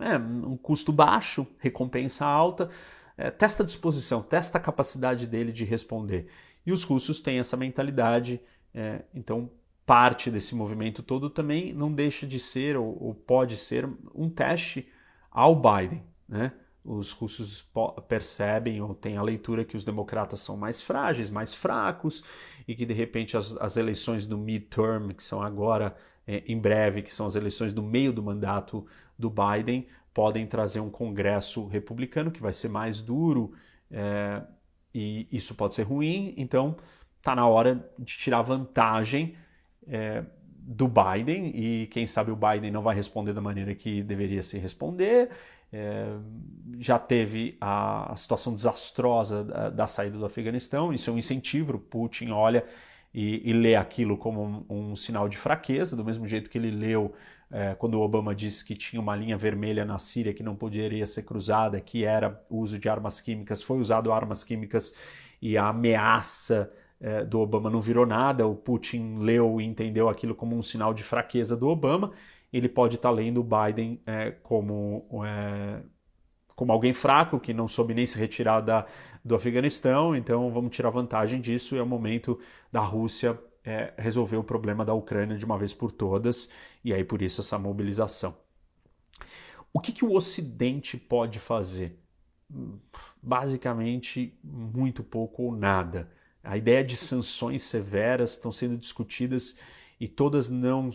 É, 0.00 0.18
um 0.18 0.56
custo 0.56 0.92
baixo, 0.92 1.46
recompensa 1.60 2.26
alta, 2.26 2.68
é, 3.16 3.30
testa 3.30 3.62
a 3.62 3.66
disposição, 3.66 4.20
testa 4.20 4.58
a 4.58 4.60
capacidade 4.60 5.28
dele 5.28 5.52
de 5.52 5.64
responder. 5.64 6.26
E 6.66 6.72
os 6.72 6.82
russos 6.82 7.20
têm 7.20 7.38
essa 7.38 7.56
mentalidade, 7.56 8.40
é, 8.74 9.02
então 9.14 9.48
parte 9.86 10.28
desse 10.28 10.56
movimento 10.56 11.04
todo 11.04 11.30
também 11.30 11.72
não 11.72 11.92
deixa 11.92 12.26
de 12.26 12.40
ser 12.40 12.76
ou, 12.76 13.00
ou 13.00 13.14
pode 13.14 13.56
ser 13.56 13.88
um 14.12 14.28
teste 14.28 14.88
ao 15.30 15.54
Biden, 15.54 16.02
né? 16.28 16.52
Os 16.84 17.12
russos 17.12 17.68
percebem 18.06 18.80
ou 18.80 18.94
têm 18.94 19.16
a 19.16 19.22
leitura 19.22 19.64
que 19.64 19.76
os 19.76 19.84
democratas 19.84 20.40
são 20.40 20.56
mais 20.56 20.80
frágeis, 20.80 21.28
mais 21.28 21.52
fracos 21.52 22.24
e 22.66 22.74
que 22.74 22.86
de 22.86 22.94
repente 22.94 23.36
as, 23.36 23.56
as 23.58 23.76
eleições 23.76 24.24
do 24.24 24.38
midterm, 24.38 25.10
que 25.12 25.22
são 25.22 25.42
agora 25.42 25.94
é, 26.26 26.42
em 26.46 26.58
breve, 26.58 27.02
que 27.02 27.12
são 27.12 27.26
as 27.26 27.34
eleições 27.34 27.72
do 27.72 27.82
meio 27.82 28.12
do 28.12 28.22
mandato 28.22 28.86
do 29.18 29.30
Biden, 29.30 29.86
podem 30.14 30.46
trazer 30.46 30.80
um 30.80 30.90
Congresso 30.90 31.66
republicano 31.66 32.30
que 32.30 32.40
vai 32.40 32.52
ser 32.52 32.68
mais 32.68 33.02
duro 33.02 33.52
é, 33.90 34.42
e 34.94 35.28
isso 35.30 35.54
pode 35.54 35.74
ser 35.74 35.82
ruim. 35.82 36.34
Então 36.36 36.76
está 37.18 37.34
na 37.34 37.46
hora 37.46 37.86
de 37.98 38.16
tirar 38.16 38.42
vantagem 38.42 39.36
é, 39.86 40.24
do 40.50 40.88
Biden 40.88 41.52
e 41.54 41.86
quem 41.86 42.06
sabe 42.06 42.30
o 42.30 42.36
Biden 42.36 42.70
não 42.70 42.82
vai 42.82 42.94
responder 42.94 43.32
da 43.32 43.40
maneira 43.40 43.74
que 43.74 44.02
deveria 44.02 44.42
se 44.42 44.58
responder. 44.58 45.30
É, 45.72 46.16
já 46.78 46.98
teve 46.98 47.56
a, 47.60 48.12
a 48.12 48.16
situação 48.16 48.54
desastrosa 48.54 49.44
da, 49.44 49.70
da, 49.70 49.86
saída 49.86 50.16
do 50.16 50.24
Afeganistão, 50.24 50.92
isso 50.92 51.10
é 51.10 51.12
um 51.12 51.18
incentivo, 51.18 51.74
o 51.76 51.78
Putin 51.78 52.30
olha 52.30 52.64
e, 53.12 53.50
e 53.50 53.52
lê 53.52 53.76
aquilo 53.76 54.16
como 54.16 54.64
um, 54.70 54.90
um, 54.92 54.96
sinal 54.96 55.28
de 55.28 55.36
fraqueza, 55.36 55.94
do 55.94 56.04
mesmo 56.04 56.26
jeito 56.26 56.48
que 56.48 56.56
ele 56.56 56.70
leu 56.70 57.14
é, 57.50 57.74
quando 57.74 57.94
o 57.94 58.00
Obama 58.00 58.34
disse 58.34 58.64
que 58.64 58.74
tinha 58.74 59.00
uma 59.00 59.16
linha 59.16 59.36
vermelha 59.36 59.84
na 59.84 59.98
Síria 59.98 60.32
que 60.32 60.42
não 60.42 60.56
poderia 60.56 61.04
ser 61.04 61.22
cruzada, 61.22 61.80
que 61.80 62.04
era 62.04 62.42
o 62.48 62.58
uso 62.58 62.78
de 62.78 62.88
armas 62.88 63.20
químicas, 63.20 63.62
foi 63.62 63.78
usado 63.78 64.12
armas 64.12 64.42
químicas 64.44 64.94
e 65.40 65.56
a 65.56 65.68
ameaça 65.68 66.70
é, 67.00 67.24
do 67.24 67.40
Obama 67.40 67.70
não 67.70 67.80
virou 67.80 68.04
nada, 68.04 68.46
o 68.46 68.54
Putin 68.54 69.18
leu 69.18 69.60
e 69.60 69.64
entendeu 69.64 70.08
aquilo 70.08 70.34
como 70.34 70.56
um 70.56 70.62
sinal 70.62 70.92
de 70.92 71.02
fraqueza 71.02 71.56
do 71.56 71.68
Obama, 71.68 72.12
ele 72.52 72.68
pode 72.68 72.96
estar 72.96 73.10
lendo 73.10 73.40
o 73.40 73.44
Biden 73.44 74.00
é, 74.06 74.30
como, 74.30 75.06
é, 75.24 75.82
como 76.54 76.72
alguém 76.72 76.92
fraco, 76.92 77.38
que 77.38 77.52
não 77.52 77.68
soube 77.68 77.94
nem 77.94 78.06
se 78.06 78.18
retirar 78.18 78.60
da, 78.60 78.86
do 79.24 79.34
Afeganistão, 79.34 80.16
então 80.16 80.50
vamos 80.50 80.74
tirar 80.74 80.90
vantagem 80.90 81.40
disso, 81.40 81.76
é 81.76 81.82
o 81.82 81.86
momento 81.86 82.38
da 82.72 82.80
Rússia 82.80 83.38
é, 83.64 83.92
resolver 83.98 84.36
o 84.36 84.44
problema 84.44 84.84
da 84.84 84.94
Ucrânia 84.94 85.36
de 85.36 85.44
uma 85.44 85.58
vez 85.58 85.74
por 85.74 85.92
todas, 85.92 86.48
e 86.82 86.92
aí 86.94 87.04
por 87.04 87.20
isso 87.20 87.40
essa 87.40 87.58
mobilização. 87.58 88.34
O 89.72 89.80
que, 89.80 89.92
que 89.92 90.04
o 90.04 90.14
Ocidente 90.14 90.96
pode 90.96 91.38
fazer? 91.38 91.98
Basicamente, 93.22 94.38
muito 94.42 95.04
pouco 95.04 95.42
ou 95.42 95.52
nada. 95.54 96.10
A 96.42 96.56
ideia 96.56 96.82
de 96.82 96.96
sanções 96.96 97.62
severas 97.62 98.30
estão 98.30 98.50
sendo 98.50 98.78
discutidas 98.78 99.58
e 100.00 100.06
todas 100.06 100.48
não 100.48 100.90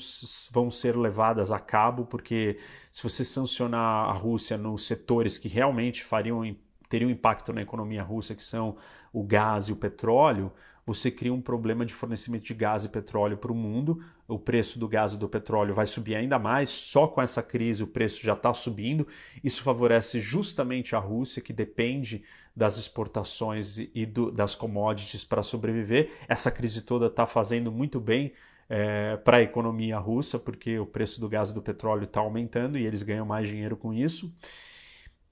vão 0.51 0.69
ser 0.69 0.97
levadas 0.97 1.51
a 1.51 1.59
cabo, 1.59 2.05
porque 2.05 2.57
se 2.91 3.03
você 3.03 3.25
sancionar 3.25 4.09
a 4.09 4.13
Rússia 4.13 4.57
nos 4.57 4.85
setores 4.85 5.37
que 5.37 5.47
realmente 5.47 6.03
fariam 6.03 6.55
teriam 6.89 7.09
impacto 7.09 7.51
na 7.51 7.61
economia 7.61 8.03
russa, 8.03 8.35
que 8.35 8.43
são 8.43 8.77
o 9.11 9.23
gás 9.23 9.65
e 9.65 9.73
o 9.73 9.75
petróleo, 9.75 10.51
você 10.85 11.09
cria 11.09 11.33
um 11.33 11.41
problema 11.41 11.85
de 11.85 11.93
fornecimento 11.93 12.43
de 12.43 12.53
gás 12.53 12.83
e 12.83 12.89
petróleo 12.89 13.37
para 13.37 13.51
o 13.51 13.55
mundo. 13.55 14.03
O 14.27 14.37
preço 14.37 14.77
do 14.77 14.87
gás 14.87 15.13
e 15.13 15.17
do 15.17 15.29
petróleo 15.29 15.73
vai 15.73 15.85
subir 15.85 16.15
ainda 16.15 16.37
mais, 16.37 16.69
só 16.69 17.07
com 17.07 17.21
essa 17.21 17.41
crise 17.41 17.83
o 17.83 17.87
preço 17.87 18.21
já 18.21 18.33
está 18.33 18.53
subindo. 18.53 19.07
Isso 19.43 19.63
favorece 19.63 20.19
justamente 20.19 20.95
a 20.95 20.99
Rússia, 20.99 21.41
que 21.41 21.53
depende 21.53 22.23
das 22.55 22.77
exportações 22.77 23.77
e 23.77 24.05
do, 24.05 24.29
das 24.29 24.55
commodities 24.55 25.23
para 25.23 25.41
sobreviver. 25.41 26.11
Essa 26.27 26.51
crise 26.51 26.81
toda 26.81 27.07
está 27.07 27.25
fazendo 27.25 27.71
muito 27.71 27.99
bem 27.99 28.33
é, 28.69 29.17
para 29.17 29.37
a 29.37 29.41
economia 29.41 29.97
russa, 29.97 30.39
porque 30.39 30.79
o 30.79 30.85
preço 30.85 31.19
do 31.19 31.29
gás 31.29 31.49
e 31.49 31.53
do 31.53 31.61
petróleo 31.61 32.03
está 32.03 32.19
aumentando 32.19 32.77
e 32.77 32.85
eles 32.85 33.03
ganham 33.03 33.25
mais 33.25 33.47
dinheiro 33.47 33.75
com 33.75 33.93
isso. 33.93 34.33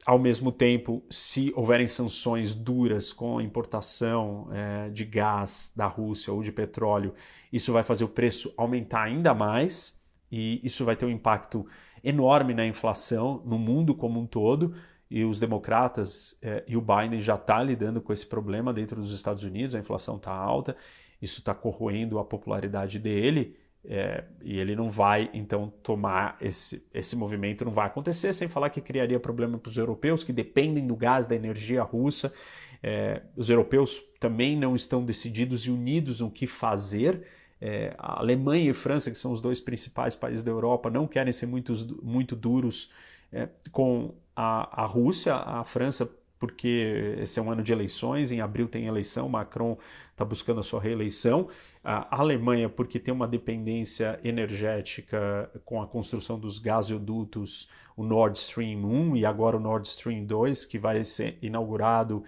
Ao 0.06 0.18
mesmo 0.18 0.52
tempo, 0.52 1.04
se 1.10 1.54
houverem 1.56 1.88
sanções 1.88 2.56
duras 2.56 3.14
com 3.14 3.38
a 3.38 3.44
importação 3.44 4.50
é, 4.52 4.90
de 4.90 5.06
gás 5.06 5.72
da 5.76 5.86
Rússia 5.86 6.34
ou 6.34 6.42
de 6.42 6.52
petróleo, 6.52 7.14
isso 7.54 7.72
vai 7.72 7.84
fazer 7.84 8.04
o 8.04 8.10
preço 8.10 8.52
aumentar 8.58 9.04
ainda 9.04 9.34
mais 9.34 10.00
e 10.32 10.60
isso 10.64 10.84
vai 10.84 10.96
ter 10.96 11.06
um 11.06 11.10
impacto 11.10 11.68
enorme 12.04 12.54
na 12.54 12.66
inflação 12.66 13.44
no 13.46 13.60
mundo 13.60 13.94
como 13.94 14.20
um 14.20 14.26
todo. 14.26 14.74
E 15.10 15.24
os 15.26 15.40
democratas 15.40 16.40
é, 16.42 16.64
e 16.66 16.76
o 16.78 16.82
Biden 16.82 17.20
já 17.20 17.36
está 17.36 17.62
lidando 17.62 18.02
com 18.02 18.14
esse 18.14 18.26
problema 18.26 18.74
dentro 18.74 19.00
dos 19.00 19.12
Estados 19.12 19.44
Unidos, 19.44 19.76
a 19.76 19.80
inflação 19.80 20.16
está 20.16 20.32
alta 20.32 20.76
isso 21.22 21.40
está 21.40 21.54
corroendo 21.54 22.20
a 22.20 22.26
popularidade 22.26 22.98
dele 23.00 23.56
é, 23.84 24.24
e 24.44 24.60
ele 24.60 24.76
não 24.76 24.90
vai 24.90 25.30
então 25.34 25.74
tomar 25.82 26.38
esse, 26.40 26.86
esse 26.94 27.16
movimento, 27.16 27.66
não 27.66 27.72
vai 27.72 27.88
acontecer, 27.88 28.32
sem 28.34 28.48
falar 28.48 28.70
que 28.70 28.80
criaria 28.80 29.20
problema 29.20 29.58
para 29.58 29.70
os 29.70 29.78
europeus 29.78 30.24
que 30.24 30.32
dependem 30.32 30.86
do 30.86 30.96
gás, 30.96 31.26
da 31.26 31.36
energia 31.36 31.82
russa. 31.82 32.32
É, 32.84 33.22
os 33.36 33.50
europeus 33.50 34.02
também 34.20 34.56
não 34.56 34.76
estão 34.76 35.04
decididos 35.04 35.66
e 35.66 35.72
unidos 35.72 36.20
no 36.20 36.30
que 36.30 36.46
fazer. 36.46 37.24
É, 37.60 37.94
a 37.98 38.20
Alemanha 38.20 38.70
e 38.70 38.74
França, 38.74 39.10
que 39.10 39.18
são 39.18 39.32
os 39.32 39.42
dois 39.42 39.60
principais 39.60 40.16
países 40.16 40.44
da 40.44 40.52
Europa, 40.52 40.90
não 40.90 41.08
querem 41.08 41.34
ser 41.34 41.48
muito, 41.48 41.74
muito 42.04 42.36
duros 42.36 42.92
é, 43.32 43.50
com 43.72 44.14
a, 44.36 44.84
a 44.84 44.86
Rússia. 44.86 45.34
A 45.34 45.64
França 45.64 46.10
porque 46.42 47.18
esse 47.20 47.40
é 47.40 47.44
um 47.44 47.52
ano 47.52 47.62
de 47.62 47.72
eleições, 47.72 48.32
em 48.32 48.42
abril 48.42 48.68
tem 48.68 48.88
eleição, 48.88 49.30
Macron 49.30 49.78
está 50.10 50.26
buscando 50.26 50.60
a 50.60 50.64
sua 50.64 50.82
reeleição. 50.82 51.50
A 51.84 52.20
Alemanha, 52.20 52.68
porque 52.68 53.00
tem 53.00 53.14
uma 53.14 53.28
dependência 53.28 54.20
energética 54.24 55.52
com 55.64 55.80
a 55.80 55.86
construção 55.86 56.40
dos 56.40 56.58
gasodutos, 56.58 57.70
o 57.96 58.04
Nord 58.04 58.40
Stream 58.40 58.84
1 58.84 59.18
e 59.18 59.24
agora 59.24 59.56
o 59.56 59.60
Nord 59.60 59.86
Stream 59.88 60.26
2, 60.26 60.66
que 60.66 60.80
vai 60.80 61.04
ser 61.04 61.38
inaugurado 61.44 62.24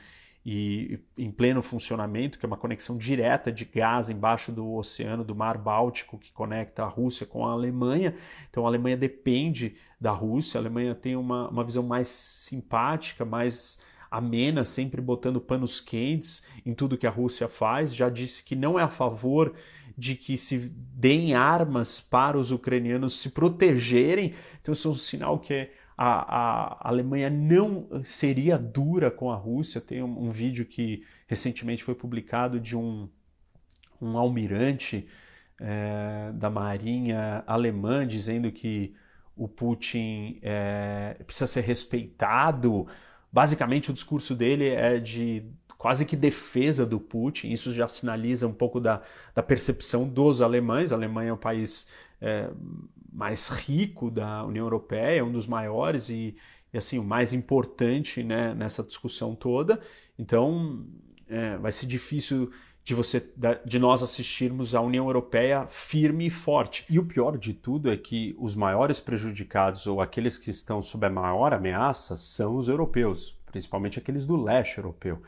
e 0.45 0.99
em 1.18 1.32
pleno 1.32 1.64
funcionamento, 1.64 2.38
que 2.38 2.45
é 2.45 2.47
uma 2.47 2.57
conexão 2.57 2.95
direta 2.97 3.51
de 3.51 3.66
gás 3.66 4.11
embaixo 4.11 4.51
do 4.51 4.76
oceano 4.76 5.24
do 5.24 5.34
Mar 5.34 5.57
Báltico 5.57 6.20
que 6.20 6.32
conecta 6.32 6.84
a 6.84 6.88
Rússia 6.88 7.26
com 7.26 7.47
a 7.47 7.51
Alemanha. 7.51 8.14
Então 8.47 8.66
a 8.66 8.70
Alemanha 8.70 8.97
depende 8.97 9.76
da 9.99 10.11
Rússia, 10.11 10.59
a 10.59 10.61
Alemanha 10.61 10.93
tem 10.93 11.16
uma, 11.16 11.49
uma 11.49 11.64
visão 11.64 11.82
mais 11.82 12.09
simpática, 12.09 13.26
mais 13.26 13.80
amena, 14.18 14.64
sempre 14.64 15.02
botando 15.02 15.41
panos 15.41 15.80
quentes 15.80 16.44
em 16.65 16.73
tudo 16.73 16.98
que 16.98 17.07
a 17.07 17.10
Rússia 17.10 17.48
faz, 17.48 17.95
já 17.95 18.10
disse 18.10 18.44
que 18.44 18.56
não 18.56 18.80
é 18.80 18.84
a 18.84 18.90
favor 18.90 19.53
de 19.98 20.15
que 20.15 20.38
se 20.38 20.69
deem 20.95 21.35
armas 21.35 22.02
para 22.02 22.38
os 22.38 22.52
ucranianos 22.52 23.19
se 23.19 23.30
protegerem. 23.30 24.34
Então, 24.61 24.73
isso 24.73 24.88
é 24.88 24.91
um 24.91 24.95
sinal 24.95 25.40
que 25.40 25.69
a, 25.98 26.85
a 26.85 26.90
Alemanha 26.90 27.30
não 27.30 27.88
seria 28.03 28.57
dura 28.57 29.11
com 29.11 29.31
a 29.31 29.35
Rússia. 29.35 29.80
Tem 29.80 30.02
um, 30.02 30.26
um 30.26 30.31
vídeo 30.31 30.65
que 30.65 31.03
recentemente 31.27 31.84
foi 31.84 31.95
publicado 31.95 32.60
de 32.60 32.76
um, 32.76 33.07
um 34.02 34.18
almirante 34.18 35.07
é, 35.60 36.31
da 36.34 36.49
marinha 36.49 37.44
alemã 37.45 38.06
dizendo 38.06 38.52
que 38.52 38.95
o 39.35 39.48
Putin 39.48 40.40
é, 40.41 41.15
precisa 41.26 41.48
ser 41.48 41.61
respeitado 41.61 42.88
Basicamente, 43.34 43.89
o 43.89 43.93
discurso 43.93 44.35
dele 44.35 44.68
é 44.69 44.99
de 44.99 45.43
quase 45.76 46.05
que 46.05 46.15
defesa 46.15 46.85
do 46.85 46.99
Putin. 46.99 47.49
Isso 47.49 47.73
já 47.73 47.88
sinaliza 47.88 48.47
um 48.47 48.53
pouco 48.53 48.80
da, 48.80 49.01
da 49.34 49.41
percepção 49.41 50.07
dos 50.07 50.39
alemães. 50.39 50.91
A 50.91 50.95
Alemanha 50.95 51.31
é 51.31 51.34
o 51.34 51.38
país 51.38 51.88
é, 52.22 52.51
mais 53.11 53.49
rico 53.49 54.11
da 54.11 54.45
União 54.45 54.64
Europeia, 54.64 55.26
um 55.26 55.31
dos 55.31 55.47
maiores 55.47 56.10
e, 56.10 56.38
e 56.72 56.77
assim 56.77 56.99
o 56.99 57.03
mais 57.03 57.34
importante 57.34 58.22
né, 58.22 58.53
nessa 58.53 58.84
discussão 58.84 59.34
toda. 59.34 59.81
Então, 60.18 60.85
é, 61.27 61.57
vai 61.57 61.72
ser 61.72 61.88
difícil 61.88 62.51
de 62.84 62.93
você 62.93 63.26
de 63.64 63.80
nós 63.80 64.03
assistirmos 64.03 64.76
a 64.76 64.81
União 64.81 65.05
Europeia 65.05 65.65
firme 65.68 66.27
e 66.27 66.30
forte. 66.30 66.85
E 66.89 66.99
o 66.99 67.05
pior 67.05 67.38
de 67.38 67.53
tudo 67.53 67.89
é 67.89 67.95
que 67.95 68.35
os 68.38 68.55
maiores 68.55 68.99
prejudicados 68.99 69.88
ou 69.88 70.01
aqueles 70.01 70.38
que 70.38 70.49
estão 70.49 70.81
sob 70.81 71.05
a 71.05 71.10
maior 71.10 71.53
ameaça 71.53 72.18
são 72.18 72.57
os 72.57 72.68
europeus, 72.68 73.38
principalmente 73.45 73.99
aqueles 73.99 74.26
do 74.26 74.35
leste 74.35 74.77
europeu. 74.80 75.22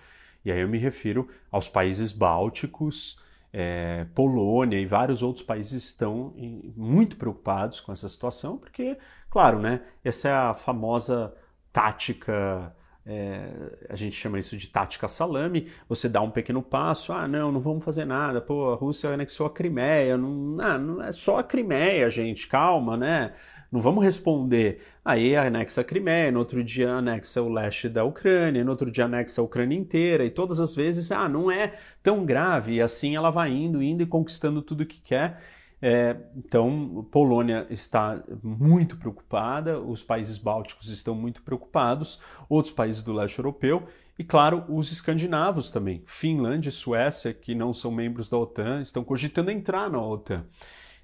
E 0.44 0.52
aí 0.52 0.60
eu 0.60 0.68
me 0.68 0.78
refiro 0.78 1.30
aos 1.50 1.70
países 1.70 2.12
bálticos, 2.12 3.20
é, 3.54 4.06
Polônia 4.14 4.78
e 4.78 4.86
vários 4.86 5.24
outros 5.24 5.44
países 5.44 5.82
estão 5.86 6.34
muito 6.76 7.16
preocupados 7.16 7.80
com 7.80 7.94
essa 7.94 8.10
situação, 8.10 8.58
porque, 8.58 8.98
claro, 9.30 9.60
né, 9.60 9.82
essa 10.04 10.28
é 10.28 10.34
a 10.34 10.54
famosa 10.54 11.34
tática 11.72 12.76
é, 13.06 13.50
a 13.88 13.96
gente 13.96 14.16
chama 14.16 14.40
isso 14.40 14.58
de 14.58 14.68
tática 14.68 15.08
salame. 15.08 15.68
Você 15.88 16.10
dá 16.10 16.22
um 16.22 16.32
pequeno 16.32 16.62
passo, 16.64 17.14
ah, 17.14 17.28
não, 17.28 17.52
não 17.52 17.60
vamos 17.60 17.84
fazer 17.84 18.06
nada. 18.06 18.42
Pô, 18.42 18.72
a 18.72 18.76
Rússia 18.76 19.12
anexou 19.12 19.46
a 19.46 19.50
Crimeia, 19.50 20.18
não, 20.18 20.58
ah, 20.60 20.78
não 20.78 21.04
é 21.04 21.12
só 21.12 21.38
a 21.38 21.44
Crimeia, 21.44 22.10
gente, 22.10 22.48
calma, 22.48 22.98
né? 22.98 23.34
Não 23.72 23.80
vamos 23.82 24.04
responder. 24.04 24.82
Aí 25.04 25.36
anexa 25.36 25.82
a 25.82 25.84
Crimeia, 25.84 26.32
no 26.32 26.40
outro 26.40 26.64
dia 26.64 26.94
anexa 26.94 27.42
o 27.42 27.50
leste 27.50 27.90
da 27.90 28.04
Ucrânia, 28.04 28.64
no 28.64 28.72
outro 28.72 28.90
dia 28.90 29.06
anexa 29.06 29.42
a 29.42 29.44
Ucrânia 29.44 29.78
inteira, 29.78 30.26
e 30.26 30.32
todas 30.32 30.60
as 30.60 30.74
vezes, 30.74 31.12
ah, 31.12 31.30
não 31.30 31.52
é 31.52 31.74
tão 32.02 32.26
grave. 32.26 32.76
E 32.76 32.82
assim 32.82 33.16
ela 33.16 33.30
vai 33.30 33.52
indo, 33.52 33.84
indo 33.84 34.02
e 34.02 34.06
conquistando 34.08 34.62
tudo 34.62 34.86
que 34.86 35.00
quer. 35.02 35.42
É, 35.82 36.16
então, 36.36 37.06
Polônia 37.12 37.68
está 37.70 38.24
muito 38.42 38.98
preocupada, 38.98 39.80
os 39.80 40.02
países 40.02 40.38
bálticos 40.38 40.90
estão 40.90 41.14
muito 41.14 41.42
preocupados, 41.42 42.20
outros 42.50 42.74
países 42.74 43.02
do 43.02 43.14
leste 43.14 43.40
europeu 43.40 43.88
e, 44.18 44.24
claro, 44.24 44.64
os 44.70 44.92
escandinavos 44.92 45.70
também. 45.70 46.02
Finlândia 46.06 46.70
e 46.70 46.72
Suécia, 46.72 47.34
que 47.34 47.54
não 47.54 47.74
são 47.74 47.92
membros 47.92 48.30
da 48.30 48.38
OTAN, 48.38 48.82
estão 48.82 49.04
cogitando 49.04 49.52
entrar 49.52 49.90
na 49.90 50.02
OTAN. 50.02 50.46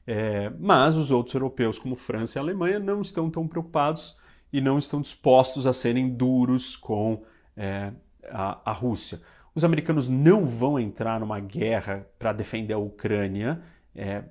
É, 0.08 0.50
mas 0.60 0.96
os 0.96 1.12
outros 1.12 1.36
europeus, 1.36 1.78
como 1.78 1.96
França 1.96 2.40
e 2.40 2.42
Alemanha, 2.42 2.80
não 2.80 3.02
estão 3.02 3.30
tão 3.30 3.48
preocupados 3.48 4.18
e 4.52 4.60
não 4.60 4.78
estão 4.78 5.00
dispostos 5.02 5.68
a 5.68 5.74
serem 5.74 6.10
duros 6.10 6.76
com 6.76 7.24
é, 7.56 7.92
a, 8.30 8.72
a 8.72 8.74
Rússia. 8.74 9.22
Os 9.54 9.64
americanos 9.64 10.08
não 10.08 10.46
vão 10.46 10.80
entrar 10.80 11.20
numa 11.20 11.40
guerra 11.40 12.08
para 12.18 12.34
defender 12.34 12.74
a 12.74 12.78
Ucrânia 12.78 13.62
é, 13.94 14.24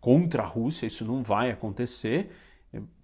contra 0.00 0.42
a 0.42 0.46
Rússia, 0.46 0.86
isso 0.86 1.04
não 1.04 1.22
vai 1.22 1.50
acontecer. 1.50 2.30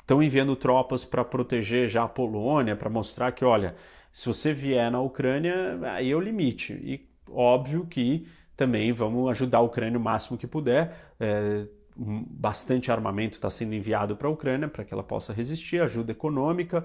Estão 0.00 0.22
enviando 0.22 0.54
tropas 0.54 1.04
para 1.04 1.24
proteger 1.24 1.88
já 1.88 2.04
a 2.04 2.08
Polônia, 2.08 2.76
para 2.76 2.90
mostrar 2.90 3.32
que, 3.32 3.44
olha, 3.44 3.74
se 4.12 4.26
você 4.26 4.52
vier 4.52 4.90
na 4.90 5.00
Ucrânia, 5.00 5.78
aí 5.82 6.10
é 6.10 6.16
o 6.16 6.20
limite. 6.20 6.74
E 6.74 7.08
óbvio 7.30 7.86
que 7.86 8.26
também 8.56 8.92
vamos 8.92 9.28
ajudar 9.30 9.58
a 9.58 9.62
Ucrânia 9.62 9.98
o 9.98 10.02
máximo 10.02 10.38
que 10.38 10.46
puder. 10.46 11.14
É, 11.18 11.66
bastante 11.96 12.90
armamento 12.90 13.34
está 13.34 13.50
sendo 13.50 13.74
enviado 13.74 14.16
para 14.16 14.28
a 14.28 14.30
Ucrânia 14.30 14.68
para 14.68 14.84
que 14.84 14.92
ela 14.92 15.02
possa 15.02 15.32
resistir, 15.32 15.80
ajuda 15.80 16.12
econômica, 16.12 16.84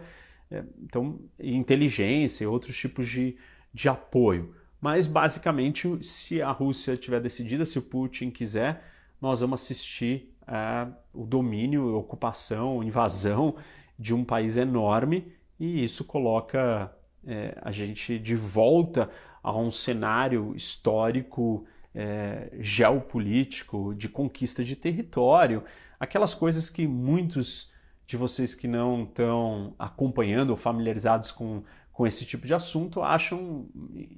é, 0.52 0.64
então 0.82 1.20
inteligência 1.40 2.44
e 2.44 2.48
outros 2.48 2.78
tipos 2.78 3.08
de, 3.08 3.38
de 3.74 3.90
apoio. 3.90 4.56
Mas 4.80 5.08
basicamente, 5.08 6.02
se 6.04 6.42
a 6.42 6.52
Rússia 6.52 6.96
tiver 6.96 7.20
decidida, 7.20 7.66
se 7.66 7.78
o 7.78 7.82
Putin 7.82 8.30
quiser, 8.30 8.84
nós 9.22 9.42
vamos 9.42 9.62
assistir 9.62 10.34
é, 10.48 10.88
o 11.14 11.26
domínio, 11.26 11.96
ocupação, 11.96 12.84
invasão 12.84 13.56
de 13.98 14.14
um 14.14 14.24
país 14.24 14.58
enorme 14.58 15.32
e 15.60 15.84
isso 15.84 16.04
coloca 16.04 16.92
é, 17.26 17.58
a 17.62 17.72
gente 17.72 18.18
de 18.18 18.36
volta 18.36 19.10
a 19.44 19.56
um 19.56 19.70
cenário 19.70 20.56
histórico 20.56 21.66
é, 21.94 22.50
geopolítico, 22.60 23.94
de 23.96 24.08
conquista 24.08 24.64
de 24.64 24.76
território, 24.76 25.64
aquelas 26.00 26.34
coisas 26.34 26.70
que 26.70 26.88
muitos 26.88 27.72
de 28.08 28.18
vocês 28.18 28.56
que 28.56 28.68
não 28.68 29.04
estão 29.04 29.76
acompanhando 29.78 30.52
ou 30.52 30.58
familiarizados 30.58 31.32
com, 31.32 31.64
com 31.92 32.08
esse 32.08 32.26
tipo 32.26 32.48
de 32.48 32.54
assunto 32.54 33.04
acham 33.04 33.68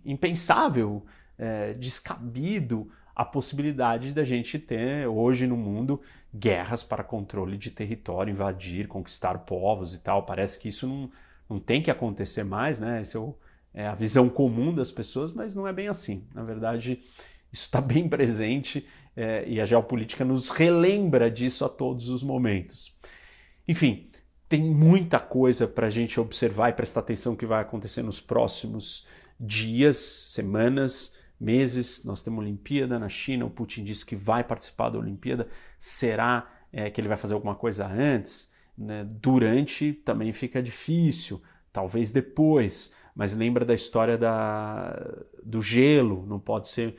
impensável, 0.06 1.06
é, 1.38 1.74
descabido 1.74 2.90
a 3.22 3.26
possibilidade 3.26 4.14
da 4.14 4.24
gente 4.24 4.58
ter 4.58 5.06
hoje 5.06 5.46
no 5.46 5.56
mundo 5.56 6.02
guerras 6.34 6.82
para 6.82 7.04
controle 7.04 7.56
de 7.56 7.70
território, 7.70 8.32
invadir, 8.32 8.88
conquistar 8.88 9.38
povos 9.40 9.94
e 9.94 10.00
tal. 10.00 10.26
Parece 10.26 10.58
que 10.58 10.70
isso 10.70 10.88
não, 10.88 11.12
não 11.48 11.60
tem 11.60 11.84
que 11.84 11.92
acontecer 11.92 12.44
mais, 12.44 12.80
né? 12.80 13.00
Essa 13.00 13.20
é, 13.20 13.84
é 13.84 13.88
a 13.88 13.94
visão 13.94 14.28
comum 14.28 14.74
das 14.74 14.92
pessoas, 14.92 15.32
mas 15.32 15.54
não 15.54 15.68
é 15.68 15.74
bem 15.74 15.88
assim. 15.88 16.26
Na 16.34 16.44
verdade, 16.44 17.00
isso 17.54 17.66
está 17.66 17.80
bem 17.80 18.10
presente 18.10 18.88
é, 19.16 19.48
e 19.48 19.62
a 19.62 19.66
geopolítica 19.66 20.26
nos 20.26 20.50
relembra 20.50 21.30
disso 21.30 21.64
a 21.64 21.70
todos 21.70 22.10
os 22.10 22.24
momentos. 22.24 22.98
Enfim, 23.68 24.10
tem 24.50 24.64
muita 24.64 25.20
coisa 25.20 25.68
para 25.68 25.86
a 25.86 25.92
gente 25.92 26.20
observar 26.20 26.70
e 26.70 26.74
prestar 26.74 27.02
atenção 27.02 27.36
que 27.36 27.46
vai 27.46 27.62
acontecer 27.62 28.02
nos 28.02 28.20
próximos 28.20 29.06
dias, 29.40 29.98
semanas, 29.98 31.14
meses. 31.42 32.06
Nós 32.06 32.22
temos 32.22 32.40
Olimpíada 32.40 33.00
na 33.00 33.10
China, 33.10 33.46
o 33.46 33.50
Putin 33.50 33.84
disse 33.84 34.06
que 34.06 34.16
vai 34.16 34.44
participar 34.44 34.90
da 34.90 35.00
Olimpíada. 35.00 35.48
Será 35.80 36.48
é, 36.72 36.90
que 36.90 37.02
ele 37.02 37.08
vai 37.08 37.18
fazer 37.18 37.34
alguma 37.34 37.56
coisa 37.56 37.88
antes? 37.88 38.52
Né? 38.78 39.04
Durante 39.04 39.94
também 39.94 40.32
fica 40.32 40.62
difícil, 40.62 41.42
talvez 41.74 42.12
depois. 42.12 42.94
Mas 43.16 43.36
lembra 43.36 43.66
da 43.66 43.74
história 43.74 44.18
da, 44.18 44.98
do 45.44 45.62
gelo, 45.62 46.26
não 46.26 46.40
pode 46.40 46.68
ser 46.68 46.96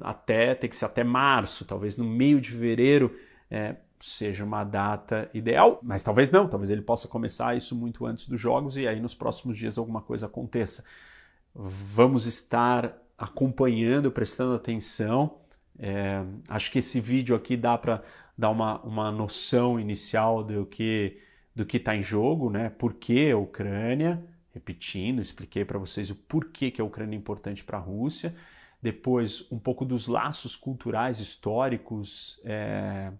até 0.00 0.54
tem 0.54 0.68
que 0.68 0.76
ser 0.76 0.84
até 0.84 1.02
março, 1.02 1.64
talvez 1.64 1.96
no 1.96 2.04
meio 2.04 2.40
de 2.40 2.50
fevereiro 2.50 3.16
é, 3.50 3.76
seja 3.98 4.44
uma 4.44 4.62
data 4.62 5.30
ideal, 5.32 5.80
mas 5.82 6.02
talvez 6.02 6.30
não, 6.30 6.48
talvez 6.48 6.70
ele 6.70 6.82
possa 6.82 7.08
começar 7.08 7.56
isso 7.56 7.74
muito 7.74 8.04
antes 8.04 8.28
dos 8.28 8.38
jogos 8.38 8.76
e 8.76 8.86
aí 8.86 9.00
nos 9.00 9.14
próximos 9.14 9.56
dias 9.56 9.78
alguma 9.78 10.02
coisa 10.02 10.26
aconteça. 10.26 10.84
Vamos 11.54 12.26
estar 12.26 13.03
acompanhando, 13.16 14.10
prestando 14.10 14.54
atenção. 14.54 15.38
É, 15.78 16.22
acho 16.48 16.70
que 16.70 16.78
esse 16.78 17.00
vídeo 17.00 17.34
aqui 17.34 17.56
dá 17.56 17.76
para 17.76 18.02
dar 18.36 18.50
uma, 18.50 18.80
uma 18.82 19.12
noção 19.12 19.78
inicial 19.78 20.42
do 20.42 20.66
que 20.66 21.20
do 21.54 21.64
que 21.64 21.76
está 21.76 21.94
em 21.94 22.02
jogo, 22.02 22.50
né? 22.50 22.68
Por 22.68 22.94
que 22.94 23.30
a 23.30 23.38
Ucrânia? 23.38 24.20
Repetindo, 24.52 25.22
expliquei 25.22 25.64
para 25.64 25.78
vocês 25.78 26.10
o 26.10 26.16
porquê 26.16 26.68
que 26.68 26.80
a 26.80 26.84
Ucrânia 26.84 27.14
é 27.14 27.18
importante 27.18 27.62
para 27.62 27.78
a 27.78 27.80
Rússia 27.80 28.34
depois 28.84 29.50
um 29.50 29.58
pouco 29.58 29.82
dos 29.82 30.06
laços 30.06 30.54
culturais, 30.54 31.18
históricos 31.18 32.38
é, 32.44 33.10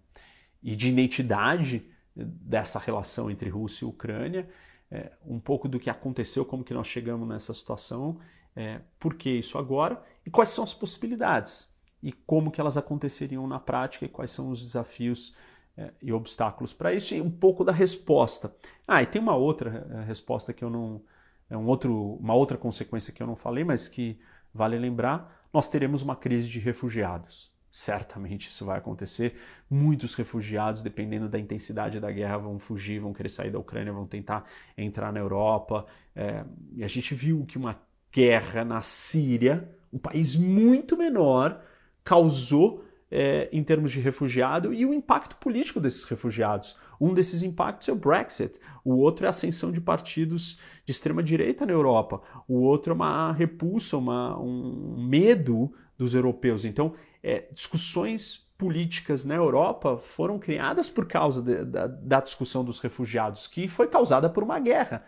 e 0.61 0.75
de 0.75 0.89
identidade 0.89 1.89
dessa 2.15 2.77
relação 2.77 3.31
entre 3.31 3.49
Rússia 3.49 3.83
e 3.83 3.87
Ucrânia, 3.87 4.47
é, 4.91 5.11
um 5.25 5.39
pouco 5.39 5.67
do 5.67 5.79
que 5.79 5.89
aconteceu, 5.89 6.45
como 6.45 6.63
que 6.63 6.71
nós 6.71 6.85
chegamos 6.85 7.27
nessa 7.27 7.51
situação, 7.51 8.19
é, 8.55 8.81
por 8.99 9.15
que 9.15 9.29
isso 9.29 9.57
agora 9.57 10.01
e 10.25 10.29
quais 10.29 10.49
são 10.49 10.63
as 10.63 10.73
possibilidades 10.73 11.73
e 12.01 12.11
como 12.11 12.51
que 12.51 12.61
elas 12.61 12.77
aconteceriam 12.77 13.45
na 13.47 13.59
prática 13.59 14.05
e 14.05 14.09
quais 14.09 14.31
são 14.31 14.49
os 14.49 14.61
desafios 14.61 15.35
é, 15.77 15.91
e 16.01 16.13
obstáculos 16.13 16.73
para 16.73 16.93
isso 16.93 17.13
e 17.13 17.21
um 17.21 17.31
pouco 17.31 17.63
da 17.63 17.71
resposta. 17.71 18.55
Ah, 18.87 19.01
e 19.01 19.05
tem 19.05 19.21
uma 19.21 19.35
outra 19.35 19.87
é, 19.91 20.03
resposta 20.03 20.53
que 20.53 20.63
eu 20.63 20.69
não 20.69 21.01
é 21.49 21.55
um 21.55 21.67
outro, 21.67 22.15
uma 22.15 22.33
outra 22.33 22.57
consequência 22.57 23.13
que 23.13 23.21
eu 23.21 23.27
não 23.27 23.35
falei, 23.35 23.63
mas 23.63 23.87
que 23.87 24.19
vale 24.53 24.79
lembrar 24.79 25.45
nós 25.55 25.69
teremos 25.69 26.01
uma 26.01 26.17
crise 26.17 26.49
de 26.49 26.59
refugiados. 26.59 27.49
Certamente 27.71 28.49
isso 28.49 28.65
vai 28.65 28.77
acontecer. 28.77 29.37
Muitos 29.69 30.13
refugiados, 30.13 30.81
dependendo 30.81 31.29
da 31.29 31.39
intensidade 31.39 31.97
da 31.97 32.11
guerra, 32.11 32.39
vão 32.39 32.59
fugir, 32.59 32.99
vão 32.99 33.13
querer 33.13 33.29
sair 33.29 33.51
da 33.51 33.59
Ucrânia, 33.59 33.93
vão 33.93 34.05
tentar 34.05 34.43
entrar 34.77 35.13
na 35.13 35.19
Europa. 35.19 35.85
É, 36.13 36.43
e 36.73 36.83
a 36.83 36.89
gente 36.89 37.15
viu 37.15 37.45
que 37.45 37.57
uma 37.57 37.79
guerra 38.15 38.63
na 38.63 38.79
Síria, 38.79 39.69
um 39.91 39.97
país 39.97 40.37
muito 40.37 40.95
menor, 40.95 41.61
causou 42.01 42.85
é, 43.11 43.49
em 43.51 43.61
termos 43.61 43.91
de 43.91 43.99
refugiado 43.99 44.73
e 44.73 44.85
o 44.85 44.93
impacto 44.93 45.35
político 45.35 45.81
desses 45.81 46.05
refugiados. 46.05 46.77
Um 46.99 47.13
desses 47.13 47.43
impactos 47.43 47.89
é 47.89 47.91
o 47.91 47.95
Brexit, 47.95 48.57
o 48.85 48.95
outro 48.95 49.25
é 49.25 49.27
a 49.27 49.31
ascensão 49.31 49.69
de 49.69 49.81
partidos 49.81 50.57
de 50.85 50.93
extrema 50.93 51.21
direita 51.21 51.65
na 51.65 51.73
Europa, 51.73 52.21
o 52.47 52.61
outro 52.61 52.91
é 52.91 52.95
uma 52.95 53.33
repulsa, 53.33 53.97
uma, 53.97 54.39
um 54.39 55.05
medo 55.05 55.73
dos 55.97 56.15
europeus. 56.15 56.63
Então, 56.63 56.93
é, 57.21 57.49
discussões 57.51 58.49
políticas 58.57 59.25
na 59.25 59.35
Europa 59.35 59.97
foram 59.97 60.39
criadas 60.39 60.89
por 60.89 61.05
causa 61.05 61.41
de, 61.41 61.65
da, 61.65 61.87
da, 61.87 62.21
discussão 62.21 62.63
dos 62.63 62.79
refugiados, 62.79 63.45
que 63.45 63.67
foi 63.67 63.87
causada 63.87 64.29
por 64.29 64.41
uma 64.41 64.57
guerra 64.57 65.05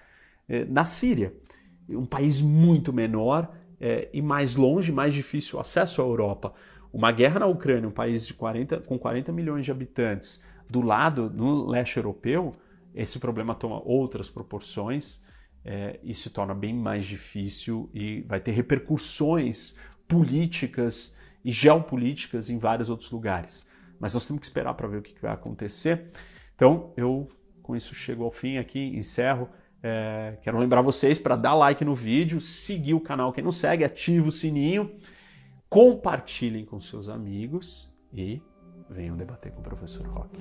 é, 0.50 0.66
na 0.66 0.84
Síria. 0.84 1.34
Um 1.90 2.06
país 2.06 2.42
muito 2.42 2.92
menor 2.92 3.54
é, 3.80 4.10
e 4.14 4.22
mais 4.22 4.56
longe, 4.56 4.92
mais 4.92 5.14
difícil 5.14 5.60
acesso 5.60 6.02
à 6.02 6.06
Europa. 6.06 6.54
Uma 6.92 7.12
guerra 7.12 7.40
na 7.40 7.46
Ucrânia, 7.46 7.88
um 7.88 7.92
país 7.92 8.26
de 8.26 8.34
40, 8.34 8.82
com 8.82 8.98
40 8.98 9.32
milhões 9.32 9.66
de 9.66 9.72
habitantes, 9.72 10.44
do 10.70 10.82
lado, 10.82 11.30
no 11.30 11.66
leste 11.68 11.98
europeu, 11.98 12.56
esse 12.94 13.20
problema 13.20 13.54
toma 13.54 13.82
outras 13.86 14.30
proporções 14.30 15.24
é, 15.64 16.00
e 16.04 16.14
se 16.14 16.30
torna 16.30 16.54
bem 16.54 16.74
mais 16.74 17.06
difícil 17.06 17.90
e 17.94 18.22
vai 18.22 18.40
ter 18.40 18.52
repercussões 18.52 19.78
políticas 20.08 21.16
e 21.44 21.52
geopolíticas 21.52 22.50
em 22.50 22.58
vários 22.58 22.90
outros 22.90 23.12
lugares. 23.12 23.68
Mas 24.00 24.14
nós 24.14 24.26
temos 24.26 24.40
que 24.42 24.48
esperar 24.48 24.74
para 24.74 24.88
ver 24.88 24.98
o 24.98 25.02
que 25.02 25.22
vai 25.22 25.32
acontecer. 25.32 26.08
Então, 26.56 26.92
eu 26.98 27.30
com 27.68 27.76
isso 27.76 27.94
chego 27.94 28.24
ao 28.24 28.32
fim 28.32 28.58
aqui, 28.58 28.80
encerro. 28.80 29.50
É, 29.82 30.38
quero 30.42 30.58
lembrar 30.58 30.82
vocês 30.82 31.20
para 31.20 31.36
dar 31.36 31.54
like 31.54 31.86
no 31.86 31.94
vídeo, 31.94 32.42
seguir 32.42 32.94
o 32.94 33.00
canal 33.00 33.32
quem 33.32 33.44
não 33.44 33.52
segue, 33.52 33.84
ativa 33.84 34.28
o 34.28 34.32
sininho, 34.32 34.92
compartilhem 35.70 36.66
com 36.66 36.80
seus 36.80 37.10
amigos 37.10 37.94
e 38.14 38.42
venham 38.90 39.16
debater 39.16 39.52
com 39.52 39.60
o 39.60 39.64
professor 39.64 40.06
Rock. 40.08 40.40